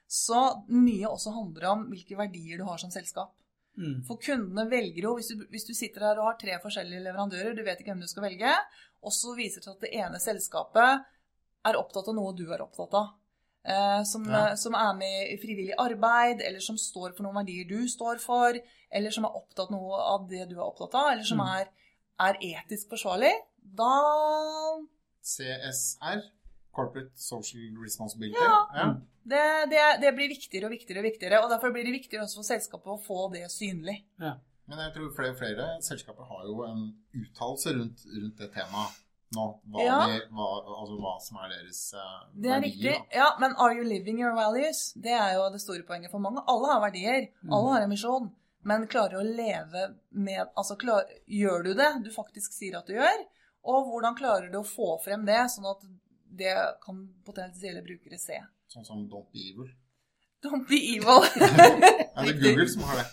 Så 0.08 0.38
mye 0.70 1.10
også 1.10 1.34
handler 1.34 1.66
om 1.72 1.88
hvilke 1.90 2.16
verdier 2.18 2.58
du 2.62 2.64
har 2.68 2.78
som 2.78 2.92
selskap. 2.94 3.34
Mm. 3.76 4.04
For 4.08 4.16
kundene 4.22 4.70
velger 4.72 5.04
jo, 5.04 5.16
hvis 5.18 5.28
du, 5.34 5.42
hvis 5.52 5.66
du 5.68 5.74
sitter 5.76 6.06
her 6.08 6.20
og 6.22 6.30
har 6.30 6.38
tre 6.40 6.56
forskjellige 6.64 7.04
leverandører, 7.04 7.56
du 7.58 7.64
vet 7.66 7.82
ikke 7.82 7.92
hvem 7.92 8.06
du 8.06 8.08
skal 8.08 8.24
velge, 8.24 8.54
og 9.04 9.12
så 9.12 9.34
viser 9.36 9.60
det 9.60 9.68
seg 9.68 9.74
at 9.76 9.82
det 9.84 9.94
ene 10.00 10.22
selskapet 10.24 11.04
er 11.66 11.80
opptatt 11.82 12.08
av 12.08 12.16
noe 12.16 12.32
du 12.38 12.46
er 12.54 12.62
opptatt 12.64 12.94
av. 12.96 13.10
Eh, 13.66 14.04
som, 14.06 14.24
Ja. 14.30 14.56
som 14.56 14.76
er 14.78 14.94
med 14.96 15.34
i 15.34 15.38
frivillig 15.42 15.74
arbeid, 15.82 16.40
eller 16.46 16.62
som 16.62 16.78
står 16.78 17.16
for 17.18 17.24
noen 17.26 17.36
verdier 17.42 17.68
du 17.68 17.88
står 17.90 18.22
for, 18.22 18.54
eller 18.92 19.12
som 19.12 19.26
er 19.26 19.36
opptatt 19.36 19.72
noe 19.74 19.98
av 20.00 20.30
det 20.30 20.48
du 20.50 20.56
er 20.56 20.64
opptatt 20.70 20.94
av, 20.96 21.12
eller 21.12 21.24
som 21.26 21.42
Mm. 21.42 21.48
er, 21.60 21.68
er 22.20 22.38
etisk 22.40 22.88
forsvarlig, 22.94 23.34
da 23.60 23.92
CSR. 25.26 26.22
Corporate 26.76 27.12
Social 27.16 27.78
Responsibility. 27.84 28.36
Ja. 28.42 28.56
Ja. 28.76 28.88
det, 29.24 29.44
det, 29.72 29.84
det 30.02 30.10
blir 30.18 30.28
viktigere 30.28 30.68
og 30.68 30.74
viktigere 30.76 31.00
og 31.00 31.06
viktigere, 31.08 31.38
og 31.46 31.48
derfor 31.54 31.72
blir 31.72 31.86
det 31.88 31.94
viktigere 31.96 32.26
også 32.26 32.42
for 32.42 32.48
selskapet 32.50 32.92
å 32.92 32.98
få 33.00 33.20
det 33.32 33.46
synlig. 33.54 34.02
Men 34.20 34.82
jeg 34.82 34.92
tror 34.98 35.14
flere 35.16 35.32
og 35.32 35.40
flere 35.40 35.68
selskaper 35.86 36.28
har 36.28 36.42
jo 36.50 36.58
en 36.68 36.82
uttalelse 37.16 37.72
rundt, 37.78 38.04
rundt 38.12 38.42
det 38.44 38.50
temaet 38.58 38.98
nå. 39.38 39.46
Hva, 39.72 39.86
Ja. 39.86 40.00
de, 40.10 40.18
hva, 40.36 40.48
altså 40.82 40.98
hva 41.00 41.14
som 41.24 41.40
er 41.46 41.54
deres 41.54 41.80
verdier. 41.96 42.34
Det 42.44 42.52
er 42.52 42.60
verdier, 42.66 42.68
riktig. 42.68 42.96
da. 43.14 43.22
Ja, 43.22 43.30
men 43.40 43.56
are 43.56 43.78
you 43.80 43.86
living 43.88 44.20
your 44.20 44.36
values? 44.36 44.82
Det 45.00 45.16
er 45.16 45.38
jo 45.38 45.48
det 45.56 45.62
store 45.64 45.86
poenget 45.88 46.12
for 46.12 46.20
mange. 46.24 46.44
Alle 46.52 46.74
har 46.74 46.84
verdier. 46.90 47.30
Alle 47.48 47.72
har 47.78 47.86
en 47.88 47.94
misjon. 47.96 48.28
Men 48.68 48.88
klarer 48.90 49.16
du 49.16 49.22
å 49.22 49.36
leve 49.38 49.88
med 50.12 50.48
Altså, 50.58 50.76
klar, 50.82 51.08
gjør 51.30 51.64
du 51.70 51.74
det 51.78 51.90
du 52.04 52.12
faktisk 52.12 52.52
sier 52.58 52.76
at 52.80 52.88
du 52.90 52.96
gjør? 52.98 53.26
Og 53.66 53.90
hvordan 53.90 54.18
klarer 54.18 54.52
du 54.52 54.60
å 54.60 54.68
få 54.68 54.96
frem 55.04 55.26
det, 55.26 55.40
sånn 55.54 55.68
at 55.72 55.82
det 56.36 56.54
kan 56.84 57.02
potensielle 57.26 57.82
brukere 57.86 58.20
se? 58.22 58.38
Sånn 58.70 58.86
som 58.86 59.06
Don't 59.10 59.32
Be 59.34 59.50
Evil. 59.50 59.74
Don't 60.46 60.68
be 60.68 60.78
evil. 60.96 61.26
er 62.16 62.28
det 62.28 62.34
Google 62.42 62.68
som 62.70 62.84
har 62.86 63.00
det. 63.02 63.06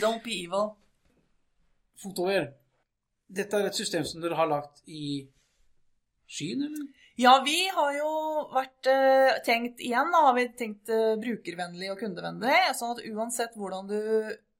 Don't 0.00 0.22
be 0.24 0.36
evil. 0.44 0.70
Fotover. 2.02 2.52
Dette 3.28 3.58
er 3.58 3.68
et 3.68 3.76
system 3.76 4.06
som 4.08 4.22
dere 4.22 4.38
har 4.38 4.48
lagt 4.48 4.80
i 4.86 5.26
skyen, 6.30 6.62
eller? 6.68 6.86
Ja, 7.16 7.38
vi 7.44 7.58
har 7.72 7.92
jo 7.96 8.08
vært 8.52 8.88
eh, 8.92 9.36
tenkt 9.44 9.80
igjen, 9.80 10.10
da 10.12 10.20
har 10.28 10.34
vi 10.36 10.46
tenkt 10.56 10.90
eh, 10.92 11.14
brukervennlig 11.20 11.90
og 11.94 12.00
kundevennlig. 12.00 12.58
Sånn 12.76 12.92
at 12.92 13.04
uansett 13.08 13.56
hvordan 13.56 13.88
du 13.88 14.00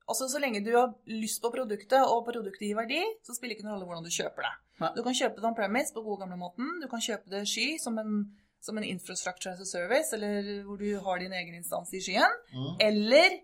Altså 0.06 0.28
så 0.30 0.38
lenge 0.38 0.62
du 0.62 0.70
har 0.76 0.92
lyst 1.10 1.42
på 1.42 1.50
produktet, 1.50 1.98
og 1.98 2.24
produktet 2.28 2.62
gir 2.62 2.78
verdi, 2.78 3.00
så 3.26 3.34
spiller 3.34 3.56
ikke 3.56 3.66
noen 3.66 3.74
rolle 3.74 3.88
hvordan 3.88 4.06
du 4.06 4.14
kjøper 4.14 4.46
det. 4.46 4.52
Nei. 4.82 4.90
Du 4.94 5.02
kan 5.02 5.16
kjøpe 5.18 5.40
det 5.40 5.48
on 5.48 5.56
premise 5.56 5.94
på 5.94 6.04
gode 6.04 6.22
gamle 6.22 6.38
måten. 6.38 6.68
Du 6.82 6.86
kan 6.90 7.02
kjøpe 7.02 7.32
det 7.32 7.42
sky 7.50 7.66
som 7.82 7.98
en, 7.98 8.20
som 8.62 8.78
en 8.78 8.86
infrastructure 8.86 9.56
as 9.56 9.64
a 9.64 9.66
service, 9.66 10.14
eller 10.14 10.62
hvor 10.66 10.78
du 10.78 10.88
har 11.02 11.22
din 11.22 11.34
egen 11.34 11.58
instans 11.58 11.90
i 11.96 12.02
skyen. 12.04 12.38
Mm. 12.54 12.70
Eller 12.86 13.40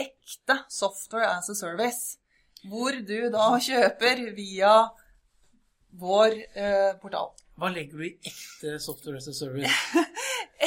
ekte 0.00 0.58
software 0.72 1.30
as 1.36 1.52
a 1.52 1.54
service, 1.54 2.18
hvor 2.66 2.96
du 3.06 3.30
da 3.30 3.52
kjøper 3.62 4.24
via 4.34 4.74
vår 5.94 6.40
eh, 6.58 6.92
portal. 6.98 7.30
Hva 7.54 7.70
legger 7.70 8.00
du 8.00 8.08
i 8.08 8.16
ekte 8.26 8.78
software 8.82 9.20
as 9.22 9.30
a 9.30 9.36
service? 9.36 9.70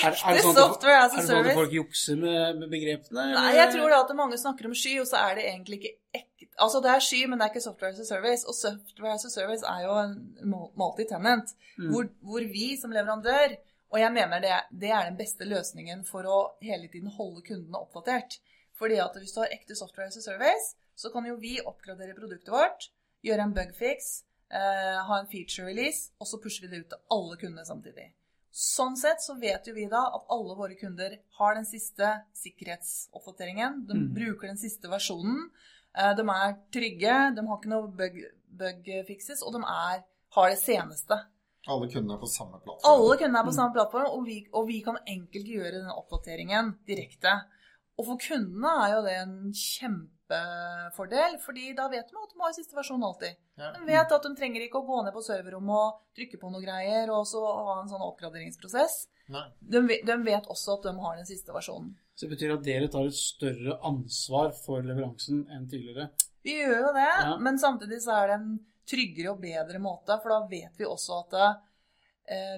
Er- 0.04 0.14
er 0.30 0.34
det 0.38 0.44
sånn 0.44 0.58
at- 0.58 0.64
software 0.70 1.00
as 1.04 1.14
Er 1.14 1.18
det 1.22 1.28
sånn 1.30 1.48
at 1.50 1.54
folk 1.56 1.72
jukser 1.72 2.16
med, 2.18 2.58
med 2.60 2.70
begrepene? 2.70 3.26
Nei, 3.34 3.54
jeg 3.56 3.74
tror 3.76 3.90
da 3.90 4.02
at 4.04 4.16
mange 4.16 4.38
snakker 4.38 4.66
om 4.66 4.74
sky, 4.76 5.00
og 5.02 5.08
så 5.08 5.18
er 5.30 5.36
det 5.36 5.46
egentlig 5.46 5.80
ikke 5.82 5.96
ekte 6.22 6.34
Altså, 6.60 6.82
det 6.82 6.90
er 6.90 7.00
sky, 7.06 7.20
men 7.30 7.38
det 7.38 7.46
er 7.46 7.52
ikke 7.54 7.62
software 7.62 7.92
as 7.94 8.00
a 8.00 8.06
service. 8.06 8.44
Og 8.50 8.56
software 8.56 9.14
as 9.14 9.26
a 9.26 9.30
service 9.30 9.62
er 9.64 9.84
jo 9.84 9.92
en 10.02 10.38
mul- 10.44 10.72
multi-tenant, 10.76 11.54
Mm. 11.78 11.92
hvor, 11.92 12.08
hvor 12.24 12.40
vi 12.52 12.76
som 12.82 12.92
leverandør 12.92 13.58
Og 13.94 14.00
jeg 14.00 14.12
mener 14.12 14.40
det, 14.42 14.52
det 14.82 14.90
er 14.92 15.04
den 15.06 15.16
beste 15.18 15.46
løsningen 15.46 16.04
for 16.06 16.24
å 16.24 16.40
hele 16.62 16.90
tiden 16.92 17.08
holde 17.10 17.42
kundene 17.42 17.78
oppdatert. 17.80 18.40
Fordi 18.78 18.98
at 19.00 19.14
hvis 19.16 19.32
du 19.34 19.40
har 19.40 19.48
ekte 19.48 19.76
software 19.78 20.08
as 20.08 20.18
a 20.18 20.22
service, 20.22 20.76
så 20.98 21.10
kan 21.14 21.24
jo 21.26 21.36
vi 21.38 21.60
oppgradere 21.66 22.14
produktet 22.18 22.50
vårt, 22.52 22.90
gjøre 23.24 23.40
en 23.46 23.54
bugfix, 23.54 24.24
eh, 24.52 24.98
ha 25.08 25.20
en 25.22 25.28
feature 25.28 25.66
release, 25.68 26.12
og 26.20 26.28
så 26.28 26.38
pusher 26.42 26.62
vi 26.68 26.68
det 26.76 26.80
ut 26.84 26.90
til 26.90 26.98
alle 27.12 27.38
kundene 27.38 27.66
samtidig. 27.66 28.12
Sånn 28.58 28.96
sett 28.98 29.22
så 29.22 29.36
vet 29.38 29.67
jo 29.70 29.74
vi 29.76 29.84
da 29.91 30.00
at 30.17 30.24
alle 30.34 30.56
våre 30.58 30.74
kunder 30.80 31.13
har 31.38 31.54
den 31.60 31.65
siste 31.70 32.08
sikkerhetsoppdateringen. 32.34 33.86
De 33.88 33.93
Mm. 33.93 34.13
bruker 34.15 34.48
den 34.48 34.58
siste 34.58 34.88
versjonen. 34.89 35.50
Eh, 35.96 36.13
De 36.15 36.22
er 36.22 36.58
trygge, 36.72 37.36
de 37.36 37.48
har 37.48 37.58
ikke 37.58 37.70
noe 37.70 37.88
bug, 37.88 38.17
bug-fixes, 38.58 39.41
og 39.43 39.54
de 39.54 39.60
er, 39.62 40.04
har 40.32 40.50
det 40.50 40.60
seneste. 40.60 41.26
Alle 41.67 41.88
kundene 41.91 42.13
er 42.15 42.22
på 42.22 42.28
samme 42.32 42.60
plattform. 42.63 42.86
Alle 42.86 43.17
kundene 43.17 43.39
er 43.39 43.43
på 43.46 43.54
samme 43.54 43.74
plattform, 43.74 44.06
og 44.08 44.26
vi, 44.26 44.48
og 44.54 44.67
vi 44.67 44.82
kan 44.82 44.98
enkelt 45.06 45.46
gjøre 45.46 45.72
den 45.72 45.89
oppdateringen 45.91 46.78
direkte. 46.88 47.43
Og 48.00 48.06
for 48.06 48.17
kundene 48.17 48.67
er 48.86 48.96
jo 48.96 49.02
det 49.04 49.17
en 49.22 49.54
kjempefordel, 50.28 51.38
fordi 51.40 51.74
da 51.76 51.88
vet 51.90 52.10
de 52.10 52.16
at 52.18 52.34
de 52.34 52.40
har 52.42 52.54
siste 52.56 52.76
versjon 52.76 53.04
alltid. 53.04 53.36
Ja. 53.58 53.72
De 53.74 53.86
vet 53.88 54.12
at 54.12 54.24
de 54.24 54.36
trenger 54.36 54.62
ikke 54.66 54.80
å 54.82 54.86
gå 54.88 55.02
ned 55.06 55.13
på 55.16 55.24
serverrommet 55.24 55.76
og 55.76 56.02
trykke 56.18 56.40
på 56.42 56.52
noe 56.52 56.62
greier, 56.63 57.10
og 57.13 57.26
så 57.28 57.42
ha 57.46 57.78
en 57.82 57.90
sånn 57.90 58.04
oppgraderingsprosess. 58.06 59.08
De, 59.60 59.82
de 60.08 60.18
vet 60.24 60.48
også 60.48 60.78
at 60.78 60.88
de 60.88 60.96
har 61.04 61.18
den 61.20 61.28
siste 61.28 61.52
versjonen. 61.56 61.96
Så 62.16 62.26
det 62.26 62.36
betyr 62.36 62.56
at 62.56 62.63
dere 62.66 62.88
tar 62.90 63.06
et 63.10 63.18
større 63.18 63.78
ansvar 63.86 64.54
for 64.63 64.82
leveransen 64.86 65.46
enn 65.54 65.68
tidligere? 65.70 66.10
Vi 66.44 66.56
gjør 66.62 66.88
jo 66.88 66.94
det, 66.96 67.10
Ja. 67.12 67.38
men 67.38 67.60
samtidig 67.60 68.00
så 68.02 68.16
er 68.24 68.28
det 68.32 68.38
en 68.40 68.60
tryggere 68.88 69.34
og 69.34 69.42
bedre 69.44 69.80
måte, 69.84 70.16
for 70.24 70.32
da 70.32 70.40
vet 70.48 70.78
vi 70.80 70.86
også 70.88 71.20
at 71.26 71.36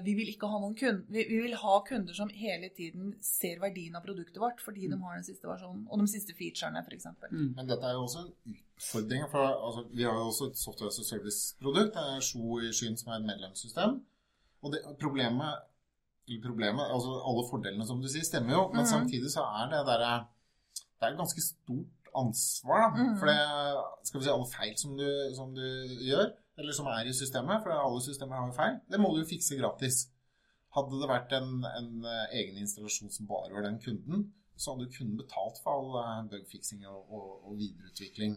vi 0.04 0.14
vil 0.18 0.32
ikke 0.32 0.48
ha 0.50 0.58
noen 0.58 0.74
kunder, 0.74 1.04
vi, 1.14 1.22
vi 1.28 1.36
vil 1.44 1.54
ha 1.60 1.74
kunder 1.86 2.16
som 2.16 2.30
hele 2.34 2.72
tiden 2.74 3.12
ser 3.22 3.60
verdien 3.62 3.94
av 3.94 4.02
produktet 4.02 4.40
vårt, 4.42 4.58
fordi 4.64 4.88
de 4.90 4.98
har 4.98 5.14
den 5.14 5.26
siste 5.26 5.46
versjonen, 5.46 5.84
og 5.86 6.02
de 6.02 6.08
siste 6.10 6.34
featurene, 6.34 6.82
for 6.86 6.96
eksempel. 6.96 7.30
Mm. 7.30 7.52
Men 7.58 7.70
dette 7.70 7.86
er 7.86 7.94
jo 7.94 8.02
også 8.08 8.24
en 8.24 8.56
utfordring. 8.80 9.22
For 9.30 9.46
altså, 9.52 9.84
vi 9.92 10.08
har 10.08 10.18
jo 10.18 10.26
også 10.32 10.50
et 10.50 10.58
software 10.58 10.90
as 10.90 10.98
a 10.98 11.06
service-produkt. 11.06 11.94
Det 11.94 12.06
er 12.16 12.26
Sjo 12.26 12.58
i 12.58 12.72
skyen 12.74 12.98
som 12.98 13.12
er 13.12 13.20
et 13.20 13.28
medlemssystem. 13.30 14.00
Og 14.64 14.74
det, 14.74 14.82
problemet, 15.00 15.62
eller 16.28 16.42
problemet 16.44 16.90
altså 16.92 17.14
Alle 17.30 17.46
fordelene 17.48 17.86
som 17.86 18.02
du 18.02 18.08
sier, 18.10 18.26
stemmer 18.26 18.56
jo. 18.56 18.66
Men 18.74 18.84
mm. 18.84 18.90
samtidig 18.90 19.32
så 19.32 19.46
er 19.62 19.70
det 19.72 19.86
der, 19.88 20.04
Det 20.74 21.06
er 21.06 21.14
et 21.14 21.22
ganske 21.22 21.46
stort 21.46 22.12
ansvar, 22.16 22.90
da. 22.90 23.02
mm. 23.04 23.16
For 23.18 23.30
det 23.30 23.40
Skal 24.08 24.20
vi 24.20 24.26
si 24.26 24.34
alle 24.34 24.52
feil 24.56 24.76
som 24.78 24.96
du, 24.98 25.08
som 25.36 25.54
du 25.54 25.66
gjør, 26.08 26.32
eller 26.60 26.76
som 26.76 26.88
er 26.92 27.08
i 27.08 27.16
systemet, 27.16 27.62
for 27.64 27.74
alle 27.74 28.02
systemer 28.04 28.38
har 28.38 28.50
jo 28.50 28.56
feil, 28.56 28.80
det 28.92 29.00
må 29.00 29.12
du 29.14 29.22
jo 29.22 29.30
fikse 29.30 29.58
gratis. 29.58 30.04
Hadde 30.76 31.00
det 31.00 31.10
vært 31.10 31.32
en, 31.34 31.64
en 31.66 31.90
eh, 32.06 32.36
egen 32.42 32.60
installasjon 32.62 33.10
som 33.14 33.28
bare 33.30 33.54
var 33.56 33.66
den 33.66 33.80
kunden, 33.82 34.28
så 34.60 34.74
hadde 34.74 34.86
du 34.86 34.96
kun 34.98 35.16
betalt 35.18 35.58
for 35.64 35.96
all 35.96 36.28
bugfiksing 36.30 36.84
og, 36.86 37.00
og, 37.08 37.28
og 37.48 37.56
videreutvikling. 37.58 38.36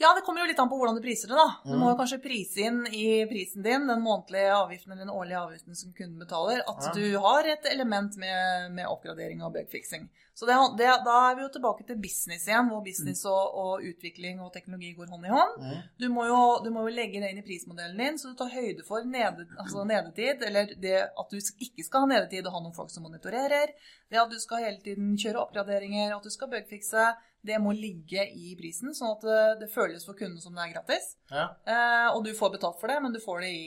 Ja, 0.00 0.14
det 0.16 0.22
kommer 0.24 0.40
jo 0.40 0.46
litt 0.48 0.58
an 0.62 0.70
på 0.70 0.78
hvordan 0.80 0.96
du 0.96 1.02
priser 1.04 1.28
det, 1.28 1.36
da. 1.36 1.48
Du 1.64 1.74
Mm. 1.74 1.80
må 1.82 1.90
jo 1.92 1.96
kanskje 1.98 2.22
prise 2.24 2.62
inn 2.64 2.86
i 2.88 3.26
prisen 3.28 3.62
din 3.62 3.86
den 3.86 4.00
månedlige 4.00 4.54
avgiften 4.56 4.92
eller 4.94 5.04
den 5.04 5.12
årlige 5.12 5.36
avgiften 5.42 5.76
som 5.76 5.92
kunden 5.92 6.18
betaler, 6.22 6.62
at 6.66 6.94
du 6.96 7.18
har 7.20 7.44
et 7.44 7.66
element 7.68 8.16
med, 8.16 8.70
med 8.72 8.86
oppgradering 8.88 9.42
og 9.44 9.52
bugfixing. 9.52 10.08
Så 10.40 10.46
det, 10.48 10.56
det, 10.78 10.86
da 11.04 11.16
er 11.30 11.34
vi 11.36 11.42
jo 11.44 11.50
tilbake 11.52 11.84
til 11.84 11.98
business 12.00 12.46
igjen, 12.48 12.70
hvor 12.72 12.80
business 12.86 13.26
og, 13.28 13.52
og 13.60 13.82
utvikling 13.84 14.40
og 14.40 14.54
teknologi 14.54 14.94
går 14.96 15.10
hånd 15.12 15.26
i 15.28 15.28
hånd. 15.34 15.58
Mm. 15.60 15.82
Du 16.00 16.08
må, 16.08 16.24
jo, 16.30 16.38
du 16.64 16.70
må 16.72 16.86
jo 16.88 16.94
legge 16.96 17.20
det 17.20 17.30
inn 17.34 17.42
i 17.42 17.44
prismodellen 17.44 18.00
din, 18.00 18.16
så 18.16 18.30
du 18.32 18.38
tar 18.40 18.48
høyde 18.54 18.86
for 18.88 19.04
nede, 19.04 19.44
altså 19.60 19.84
nedetid, 19.84 20.40
eller 20.48 20.72
det 20.80 20.96
at 21.12 21.28
du 21.28 21.36
ikke 21.36 21.84
skal 21.84 22.06
ha 22.06 22.12
nedetid 22.14 22.46
og 22.48 22.54
ha 22.56 22.60
noen 22.64 22.72
folk 22.78 22.88
som 22.90 23.04
monitorerer, 23.04 23.74
det 24.08 24.16
at 24.22 24.32
du 24.32 24.38
skal 24.40 24.64
hele 24.64 24.80
tiden 24.80 25.12
kjøre 25.20 25.44
oppgraderinger, 25.44 26.16
at 26.16 26.24
du 26.24 26.30
skal 26.32 26.48
bugfixe, 26.48 27.10
det 27.46 27.56
må 27.62 27.72
ligge 27.72 28.24
i 28.36 28.54
prisen, 28.58 28.92
sånn 28.94 29.14
at 29.16 29.22
det, 29.24 29.42
det 29.62 29.68
føles 29.72 30.04
for 30.04 30.18
kunden 30.18 30.40
som 30.42 30.52
det 30.56 30.66
er 30.66 30.74
gratis. 30.74 31.14
Ja. 31.32 31.46
Eh, 31.64 32.08
og 32.14 32.24
du 32.26 32.34
får 32.36 32.52
betalt 32.58 32.80
for 32.80 32.92
det, 32.92 32.98
men 33.02 33.14
du 33.14 33.20
får 33.22 33.40
det 33.46 33.50
i, 33.56 33.64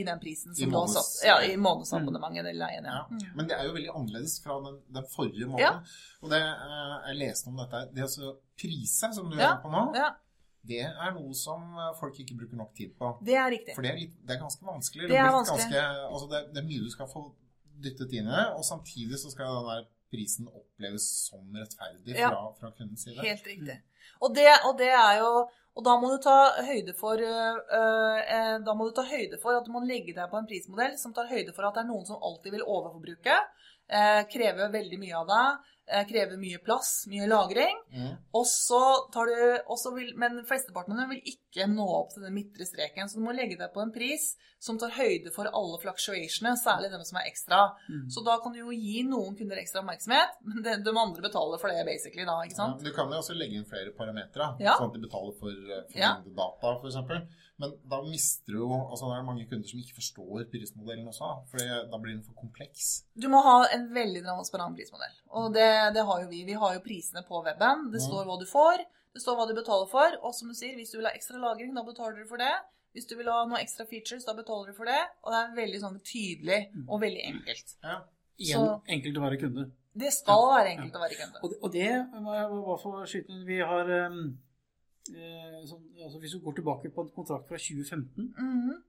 i 0.00 0.04
den 0.08 0.18
prisen 0.22 0.54
I 0.56 0.62
som 0.62 0.70
du 0.72 0.76
har 0.78 0.86
måneds- 0.86 1.10
satt. 1.12 1.26
Ja, 1.28 1.36
i 1.44 1.56
månedsabonnementet 1.60 2.40
eller 2.46 2.60
leien. 2.64 2.88
Ja. 2.88 3.02
Mm. 3.10 3.22
Men 3.36 3.50
det 3.50 3.58
er 3.58 3.68
jo 3.68 3.76
veldig 3.76 3.92
annerledes 3.94 4.38
fra 4.44 4.56
den, 4.64 4.80
den 4.96 5.06
forrige 5.12 5.46
måneden. 5.52 5.84
Og 6.24 6.32
det, 6.32 6.40
eh, 6.40 6.98
jeg 7.10 7.20
leste 7.20 7.52
om 7.52 7.60
dette, 7.60 7.82
det 7.94 8.08
å 8.08 8.34
prise, 8.64 9.12
som 9.20 9.28
du 9.30 9.36
gjør 9.38 9.58
på 9.62 9.72
nå, 9.74 9.84
ja, 10.00 10.10
det 10.64 10.80
er 10.88 11.10
noe 11.12 11.34
som 11.36 11.74
eh, 11.76 11.90
folk 12.00 12.16
ikke 12.24 12.38
bruker 12.40 12.56
nok 12.56 12.72
tid 12.74 12.94
på. 12.96 13.10
det 13.20 13.36
er 13.36 13.50
riktig. 13.52 13.74
For 13.76 13.84
det 13.84 13.92
er, 13.92 14.00
litt, 14.00 14.14
det 14.24 14.38
er 14.38 14.40
ganske 14.40 14.64
vanskelig. 14.64 15.10
Det 15.12 15.18
er 15.20 15.28
vanskelig. 15.34 15.68
Ganske, 15.68 16.06
altså 16.08 16.30
det, 16.32 16.40
det 16.56 16.62
er 16.62 16.68
mye 16.72 16.86
du 16.86 16.92
skal 16.94 17.10
få 17.12 17.26
dyttet 17.84 18.16
inn 18.16 18.30
i 18.30 18.32
det, 18.32 18.46
og 18.56 18.64
samtidig 18.64 19.18
så 19.20 19.28
skal 19.34 19.58
den 19.60 19.68
der 19.68 19.84
prisen 20.14 20.46
oppleves 20.48 21.10
som 21.26 21.42
rettferdig 21.58 22.14
Ja. 22.16 22.30
fra, 22.30 22.54
fra 22.60 22.70
kundens 22.78 23.04
side. 23.04 23.20
Helt 23.26 23.46
riktig. 23.50 23.80
Og 24.22 24.34
det, 24.36 24.48
og 24.64 24.78
det 24.78 24.92
er 24.94 25.20
jo 25.24 25.34
Og 25.74 25.82
da 25.82 25.96
må 25.98 26.06
du 26.12 26.20
ta 26.22 26.62
høyde 26.62 26.92
for 26.94 27.18
øh, 27.18 27.56
øh, 27.78 28.56
Da 28.62 28.74
må 28.78 28.84
du 28.86 28.92
ta 28.94 29.02
høyde 29.08 29.40
for 29.42 29.56
at 29.58 29.66
du 29.66 29.72
må 29.74 29.80
legge 29.82 30.14
deg 30.14 30.30
på 30.30 30.38
en 30.38 30.46
prismodell 30.46 30.94
som 31.00 31.10
tar 31.16 31.26
høyde 31.26 31.50
for 31.56 31.66
at 31.66 31.74
det 31.74 31.82
er 31.82 31.88
noen 31.88 32.06
som 32.06 32.20
alltid 32.22 32.54
vil 32.54 32.62
overforbruke, 32.62 33.38
øh, 33.90 34.20
kreve 34.30 34.68
veldig 34.70 34.98
mye 35.02 35.16
av 35.18 35.26
deg, 35.32 35.72
eh, 35.88 36.04
kreve 36.08 36.36
mye 36.40 36.58
plass, 36.64 37.06
mye 37.10 37.26
lagring. 37.28 37.76
Mm. 37.94 38.16
Og 38.34 38.46
så 38.50 38.80
tar 39.12 39.26
du 39.30 39.36
også 39.70 39.94
vil, 39.94 40.12
Men 40.16 40.40
flesteparten 40.48 40.96
vil 41.10 41.20
ikke 41.34 41.66
nå 41.70 41.84
opp 42.00 42.14
til 42.14 42.22
den 42.26 42.34
midtre 42.34 42.66
streken. 42.66 43.08
Så 43.08 43.18
du 43.20 43.24
må 43.26 43.32
legge 43.36 43.56
deg 43.60 43.72
på 43.74 43.82
en 43.84 43.92
pris 43.94 44.34
som 44.64 44.78
tar 44.80 44.94
høyde 44.96 45.28
for 45.34 45.44
alle 45.52 45.76
fluctuationene, 45.82 46.56
særlig 46.56 46.88
dem 46.90 47.02
som 47.04 47.18
er 47.20 47.26
ekstra. 47.28 47.58
Mm. 47.90 48.06
Så 48.14 48.22
da 48.24 48.38
kan 48.40 48.54
du 48.54 48.62
jo 48.62 48.72
gi 48.72 49.02
noen 49.04 49.36
kunder 49.36 49.60
ekstra 49.60 49.82
oppmerksomhet, 49.82 50.38
men 50.48 50.62
de, 50.64 50.76
de 50.86 50.94
andre 50.96 51.20
betaler 51.26 51.60
for 51.60 51.68
det, 51.68 51.82
basically, 51.84 52.24
da. 52.24 52.38
ikke 52.46 52.56
sant? 52.56 52.80
Ja, 52.80 52.88
du 52.88 52.96
kan 52.96 53.12
jo 53.12 53.18
også 53.20 53.36
legge 53.36 53.58
inn 53.60 53.66
flere 53.68 53.92
parametere, 53.98 54.54
Ja. 54.64 54.78
sånn 54.80 54.88
at 54.88 54.96
de 54.96 55.02
betaler 55.04 55.36
for, 55.36 55.52
eh, 55.52 55.82
for 55.92 56.00
Ja. 56.00 56.14
data, 56.24 56.72
f.eks. 56.80 57.28
Men 57.60 57.76
da 57.86 58.00
mister 58.02 58.50
du 58.56 58.58
jo 58.64 58.68
altså 58.90 59.06
Det 59.12 59.18
er 59.20 59.26
mange 59.28 59.44
kunder 59.46 59.68
som 59.68 59.78
ikke 59.78 59.94
forstår 60.00 60.48
prismodellen 60.50 61.06
også, 61.12 61.28
for 61.52 61.58
da 61.92 61.98
blir 62.02 62.16
den 62.16 62.24
for 62.24 62.34
kompleks. 62.40 63.04
Du 63.14 63.28
må 63.28 63.42
ha 63.44 63.66
en 63.76 63.84
veldig 63.94 64.24
transparent 64.24 64.74
prismodell. 64.80 65.14
Og 65.38 65.52
det, 65.54 65.68
det 65.94 66.04
har 66.08 66.20
jo 66.22 66.28
vi. 66.28 66.44
Vi 66.48 66.52
har 66.60 66.74
jo 66.74 66.80
prisene 66.84 67.22
på 67.28 67.42
weben. 67.44 67.90
Det 67.92 68.00
Mm. 68.00 68.06
står 68.08 68.24
hva 68.28 68.38
du 68.40 68.46
får, 68.46 68.78
det 69.14 69.22
står 69.22 69.36
hva 69.38 69.46
du 69.48 69.54
betaler 69.54 69.88
for. 69.90 70.16
Og 70.22 70.34
som 70.34 70.48
du 70.48 70.54
sier, 70.54 70.74
hvis 70.76 70.90
du 70.92 70.98
vil 70.98 71.06
ha 71.06 71.12
ekstra 71.14 71.38
lagring, 71.38 71.74
da 71.74 71.82
betaler 71.82 72.16
du 72.22 72.26
for 72.28 72.36
det. 72.38 72.52
Hvis 72.94 73.06
du 73.10 73.16
vil 73.16 73.26
ha 73.26 73.44
noen 73.44 73.58
ekstra 73.60 73.86
features, 73.86 74.24
da 74.24 74.34
betaler 74.34 74.66
du 74.70 74.74
for 74.74 74.84
det. 74.86 75.00
Og 75.24 75.32
det 75.32 75.38
er 75.42 75.54
veldig 75.62 75.80
sånn 75.82 76.00
tydelig 76.00 76.60
og 76.88 77.00
veldig 77.00 77.24
enkelt. 77.32 77.74
Ja. 77.82 78.00
Igjen 78.38 78.66
Så- 78.66 78.82
enkelt 78.88 79.16
å 79.18 79.22
være 79.26 79.38
kunde. 79.40 79.70
Det 79.96 80.12
skal 80.12 80.42
være 80.50 80.70
enkelt 80.76 80.94
å 80.94 81.00
være 81.04 81.16
kunde. 81.20 81.38
Og 81.42 81.50
det, 81.50 81.58
og 81.62 81.72
det 81.72 82.20
må 82.22 82.34
jeg 82.34 82.48
bare 82.50 82.78
få 82.82 82.92
skyte 83.06 83.30
inn. 83.30 83.44
Vi 83.46 83.58
har 83.58 83.84
um, 84.06 84.38
eh, 85.14 85.62
sånn, 85.70 85.84
altså 86.02 86.18
Hvis 86.20 86.32
du 86.32 86.38
går 86.40 86.54
tilbake 86.56 86.90
på 86.94 87.00
en 87.02 87.10
kontrakt 87.14 87.46
fra 87.48 87.56
2015 87.58 88.34
Mhm, 88.38 88.82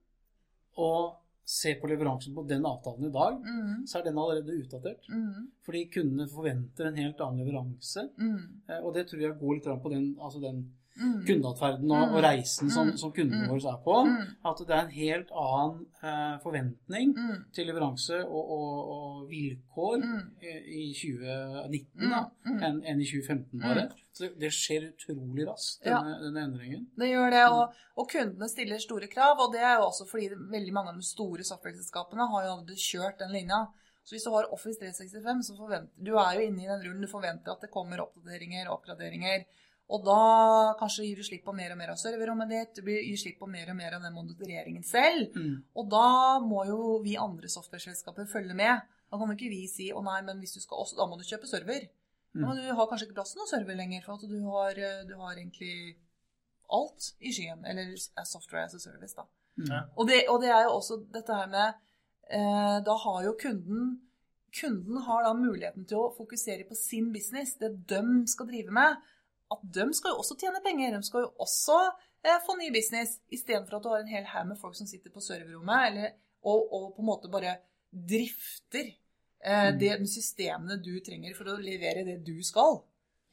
og 0.78 1.16
ser 1.46 1.76
på 1.80 1.86
leveransen 1.86 2.34
på 2.34 2.42
den 2.48 2.64
avtalen 2.66 3.06
i 3.06 3.12
dag, 3.14 3.36
mm. 3.38 3.84
så 3.86 4.00
er 4.00 4.08
den 4.08 4.18
allerede 4.18 4.56
utdatert. 4.58 5.06
Mm. 5.08 5.44
Fordi 5.66 5.84
kundene 5.94 6.26
forventer 6.28 6.88
en 6.88 6.98
helt 6.98 7.20
annen 7.22 7.44
leveranse. 7.44 8.08
mhm, 8.18 8.62
Eh, 8.68 8.80
Og 8.82 8.94
det 8.94 9.06
tror 9.06 9.22
jeg 9.22 9.38
går 9.38 9.54
litt 9.54 9.82
på 9.82 9.92
den, 9.92 10.16
altså 10.18 10.40
den 10.42 10.64
mhm. 10.96 11.26
kundeatferden 11.26 11.90
og, 11.92 12.14
og 12.16 12.22
reisen 12.24 12.70
som, 12.70 12.88
Mm. 12.90 12.96
som 12.98 13.12
kundene 13.12 13.42
Mm. 13.44 13.50
våre 13.50 13.72
er 13.72 13.80
på. 13.84 13.96
Mm. 14.06 14.36
At 14.50 14.58
det 14.66 14.70
er 14.76 14.82
en 14.84 14.90
helt 14.96 15.30
annen 15.30 15.86
eh, 16.02 16.38
forventning 16.42 17.14
til 17.52 17.66
leveranse 17.66 18.20
og, 18.24 18.50
og, 18.56 18.90
og 18.96 19.28
vilkår 19.30 19.96
Mm. 20.02 20.30
i 20.42 20.92
2019 20.94 22.10
da, 22.10 22.22
enn 22.66 22.82
enn 22.84 23.00
i 23.00 23.06
2015 23.06 23.60
bare. 23.62 23.86
Så 24.16 24.24
det, 24.24 24.30
det 24.40 24.50
skjer 24.56 24.86
utrolig 24.92 25.46
raskt, 25.48 25.84
Ja. 25.86 25.98
denne, 26.00 26.18
denne 26.24 26.44
endringen. 26.48 26.86
Det 26.96 27.08
gjør 27.10 27.30
det, 27.34 27.42
og, 27.52 27.74
og 28.00 28.08
kundene 28.10 28.48
stiller 28.48 28.78
store 28.80 29.08
krav. 29.12 29.36
Og 29.44 29.52
det 29.52 29.60
er 29.60 29.76
jo 29.76 29.88
også 29.90 30.06
fordi 30.08 30.30
veldig 30.50 30.72
mange 30.72 30.88
av 30.94 30.96
de 30.96 31.04
store 31.04 31.44
software-selskapene 31.44 32.28
har 32.32 32.46
jo 32.46 32.54
aldri 32.58 32.76
kjørt 32.80 33.18
den 33.20 33.32
linja. 33.36 33.66
Så 34.06 34.14
hvis 34.14 34.24
du 34.24 34.30
har 34.30 34.46
Office 34.54 34.78
365, 34.78 35.42
så 35.48 35.56
forventer 35.58 35.90
du 35.98 36.12
er 36.14 36.36
jo 36.38 36.46
inne 36.46 36.62
i 36.62 36.68
den 36.70 36.82
rullen. 36.86 37.02
Du 37.02 37.10
forventer 37.10 37.52
at 37.56 37.60
det 37.64 37.72
kommer 37.74 37.98
oppdateringer 38.04 38.68
og 38.70 38.76
oppgraderinger. 38.78 39.44
Og 39.86 40.02
da 40.02 40.74
kanskje 40.80 41.04
gir 41.06 41.20
du 41.20 41.26
slipp 41.26 41.44
på 41.46 41.54
mer 41.54 41.70
og 41.72 41.78
mer 41.78 41.92
av 41.92 41.98
serverrommet 42.00 42.50
ditt. 42.50 42.80
Du 42.82 42.90
gir 42.90 43.18
slipp 43.20 43.38
på 43.38 43.46
mer 43.50 43.70
og 43.70 43.76
mer 43.78 43.94
av 43.94 44.02
den 44.02 44.14
monitoreringen 44.16 44.82
selv. 44.86 45.36
Mm. 45.38 45.60
Og 45.78 45.90
da 45.92 46.08
må 46.42 46.64
jo 46.66 46.78
vi 47.04 47.14
andre 47.22 47.50
software-selskaper 47.52 48.26
følge 48.30 48.56
med. 48.58 48.82
Da 49.06 49.18
kan 49.20 49.30
jo 49.30 49.36
ikke 49.38 49.52
vi 49.52 49.62
si 49.70 49.92
å 49.94 50.02
nei, 50.02 50.18
men 50.26 50.42
hvis 50.42 50.56
du 50.56 50.60
skal 50.64 50.82
også, 50.82 50.98
da 50.98 51.06
må 51.06 51.18
du 51.20 51.22
kjøpe 51.28 51.46
server. 51.46 51.86
Mm. 52.34 52.42
Men 52.42 52.58
du 52.58 52.66
har 52.66 52.90
kanskje 52.90 53.06
ikke 53.06 53.20
plass 53.20 53.32
til 53.32 53.44
noen 53.44 53.52
server 53.52 53.78
lenger, 53.78 54.02
for 54.02 54.18
at 54.18 54.26
du 54.26 54.40
har, 54.50 54.80
eh, 54.88 55.04
du 55.06 55.14
har 55.20 55.36
egentlig 55.36 55.96
alt 56.74 57.12
i 57.22 57.32
skyen. 57.36 57.62
Eller 57.64 57.94
software 58.24 58.66
as 58.66 58.74
a 58.74 58.82
service, 58.82 59.14
da. 59.14 59.28
Mm. 59.56 59.70
Og 59.94 60.08
det, 60.10 60.24
og 60.28 60.40
det 60.42 60.50
er 60.50 60.66
jo 60.66 60.74
også 60.80 60.98
dette 61.14 61.32
her 61.32 61.46
med 61.48 61.78
eh, 62.28 62.82
Da 62.84 62.96
har 63.06 63.22
jo 63.24 63.38
kunden 63.40 64.02
Kunden 64.52 64.98
har 65.04 65.22
da 65.24 65.32
muligheten 65.36 65.84
til 65.88 66.00
å 66.00 66.12
fokusere 66.16 66.64
på 66.68 66.76
sin 66.76 67.10
business, 67.12 67.54
det 67.60 67.70
de 67.90 68.02
skal 68.30 68.48
drive 68.48 68.72
med. 68.72 69.02
At 69.52 69.62
de 69.76 69.86
skal 69.94 70.10
jo 70.14 70.20
også 70.22 70.36
tjene 70.40 70.60
penger. 70.64 70.96
De 70.96 71.06
skal 71.06 71.26
jo 71.26 71.32
også 71.44 71.76
eh, 72.24 72.38
få 72.46 72.56
ny 72.58 72.70
business. 72.74 73.18
Istedenfor 73.30 73.78
at 73.78 73.84
du 73.84 73.88
har 73.92 74.02
en 74.02 74.10
hel 74.10 74.24
haug 74.32 74.48
med 74.50 74.58
folk 74.58 74.74
som 74.78 74.88
sitter 74.90 75.12
på 75.14 75.22
serverrommet 75.22 75.90
eller, 75.90 76.16
og, 76.46 76.66
og 76.74 76.86
på 76.96 77.02
en 77.04 77.10
måte 77.12 77.30
bare 77.32 77.56
drifter 77.92 78.86
eh, 79.44 79.70
Mm. 79.72 79.78
de 79.78 80.06
systemene 80.10 80.76
du 80.82 80.92
trenger 81.06 81.34
for 81.38 81.48
å 81.52 81.56
levere 81.62 82.02
det 82.06 82.18
du 82.26 82.36
skal. 82.42 82.80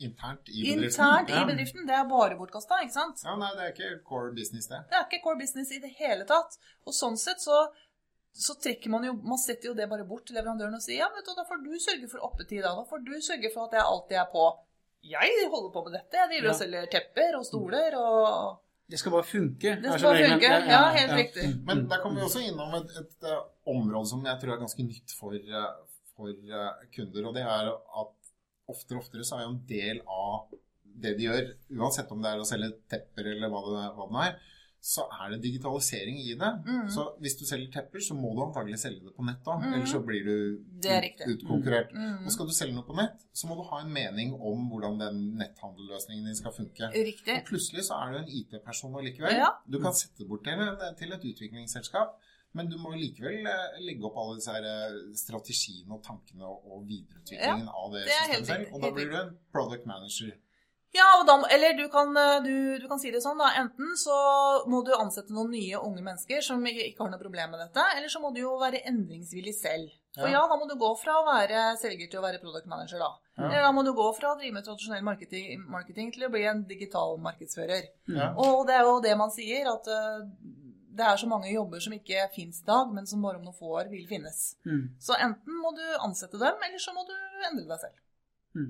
Internt 0.03 0.49
i 0.49 0.61
bedriften. 0.65 0.89
Internt 0.89 1.29
i 1.31 1.45
bedriften. 1.47 1.85
Det 1.87 1.95
er 1.95 2.05
bare 2.09 2.35
bortkasta, 2.37 2.79
ikke 2.83 2.93
sant? 2.95 3.21
Ja, 3.23 3.35
nei, 3.39 3.49
det 3.57 3.63
er 3.65 3.71
ikke 3.73 3.89
core 4.09 4.33
business, 4.35 4.67
det. 4.67 4.81
Det 4.91 4.97
er 4.99 5.05
ikke 5.07 5.21
core 5.23 5.39
business 5.39 5.71
i 5.71 5.79
det 5.83 5.93
hele 5.99 6.25
tatt. 6.29 6.57
Og 6.85 6.93
sånn 6.97 7.17
sett 7.21 7.41
så, 7.41 7.59
så 8.33 8.55
trekker 8.61 8.91
man 8.93 9.05
jo 9.07 9.13
Man 9.21 9.39
setter 9.41 9.69
jo 9.71 9.75
det 9.77 9.87
bare 9.89 10.05
bort 10.09 10.25
til 10.27 10.35
leverandøren 10.37 10.75
og 10.75 10.83
sier 10.83 11.03
ja, 11.05 11.09
vet 11.15 11.25
du, 11.29 11.33
da 11.37 11.45
får 11.47 11.61
du 11.63 11.71
sørge 11.79 12.09
for 12.11 12.25
oppetid, 12.29 12.61
da. 12.65 12.73
Da 12.77 12.85
får 12.89 13.03
du 13.05 13.13
sørge 13.21 13.53
for 13.53 13.69
at 13.69 13.77
jeg 13.79 13.85
alltid 13.93 14.17
er 14.21 14.29
på. 14.33 14.45
Jeg 15.03 15.47
holder 15.51 15.71
på 15.73 15.83
med 15.85 15.95
dette. 15.97 16.15
Jeg 16.19 16.29
driver 16.31 16.49
og 16.49 16.53
Ja. 16.53 16.59
selger 16.59 16.85
tepper 16.91 17.35
og 17.39 17.45
stoler 17.45 17.95
og 17.99 18.59
Det 18.89 18.99
skal 18.99 19.11
bare 19.11 19.23
funke. 19.25 19.69
Det 19.81 19.91
skal 19.99 20.09
bare 20.09 20.29
funke. 20.29 20.49
Ja, 20.69 20.81
helt 20.93 21.13
riktig. 21.17 21.45
Mm. 21.49 21.65
Men 21.65 21.89
der 21.89 22.01
kommer 22.03 22.19
vi 22.19 22.25
også 22.27 22.41
innom 22.43 22.73
et, 22.77 22.91
et, 22.99 23.15
eh, 23.23 23.39
område 23.67 24.07
som 24.09 24.25
jeg 24.25 24.39
tror 24.41 24.53
er 24.53 24.59
ganske 24.59 24.83
nytt 24.83 25.11
for, 25.19 25.33
eh, 25.33 25.71
for 26.15 26.27
eh, 26.29 26.71
kunder, 26.95 27.27
og 27.27 27.33
det 27.33 27.43
er 27.43 27.71
at 27.71 28.11
oftere 28.69 28.97
og 28.97 29.03
oftere 29.03 29.23
så 29.23 29.37
er 29.39 29.43
jo 29.47 29.53
en 29.55 29.65
del 29.67 30.01
av 30.07 30.51
det 31.03 31.17
de 31.17 31.25
gjør, 31.25 31.47
uansett 31.79 32.11
om 32.11 32.21
det 32.21 32.31
er 32.31 32.39
å 32.43 32.45
selge 32.45 32.69
tepper 32.91 33.25
eller 33.33 33.49
hva 33.49 33.61
det, 33.65 33.85
hva 33.97 34.05
det 34.11 34.27
er, 34.27 34.39
så 34.83 35.05
er 35.15 35.29
det 35.31 35.37
digitalisering 35.45 36.17
i 36.19 36.33
det. 36.35 36.49
Mm. 36.67 36.87
Så 36.91 37.05
hvis 37.23 37.37
du 37.39 37.45
selger 37.47 37.69
tepper, 37.71 38.01
så 38.03 38.17
må 38.19 38.33
du 38.35 38.41
antagelig 38.43 38.81
selge 38.81 39.05
det 39.05 39.13
på 39.15 39.23
nett 39.23 39.45
òg, 39.47 39.61
Mm. 39.63 39.73
ellers 39.77 39.91
så 39.95 40.01
blir 40.03 40.25
du 40.27 40.35
Det 40.83 40.91
er 40.91 41.05
ut, 41.07 41.21
utkonkurrert. 41.37 41.93
mm, 41.95 42.25
Og 42.25 42.31
skal 42.35 42.49
du 42.49 42.51
selge 42.51 42.75
noe 42.75 42.83
på 42.83 42.95
nett, 42.97 43.23
så 43.31 43.47
må 43.47 43.55
du 43.55 43.63
ha 43.69 43.79
en 43.79 43.93
mening 43.93 44.33
om 44.35 44.67
hvordan 44.69 44.99
den 44.99 45.21
netthandelløsningen 45.39 46.25
din 46.27 46.35
skal 46.35 46.51
funke. 46.51 46.91
Riktig. 46.91 47.37
Og 47.37 47.45
plutselig 47.47 47.85
så 47.87 47.95
er 48.03 48.11
du 48.11 48.17
en 48.25 48.27
IT-person 48.27 48.93
allikevel. 48.99 49.37
Ja. 49.39 49.49
Du 49.71 49.79
kan 49.79 49.93
sette 49.93 50.27
bort 50.27 50.43
til, 50.43 50.59
til 50.99 51.13
et 51.15 51.23
utviklingsselskap, 51.31 52.19
men 52.53 52.67
du 52.69 52.77
må 52.77 52.91
likevel 52.91 53.47
eh, 53.47 53.79
legge 53.81 54.03
opp 54.05 54.17
alle 54.19 54.35
disse 54.35 54.51
her 54.51 54.67
eh, 54.67 54.99
strategiene 55.15 55.95
og 55.95 56.03
tankene 56.03 56.43
og, 56.43 56.59
videreutviklingen 56.67 56.85
videreutviklingen 56.87 57.69
av 57.71 57.91
det, 57.95 58.03
det 58.03 58.17
systemet 58.19 58.47
selv. 58.51 58.73
Og 58.75 58.81
da 58.83 58.91
blir 58.91 59.09
du 59.09 59.15
en 59.21 59.37
product 59.55 59.85
manager. 59.87 60.35
Ja, 60.93 61.05
og 61.19 61.23
da, 61.25 61.35
eller 61.49 61.73
du 61.73 61.87
kan, 61.89 62.11
eh, 62.21 62.39
du, 62.45 62.53
du 62.79 62.87
kan 62.87 62.99
si 63.01 63.09
det 63.09 63.21
sånn, 63.23 63.39
da. 63.41 63.47
Enten 63.63 63.95
så 63.97 64.13
må 64.69 64.83
du 64.85 64.91
ansette 64.93 65.33
noen 65.33 65.49
nye 65.55 65.79
unge 65.81 66.03
mennesker 66.05 66.41
som 66.45 66.61
ikke 66.69 66.85
ikke 66.91 67.01
har 67.05 67.09
noe 67.15 67.21
problem 67.21 67.49
med 67.55 67.63
dette, 67.63 67.85
eller 67.97 68.11
så 68.13 68.21
må 68.21 68.29
du 68.35 68.41
jo 68.43 68.51
være 68.61 68.83
endringsvillig 68.91 69.55
selv. 69.57 69.89
For 70.13 70.29
Ja. 70.29 70.35
ja, 70.37 70.41
da 70.51 70.55
må 70.61 70.67
du 70.69 70.75
gå 70.77 70.91
fra 71.01 71.15
å 71.17 71.25
være 71.25 71.61
selger 71.81 72.05
til 72.11 72.19
å 72.19 72.25
være 72.27 72.37
product 72.43 72.67
manager, 72.69 72.99
da. 73.01 73.07
Ja. 73.39 73.47
Eller 73.47 73.63
da 73.65 73.71
må 73.73 73.81
du 73.83 73.89
gå 73.97 74.05
fra 74.13 74.35
å 74.35 74.37
drive 74.37 74.53
med 74.53 74.67
tradisjonell 74.67 75.01
marketing, 75.07 75.63
marketing 75.73 76.11
til 76.13 76.27
å 76.27 76.29
bli 76.35 76.43
en 76.45 76.61
digital 76.69 77.17
markedsfører. 77.17 77.87
Ja. 78.13 78.27
Og 78.37 78.67
det 78.69 78.75
er 78.77 78.85
jo 78.85 78.99
det 79.01 79.15
man 79.17 79.33
sier, 79.33 79.65
at 79.73 79.89
eh, 79.89 80.27
det 80.93 81.07
er 81.09 81.17
så 81.17 81.25
mange 81.25 81.49
jobber 81.49 81.81
som 81.81 81.95
ikke 81.97 82.27
fins 82.35 82.61
i 82.61 82.67
dag, 82.69 82.93
men 82.93 83.09
som 83.09 83.25
bare 83.25 83.39
om 83.41 83.47
noen 83.49 83.57
få 83.57 83.73
år 83.81 83.89
vil 83.89 84.05
finnes. 84.05 84.43
Mm. 84.69 84.83
Så 85.01 85.17
enten 85.17 85.57
må 85.65 85.73
du 85.73 85.81
ansette 86.05 86.37
dem, 86.37 86.61
eller 86.69 86.77
så 86.85 86.93
må 86.93 87.01
du 87.09 87.15
endre 87.49 87.65
deg 87.73 87.81
selv. 87.81 87.97
Mm. 88.53 88.69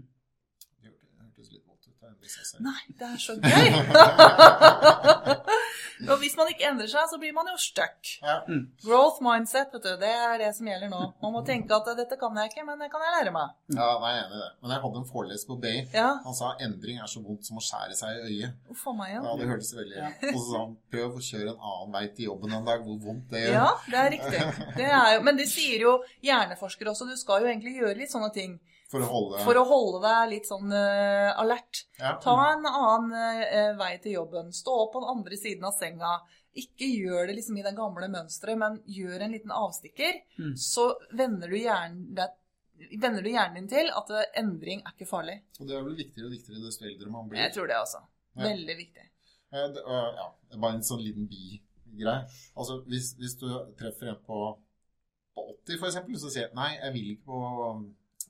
Det 0.79 0.87
hørte- 0.87 1.11
det 1.11 1.27
hørtes 1.27 1.51
litt 1.51 1.67
selv. 2.31 2.61
Nei, 2.63 2.79
det 2.99 3.07
er 3.09 3.17
så 3.19 3.33
gøy! 3.41 3.43
Og 6.03 6.17
hvis 6.19 6.33
man 6.35 6.49
ikke 6.51 6.65
endrer 6.67 6.89
seg, 6.91 7.05
så 7.07 7.15
blir 7.21 7.31
man 7.35 7.47
jo 7.47 7.53
stuck. 7.61 8.09
Ja. 8.23 8.33
Growth 8.83 9.21
mindset, 9.23 9.69
vet 9.71 9.85
du, 9.85 9.91
det 10.01 10.09
er 10.11 10.33
det 10.41 10.49
som 10.57 10.67
gjelder 10.67 10.89
nå. 10.91 10.99
Man 11.21 11.31
må 11.35 11.41
tenke 11.47 11.71
at 11.77 11.87
dette 11.95 12.17
kan 12.19 12.35
jeg 12.41 12.49
ikke, 12.51 12.65
men 12.67 12.81
det 12.81 12.89
kan 12.91 13.03
jeg 13.05 13.13
lære 13.19 13.31
meg. 13.35 13.53
ja, 13.71 13.87
nei, 14.01 14.09
jeg 14.15 14.19
er 14.19 14.25
enig 14.25 14.35
i 14.35 14.41
det. 14.41 14.49
Men 14.63 14.73
jeg 14.75 14.81
hadde 14.83 14.99
en 15.03 15.07
foreleser 15.13 15.47
på 15.51 15.57
Bay. 15.63 15.77
Ja, 15.95 16.09
Han 16.25 16.35
sa 16.35 16.49
endring 16.65 16.97
er 16.99 17.07
så 17.11 17.19
vondt 17.23 17.47
som 17.47 17.55
å 17.61 17.63
skjære 17.63 17.95
seg 17.99 18.09
i 18.19 18.21
øyet. 18.33 18.57
uff 18.73 18.83
a 18.89 18.91
meg, 18.97 19.13
Ja, 19.13 19.21
ja. 19.29 19.35
det 19.39 19.47
hørtes 19.53 19.71
veldig 19.77 19.97
Og 20.33 20.41
så 20.41 20.45
sa 20.49 20.63
han 20.65 20.75
prøv 20.91 21.09
å 21.21 21.23
kjøre 21.29 21.49
en 21.53 21.63
annen 21.71 21.95
vei 21.95 22.03
til 22.17 22.27
jobben 22.31 22.57
en 22.59 22.67
dag, 22.67 22.79
hvor 22.83 22.99
vondt 23.07 23.27
det 23.31 23.45
gjør. 23.45 23.55
Ja, 23.61 23.69
det 23.87 23.99
er 24.03 24.11
riktig. 24.17 24.43
Det 24.81 24.89
er 24.99 25.09
jo, 25.15 25.23
men 25.29 25.39
det 25.39 25.47
sier 25.53 25.79
jo 25.87 25.95
hjerneforskere 26.25 26.91
også. 26.91 27.07
Du 27.07 27.15
skal 27.19 27.45
jo 27.45 27.51
egentlig 27.53 27.77
gjøre 27.79 27.95
litt 28.01 28.11
sånne 28.11 28.33
ting 28.35 28.59
For 28.93 29.01
å 29.03 29.09
holde 29.09 29.41
for 29.47 29.57
å 29.59 29.65
holde 29.65 29.99
deg 30.05 30.29
litt 30.35 30.47
sånn 30.49 30.69
uh, 30.71 31.33
alert. 31.41 31.83
ja. 31.99 32.13
Ta 32.21 32.35
en 32.53 32.65
annen 32.69 33.11
uh, 33.17 33.73
vei 33.81 33.97
til 34.03 34.15
jobben. 34.19 34.53
Stå 34.53 34.75
opp 34.85 34.93
på 34.93 35.01
den 35.03 35.09
andre 35.17 35.39
siden 35.41 35.65
av 35.67 35.73
senga. 35.77 36.13
Ikke 36.53 36.85
gjør 36.85 37.27
det 37.31 37.35
liksom 37.39 37.57
i 37.57 37.63
det 37.65 37.71
gamle 37.73 38.05
mønsteret, 38.13 38.59
men 38.61 38.75
gjør 38.85 39.23
en 39.25 39.31
liten 39.33 39.53
avstikker. 39.57 40.19
Mm. 40.37 40.51
Så 40.61 40.83
venner 41.17 41.49
du, 41.49 41.55
hjernen, 41.57 42.03
deg- 42.13 42.99
venner 43.01 43.25
du 43.25 43.29
hjernen 43.31 43.55
din 43.63 43.69
til 43.71 43.89
at 43.89 44.11
eh, 44.13 44.27
endring 44.43 44.83
er 44.85 44.93
ikke 44.93 45.07
farlig. 45.09 45.39
Og 45.57 45.65
det 45.65 45.73
er 45.79 45.87
vel 45.87 45.95
viktigere 45.97 46.27
og 46.29 46.35
viktigere 46.35 46.61
desto 46.67 46.85
eldre 46.85 47.09
man 47.15 47.31
blir. 47.31 47.41
Jeg 47.41 47.55
tror 47.55 47.71
det 47.71 47.79
også. 47.81 48.03
Ja. 48.37 48.43
Veldig 48.51 48.75
viktig. 48.83 49.07
Ja, 49.53 49.65
det- 49.73 49.81
øh, 49.87 50.11
ja, 50.19 50.27
det 50.51 50.59
er 50.59 50.61
bare 50.67 50.77
en 50.77 50.85
sånn 50.85 51.01
liten 51.01 51.25
bi-greie. 51.31 52.21
Altså, 52.53 52.77
hvis, 52.85 53.15
hvis 53.17 53.33
du 53.41 53.47
treffer 53.81 54.13
en 54.13 54.21
på, 54.29 54.39
på 55.33 55.47
80, 55.65 55.79
for 55.81 55.89
eksempel, 55.89 56.21
så 56.21 56.29
sier 56.33 56.45
jeg 56.51 56.55
nei, 56.61 56.69
jeg 56.77 56.93
vil 56.99 57.11
ikke 57.15 57.31
på, 57.33 57.41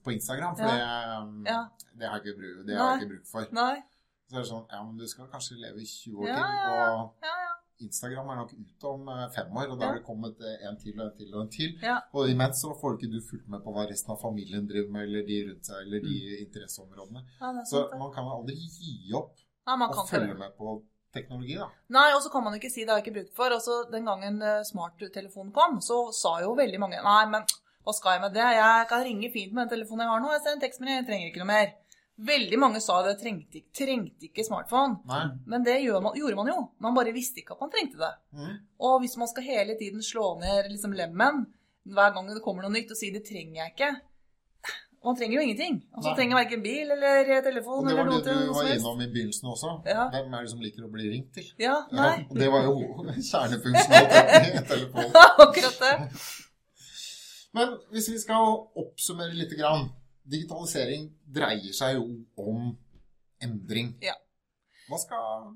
på 0.03 0.11
Instagram, 0.13 0.55
for 0.57 0.63
det, 0.63 0.83
um, 1.21 1.45
Ja. 1.47 1.61
det 1.99 2.09
har 2.09 2.19
jeg 2.19 2.35
ikke 2.35 2.65
det 2.67 2.77
har 2.77 2.91
jeg 2.97 3.01
ikke 3.01 3.11
bruk 3.15 3.27
for. 3.31 3.47
Nei. 3.51 3.75
Så 4.29 4.35
er 4.35 4.39
det 4.43 4.49
sånn, 4.49 4.67
ja, 4.71 4.83
men 4.83 4.97
du 4.97 5.07
skal 5.07 5.27
kanskje 5.31 5.57
leve 5.61 5.83
20 5.85 6.17
år 6.23 6.27
Ja, 6.27 6.35
til, 6.35 6.43
ja, 6.43 6.75
ja. 6.77 6.91
og 6.93 7.13
Ja, 7.23 7.35
ja. 7.43 7.49
Instagram 7.83 8.29
er 8.29 8.35
nok 8.39 8.51
ute 8.53 8.85
om 8.87 9.07
eh, 9.09 9.27
fem 9.35 9.57
år, 9.57 9.67
og 9.73 9.79
da 9.79 9.85
har 9.89 9.95
det 9.97 10.05
kommet 10.05 10.39
eh, 10.39 10.67
en 10.69 10.77
til 10.79 10.99
og 11.01 11.05
en 11.11 11.17
til 11.17 11.33
og 11.35 11.41
en 11.41 11.49
til. 11.49 11.71
Og 12.13 12.29
imens 12.29 12.61
så 12.61 12.71
får 12.79 12.95
ikke 12.97 13.11
du 13.11 13.19
fulgt 13.29 13.49
med 13.49 13.59
på 13.65 13.73
hva 13.73 13.83
resten 13.89 14.11
av 14.13 14.21
familien 14.21 14.67
driver 14.69 14.91
med, 14.91 15.03
eller 15.09 15.25
de 15.27 15.39
rundt 15.49 15.65
seg, 15.65 15.81
eller 15.85 15.99
de 15.99 16.15
Mm. 16.21 16.45
interesseområdene. 16.47 17.21
ja 17.41 17.49
er 17.51 17.65
Så 17.65 17.89
man 17.99 18.11
kan 18.13 18.23
aldri 18.25 18.55
gi 18.55 19.11
opp 19.13 19.35
og 19.67 20.07
følge 20.09 20.33
med 20.37 20.55
på 20.57 20.83
teknologi, 21.13 21.55
da. 21.57 21.67
Nei, 21.89 22.11
og 22.15 22.21
så 22.23 22.31
kan 22.31 22.43
man 22.43 22.53
ikke 22.53 22.71
si 22.71 22.81
det 22.85 22.89
har 22.89 22.97
jeg 23.01 23.05
ikke 23.07 23.19
brukt 23.19 23.35
for. 23.35 23.49
Altså, 23.51 23.89
den 23.91 24.05
gangen 24.05 24.41
eh, 24.41 24.63
smarttelefonen 24.63 25.51
kom, 25.53 25.79
så 25.81 26.11
sa 26.13 26.39
jo 26.41 26.55
veldig 26.55 26.79
mange 26.79 27.03
Nei, 27.03 27.25
men 27.29 27.43
hva 27.83 27.93
skal 27.95 28.17
jeg 28.17 28.23
med 28.23 28.35
det? 28.37 28.49
Jeg 28.57 28.89
kan 28.89 29.05
ringe 29.05 29.29
fint 29.33 29.53
med 29.53 29.65
den 29.65 29.73
telefonen 29.77 30.05
jeg 30.05 30.13
har 30.13 30.21
nå. 30.23 30.33
Jeg 30.35 30.43
ser 30.43 30.57
en 30.57 30.61
tekst, 30.63 30.83
men 30.83 30.93
jeg 30.93 31.07
trenger 31.09 31.31
ikke 31.31 31.41
noe 31.43 31.51
mer. 31.51 31.73
Veldig 32.23 32.59
mange 32.61 32.79
sa 32.83 32.99
det 33.03 33.15
trengte, 33.19 33.63
trengte 33.73 34.27
ikke 34.29 34.45
smartphone. 34.45 34.99
Nei. 35.09 35.23
Men 35.49 35.65
det 35.65 35.79
man, 36.03 36.13
gjorde 36.15 36.37
man 36.37 36.51
jo. 36.51 36.59
Man 36.85 36.95
bare 36.95 37.15
visste 37.15 37.41
ikke 37.41 37.57
at 37.57 37.63
man 37.65 37.73
trengte 37.73 37.99
det. 37.99 38.13
Mm. 38.37 38.55
Og 38.85 38.99
hvis 39.03 39.17
man 39.17 39.31
skal 39.31 39.47
hele 39.47 39.75
tiden 39.79 40.05
slå 40.05 40.35
ned 40.39 40.69
liksom 40.71 40.93
lemmen 40.95 41.45
hver 41.83 42.13
gang 42.15 42.29
det 42.29 42.43
kommer 42.45 42.63
noe 42.63 42.71
nytt 42.71 42.93
og 42.93 42.97
si 42.97 43.09
'det 43.11 43.25
trenger 43.27 43.63
jeg 43.63 43.73
ikke' 43.75 43.95
Man 45.03 45.17
trenger 45.19 45.35
jo 45.35 45.41
ingenting. 45.43 45.73
Altså, 45.95 46.09
man 46.09 46.15
trenger 46.17 46.37
verken 46.37 46.61
bil 46.63 46.91
eller 46.95 47.37
Og 47.37 47.43
telefon 47.43 47.83
det 47.83 47.91
eller 47.91 48.03
var 48.03 48.11
noe 48.11 48.21
det 48.23 48.35
du 48.47 48.53
var 48.55 48.69
innom 48.71 49.01
i 49.01 49.07
begynnelsen 49.15 49.49
også. 49.51 49.71
Ja. 49.85 50.05
Hvem 50.13 50.33
er 50.33 50.45
det 50.45 50.51
som 50.53 50.61
liker 50.63 50.85
å 50.87 50.91
bli 50.93 51.09
ringt 51.11 51.33
til? 51.35 51.49
Ja, 51.59 51.73
Ja, 51.91 51.97
nei. 51.97 52.13
Ja, 52.29 52.39
det 52.39 52.47
var 52.53 52.63
jo 52.69 52.77
kjernefunksjonaliteten 53.31 54.47
i 54.47 54.63
telefonen. 54.71 55.11
Akkurat 55.43 55.77
det. 55.83 55.93
Men 57.53 57.75
hvis 57.93 58.09
vi 58.11 58.21
skal 58.21 58.55
oppsummere 58.79 59.35
litt 59.37 59.53
grann. 59.57 59.91
Digitalisering 60.23 61.09
dreier 61.35 61.73
seg 61.75 61.97
jo 61.97 62.05
om 62.39 62.69
endring. 63.43 63.89
Ja. 64.03 64.15
Hva 64.87 64.99
skal, 65.01 65.49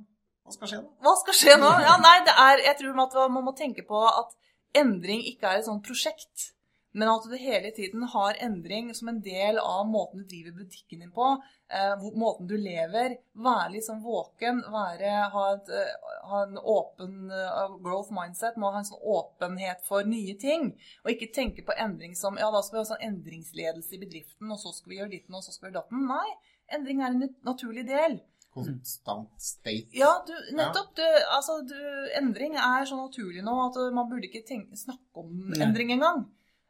hva 0.43 0.55
skal 0.55 0.71
skje 0.71 0.79
nå? 0.81 0.89
Hva 1.05 1.13
skal 1.21 1.37
skje 1.39 1.55
nå? 1.61 1.69
Ja, 1.85 1.95
nei, 2.03 2.17
det 2.27 2.33
er, 2.43 2.63
jeg 2.65 2.79
tror 2.81 2.99
at 3.05 3.15
man 3.31 3.45
må 3.47 3.53
tenke 3.55 3.85
på 3.87 4.01
at 4.09 4.35
endring 4.75 5.23
ikke 5.31 5.47
er 5.47 5.61
et 5.61 5.69
sånt 5.69 5.87
prosjekt, 5.87 6.49
men 6.97 7.09
at 7.11 7.25
du 7.29 7.35
hele 7.37 7.69
tiden 7.71 8.03
har 8.09 8.37
endring 8.41 8.87
som 8.97 9.11
en 9.11 9.19
del 9.21 9.59
av 9.61 9.85
måten 9.87 10.23
du 10.23 10.25
driver 10.25 10.55
butikken 10.57 11.03
din 11.03 11.11
på, 11.13 11.27
eh, 11.69 12.05
måten 12.17 12.47
du 12.49 12.55
lever, 12.57 13.17
være 13.37 13.67
litt 13.75 13.85
sånn 13.85 13.99
våken, 14.01 14.63
være, 14.73 15.11
ha, 15.33 15.43
et, 15.53 15.69
eh, 15.69 16.07
ha 16.31 16.39
en 16.47 16.57
åpen 16.57 17.29
eh, 17.29 17.75
growth 17.85 18.09
mindset, 18.15 18.57
må 18.57 18.71
ha 18.73 18.81
en 18.81 18.87
sånn 18.87 19.03
åpenhet 19.13 19.83
for 19.85 20.09
nye 20.09 20.33
ting, 20.41 20.71
og 21.03 21.11
ikke 21.13 21.29
tenke 21.35 21.65
på 21.67 21.75
endring 21.77 22.15
som, 22.17 22.39
ja, 22.41 22.49
da 22.49 22.63
skal 22.65 22.79
vi 22.79 22.81
ha 22.81 22.87
sånn 22.89 23.05
endringsledelse 23.11 23.93
i 23.93 24.01
bedriften, 24.01 24.49
og 24.55 24.57
så 24.63 24.73
skal 24.73 24.89
vi 24.89 24.97
gjøre 24.97 25.13
ditten, 25.13 25.37
og 25.37 25.45
så 25.45 25.53
skal 25.53 25.67
vi 25.67 25.69
gjøre 25.69 25.83
datten. 25.83 26.07
Nei, 26.09 26.31
endring 26.79 27.03
er 27.03 27.13
en 27.13 27.35
naturlig 27.45 27.85
del. 27.91 28.17
Konstant 28.57 29.37
state. 29.37 29.93
Ja, 29.93 30.15
du, 30.25 30.33
nettopp. 30.57 30.95
Du, 30.97 31.05
altså, 31.35 31.59
du, 31.61 31.77
endring 32.17 32.57
er 32.57 32.89
så 32.89 32.97
naturlig 32.97 33.45
nå 33.45 33.53
at 33.67 33.77
man 33.93 34.09
burde 34.09 34.25
ikke 34.31 34.41
tenke, 34.49 34.79
snakke 34.81 35.21
om 35.21 35.53
endring 35.61 35.93
engang. 35.93 36.25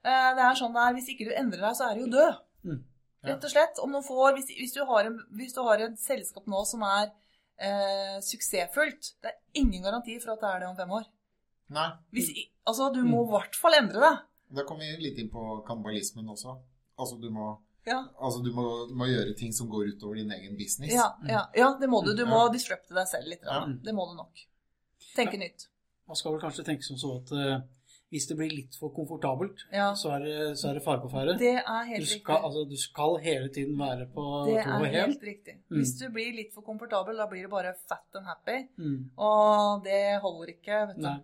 Eh, 0.07 0.29
det 0.37 0.43
er 0.45 0.59
sånn 0.59 0.75
det 0.75 0.83
er, 0.83 0.95
Hvis 0.97 1.09
ikke 1.13 1.27
du 1.27 1.33
endrer 1.35 1.65
deg, 1.67 1.75
så 1.77 1.89
er 1.89 1.97
du 1.97 2.05
jo 2.05 2.11
død. 2.13 2.39
Mm. 2.67 2.79
Rett 3.27 3.47
og 3.47 3.51
slett. 3.51 3.79
Om 3.83 3.91
noen 3.95 4.05
får, 4.05 4.35
hvis, 4.37 4.51
hvis, 4.59 4.75
du 4.77 4.83
har 4.87 5.09
en, 5.09 5.17
hvis 5.35 5.55
du 5.55 5.61
har 5.65 5.83
et 5.83 5.99
selskap 5.99 6.47
nå 6.47 6.63
som 6.69 6.85
er 6.87 7.09
eh, 7.59 8.17
suksessfullt, 8.23 9.13
det 9.23 9.33
er 9.33 9.61
ingen 9.61 9.83
garanti 9.83 10.17
for 10.23 10.35
at 10.35 10.43
det 10.43 10.51
er 10.53 10.63
det 10.63 10.69
om 10.71 10.79
fem 10.79 10.93
år. 10.99 11.07
Nei. 11.75 11.87
Hvis, 12.15 12.31
altså, 12.69 12.91
Du 12.95 13.01
må 13.03 13.25
i 13.25 13.31
hvert 13.33 13.57
fall 13.59 13.75
endre 13.81 14.03
deg. 14.03 14.25
Da 14.57 14.63
kommer 14.67 14.87
vi 14.87 15.09
litt 15.09 15.17
inn 15.19 15.31
på 15.33 15.43
kannibalismen 15.67 16.29
også. 16.31 16.55
Altså 16.97 17.17
du 17.19 17.27
må, 17.33 17.49
Ja, 17.87 17.99
altså, 18.19 18.39
du 18.43 18.53
må, 18.55 18.67
må 18.95 19.09
gjøre 19.09 19.35
ting 19.35 19.51
som 19.55 19.67
går 19.71 19.91
utover 19.95 20.21
din 20.21 20.31
egen 20.31 20.55
business. 20.59 20.93
ja, 20.93 21.09
ja, 21.27 21.41
ja 21.55 21.73
det 21.81 21.89
må 21.91 21.99
du. 22.05 22.13
Du 22.15 22.23
må 22.25 22.45
Ja. 22.45 22.53
disrupte 22.53 22.95
deg 22.95 23.07
selv 23.11 23.27
litt. 23.27 23.43
Ja. 23.43 23.65
Det 23.67 23.95
må 23.95 24.07
du 24.07 24.15
nok. 24.15 24.45
Tenke 25.15 25.39
nytt. 25.41 25.67
Man 26.07 26.15
skal 26.15 26.31
vel 26.31 26.41
kanskje 26.41 26.63
tenke 26.63 26.87
som 26.87 26.95
så 26.99 27.17
at 27.19 27.31
eh, 27.35 27.59
hvis 28.09 28.25
det 28.29 28.37
blir 28.39 28.51
litt 28.55 28.75
for 28.79 28.89
komfortabelt, 28.95 29.65
Ja. 29.73 29.89
så, 29.99 30.13
er 30.15 30.19
det, 30.23 30.35
så 30.59 30.69
er 30.69 30.73
det 30.77 30.83
fare 30.85 31.01
på 31.03 31.09
ferde. 31.11 31.33
Det 31.39 31.55
er 31.59 31.89
Du 31.99 32.05
skal, 32.05 32.35
riktig. 32.37 32.45
altså, 32.45 32.61
du 32.69 32.77
skal 32.79 33.17
hele 33.23 33.49
tiden 33.51 33.75
være 33.79 34.05
på 34.15 34.23
Det 34.47 34.63
to 34.63 34.69
er 34.69 34.75
og 34.79 34.85
hel. 34.85 34.95
helt 35.01 35.23
riktig. 35.27 35.55
Mm. 35.69 35.77
Hvis 35.81 35.91
du 35.99 36.05
blir 36.15 36.31
litt 36.37 36.53
for 36.55 36.61
komfortabel, 36.61 37.17
da 37.19 37.25
blir 37.27 37.43
du 37.43 37.49
bare 37.51 37.73
fat 37.89 38.15
and 38.15 38.25
happy. 38.25 38.57
Mm. 38.77 39.11
Og 39.17 39.83
det 39.83 40.19
holder 40.23 40.53
ikke, 40.55 40.79
vet 40.87 40.95
du. 40.95 41.01
Nei. 41.01 41.19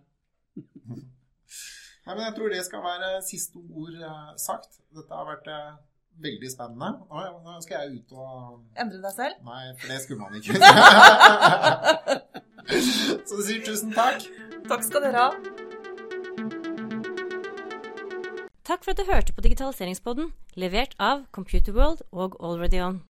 Nei, 2.04 2.14
men 2.14 2.24
jeg 2.26 2.34
tror 2.36 2.48
det 2.52 2.64
skal 2.66 2.82
være 2.84 3.22
siste 3.24 3.56
ord 3.72 3.94
eh, 3.96 4.34
sagt. 4.36 4.76
Dette 4.92 5.08
har 5.16 5.24
vært 5.24 5.46
eh, 5.48 5.70
veldig 6.20 6.50
spennende. 6.52 6.90
Nå 7.08 7.54
skal 7.64 7.80
jeg 7.88 8.02
ut 8.02 8.12
og 8.12 8.60
Endre 8.76 9.00
deg 9.06 9.14
selv. 9.16 9.40
Nei, 9.48 9.72
for 9.80 9.88
det 9.88 10.02
skulle 10.04 10.20
man 10.20 10.36
ikke. 10.36 10.52
Så 13.24 13.40
du 13.40 13.42
sier 13.48 13.64
tusen 13.64 13.96
takk. 13.96 14.28
Takk 14.68 14.84
skal 14.84 15.08
dere 15.08 15.16
ha. 15.30 15.53
Takk 18.74 18.84
for 18.84 18.90
at 18.90 18.98
du 18.98 19.06
hørte 19.06 19.32
på 19.32 19.42
Digitaliseringspodden, 19.44 20.32
levert 20.58 20.96
av 20.98 21.20
Computerworld 21.30 22.00
og 22.10 22.34
Already 22.42 22.80
On. 22.82 22.96